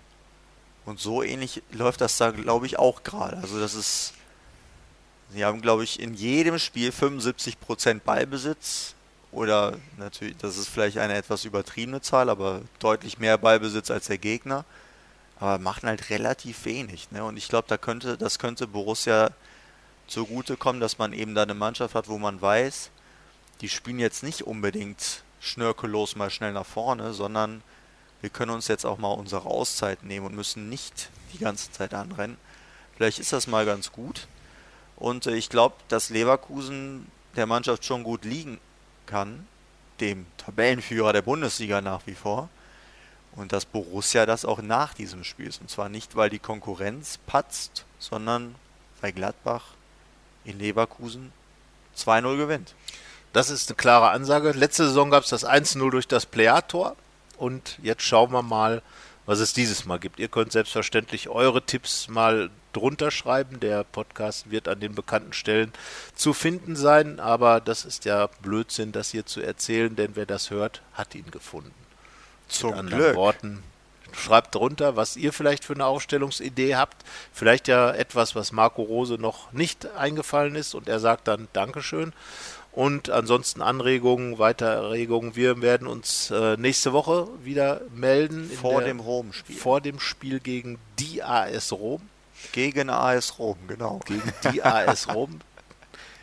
Und 0.84 1.00
so 1.00 1.22
ähnlich 1.22 1.62
läuft 1.72 2.02
das 2.02 2.18
da, 2.18 2.32
glaube 2.32 2.66
ich, 2.66 2.78
auch 2.78 3.02
gerade. 3.02 3.38
Also, 3.38 3.58
das 3.58 3.72
ist. 3.72 4.12
Sie 5.32 5.44
haben, 5.44 5.60
glaube 5.60 5.84
ich, 5.84 6.00
in 6.00 6.14
jedem 6.14 6.58
Spiel 6.58 6.90
75% 6.90 8.00
Ballbesitz. 8.00 8.94
Oder 9.32 9.78
natürlich, 9.96 10.36
das 10.38 10.56
ist 10.56 10.68
vielleicht 10.68 10.98
eine 10.98 11.14
etwas 11.14 11.44
übertriebene 11.44 12.00
Zahl, 12.00 12.28
aber 12.28 12.62
deutlich 12.80 13.18
mehr 13.18 13.38
Ballbesitz 13.38 13.90
als 13.90 14.06
der 14.06 14.18
Gegner. 14.18 14.64
aber 15.38 15.58
machen 15.58 15.88
halt 15.88 16.10
relativ 16.10 16.64
wenig. 16.64 17.10
Ne? 17.12 17.24
Und 17.24 17.36
ich 17.36 17.48
glaube, 17.48 17.68
da 17.68 17.78
könnte, 17.78 18.18
das 18.18 18.38
könnte 18.38 18.66
Borussia 18.66 19.30
zugutekommen, 20.08 20.80
dass 20.80 20.98
man 20.98 21.12
eben 21.12 21.34
da 21.34 21.42
eine 21.42 21.54
Mannschaft 21.54 21.94
hat, 21.94 22.08
wo 22.08 22.18
man 22.18 22.42
weiß, 22.42 22.90
die 23.60 23.68
spielen 23.68 24.00
jetzt 24.00 24.22
nicht 24.22 24.42
unbedingt 24.42 25.22
schnörkellos 25.40 26.16
mal 26.16 26.30
schnell 26.30 26.52
nach 26.52 26.66
vorne, 26.66 27.14
sondern 27.14 27.62
wir 28.20 28.30
können 28.30 28.50
uns 28.50 28.68
jetzt 28.68 28.84
auch 28.84 28.98
mal 28.98 29.12
unsere 29.12 29.46
Auszeit 29.46 30.02
nehmen 30.02 30.26
und 30.26 30.34
müssen 30.34 30.68
nicht 30.68 31.08
die 31.32 31.38
ganze 31.38 31.70
Zeit 31.70 31.94
anrennen. 31.94 32.36
Vielleicht 32.96 33.18
ist 33.18 33.32
das 33.32 33.46
mal 33.46 33.64
ganz 33.64 33.92
gut. 33.92 34.26
Und 35.00 35.26
äh, 35.26 35.34
ich 35.34 35.48
glaube, 35.48 35.74
dass 35.88 36.10
Leverkusen 36.10 37.10
der 37.34 37.46
Mannschaft 37.46 37.84
schon 37.84 38.04
gut 38.04 38.24
liegen 38.24 38.60
kann, 39.06 39.48
dem 39.98 40.26
Tabellenführer 40.36 41.12
der 41.12 41.22
Bundesliga 41.22 41.80
nach 41.80 42.02
wie 42.06 42.14
vor. 42.14 42.48
Und 43.34 43.52
dass 43.52 43.64
Borussia 43.64 44.26
das 44.26 44.44
auch 44.44 44.60
nach 44.60 44.94
diesem 44.94 45.24
Spiel 45.24 45.46
ist. 45.46 45.60
Und 45.60 45.70
zwar 45.70 45.88
nicht, 45.88 46.16
weil 46.16 46.30
die 46.30 46.38
Konkurrenz 46.38 47.18
patzt, 47.26 47.84
sondern 47.98 48.54
weil 49.00 49.12
Gladbach 49.12 49.64
in 50.44 50.58
Leverkusen 50.58 51.32
2-0 51.96 52.36
gewinnt. 52.36 52.74
Das 53.32 53.48
ist 53.50 53.68
eine 53.68 53.76
klare 53.76 54.10
Ansage. 54.10 54.50
Letzte 54.50 54.86
Saison 54.86 55.10
gab 55.10 55.22
es 55.22 55.30
das 55.30 55.46
1-0 55.46 55.90
durch 55.90 56.08
das 56.08 56.26
Pleator. 56.26 56.96
Und 57.38 57.78
jetzt 57.82 58.02
schauen 58.02 58.32
wir 58.32 58.42
mal, 58.42 58.82
was 59.30 59.38
es 59.38 59.52
dieses 59.52 59.84
Mal 59.84 60.00
gibt. 60.00 60.18
Ihr 60.18 60.26
könnt 60.26 60.50
selbstverständlich 60.50 61.28
eure 61.28 61.62
Tipps 61.62 62.08
mal 62.08 62.50
drunter 62.72 63.12
schreiben. 63.12 63.60
Der 63.60 63.84
Podcast 63.84 64.50
wird 64.50 64.66
an 64.66 64.80
den 64.80 64.96
bekannten 64.96 65.32
Stellen 65.32 65.72
zu 66.16 66.32
finden 66.32 66.74
sein, 66.74 67.20
aber 67.20 67.60
das 67.60 67.84
ist 67.84 68.04
ja 68.06 68.26
Blödsinn, 68.42 68.90
das 68.90 69.12
hier 69.12 69.24
zu 69.24 69.40
erzählen, 69.40 69.94
denn 69.94 70.16
wer 70.16 70.26
das 70.26 70.50
hört, 70.50 70.82
hat 70.94 71.14
ihn 71.14 71.30
gefunden. 71.30 71.70
Zum 72.48 72.70
Mit 72.70 72.78
anderen 72.80 73.02
Glück. 73.04 73.14
Worten, 73.14 73.62
schreibt 74.10 74.56
drunter, 74.56 74.96
was 74.96 75.16
ihr 75.16 75.32
vielleicht 75.32 75.64
für 75.64 75.74
eine 75.74 75.86
Aufstellungsidee 75.86 76.74
habt. 76.74 77.04
Vielleicht 77.32 77.68
ja 77.68 77.92
etwas, 77.92 78.34
was 78.34 78.50
Marco 78.50 78.82
Rose 78.82 79.14
noch 79.14 79.52
nicht 79.52 79.86
eingefallen 79.92 80.56
ist 80.56 80.74
und 80.74 80.88
er 80.88 80.98
sagt 80.98 81.28
dann 81.28 81.46
Dankeschön. 81.52 82.12
Und 82.72 83.10
ansonsten 83.10 83.62
Anregungen, 83.62 84.38
Weiterregungen. 84.38 85.34
Wir 85.34 85.60
werden 85.60 85.88
uns 85.88 86.30
äh, 86.30 86.56
nächste 86.56 86.92
Woche 86.92 87.28
wieder 87.42 87.80
melden. 87.94 88.48
Vor 88.48 88.82
dem 88.82 89.00
Rom-Spiel. 89.00 89.56
Vor 89.56 89.80
dem 89.80 89.98
Spiel 89.98 90.38
gegen 90.38 90.78
die 90.98 91.22
AS 91.22 91.72
Rom. 91.72 92.00
Gegen 92.52 92.88
AS 92.88 93.38
Rom, 93.38 93.58
genau. 93.66 94.00
Gegen 94.06 94.32
die 94.52 94.62
AS 94.62 95.12
Rom. 95.12 95.40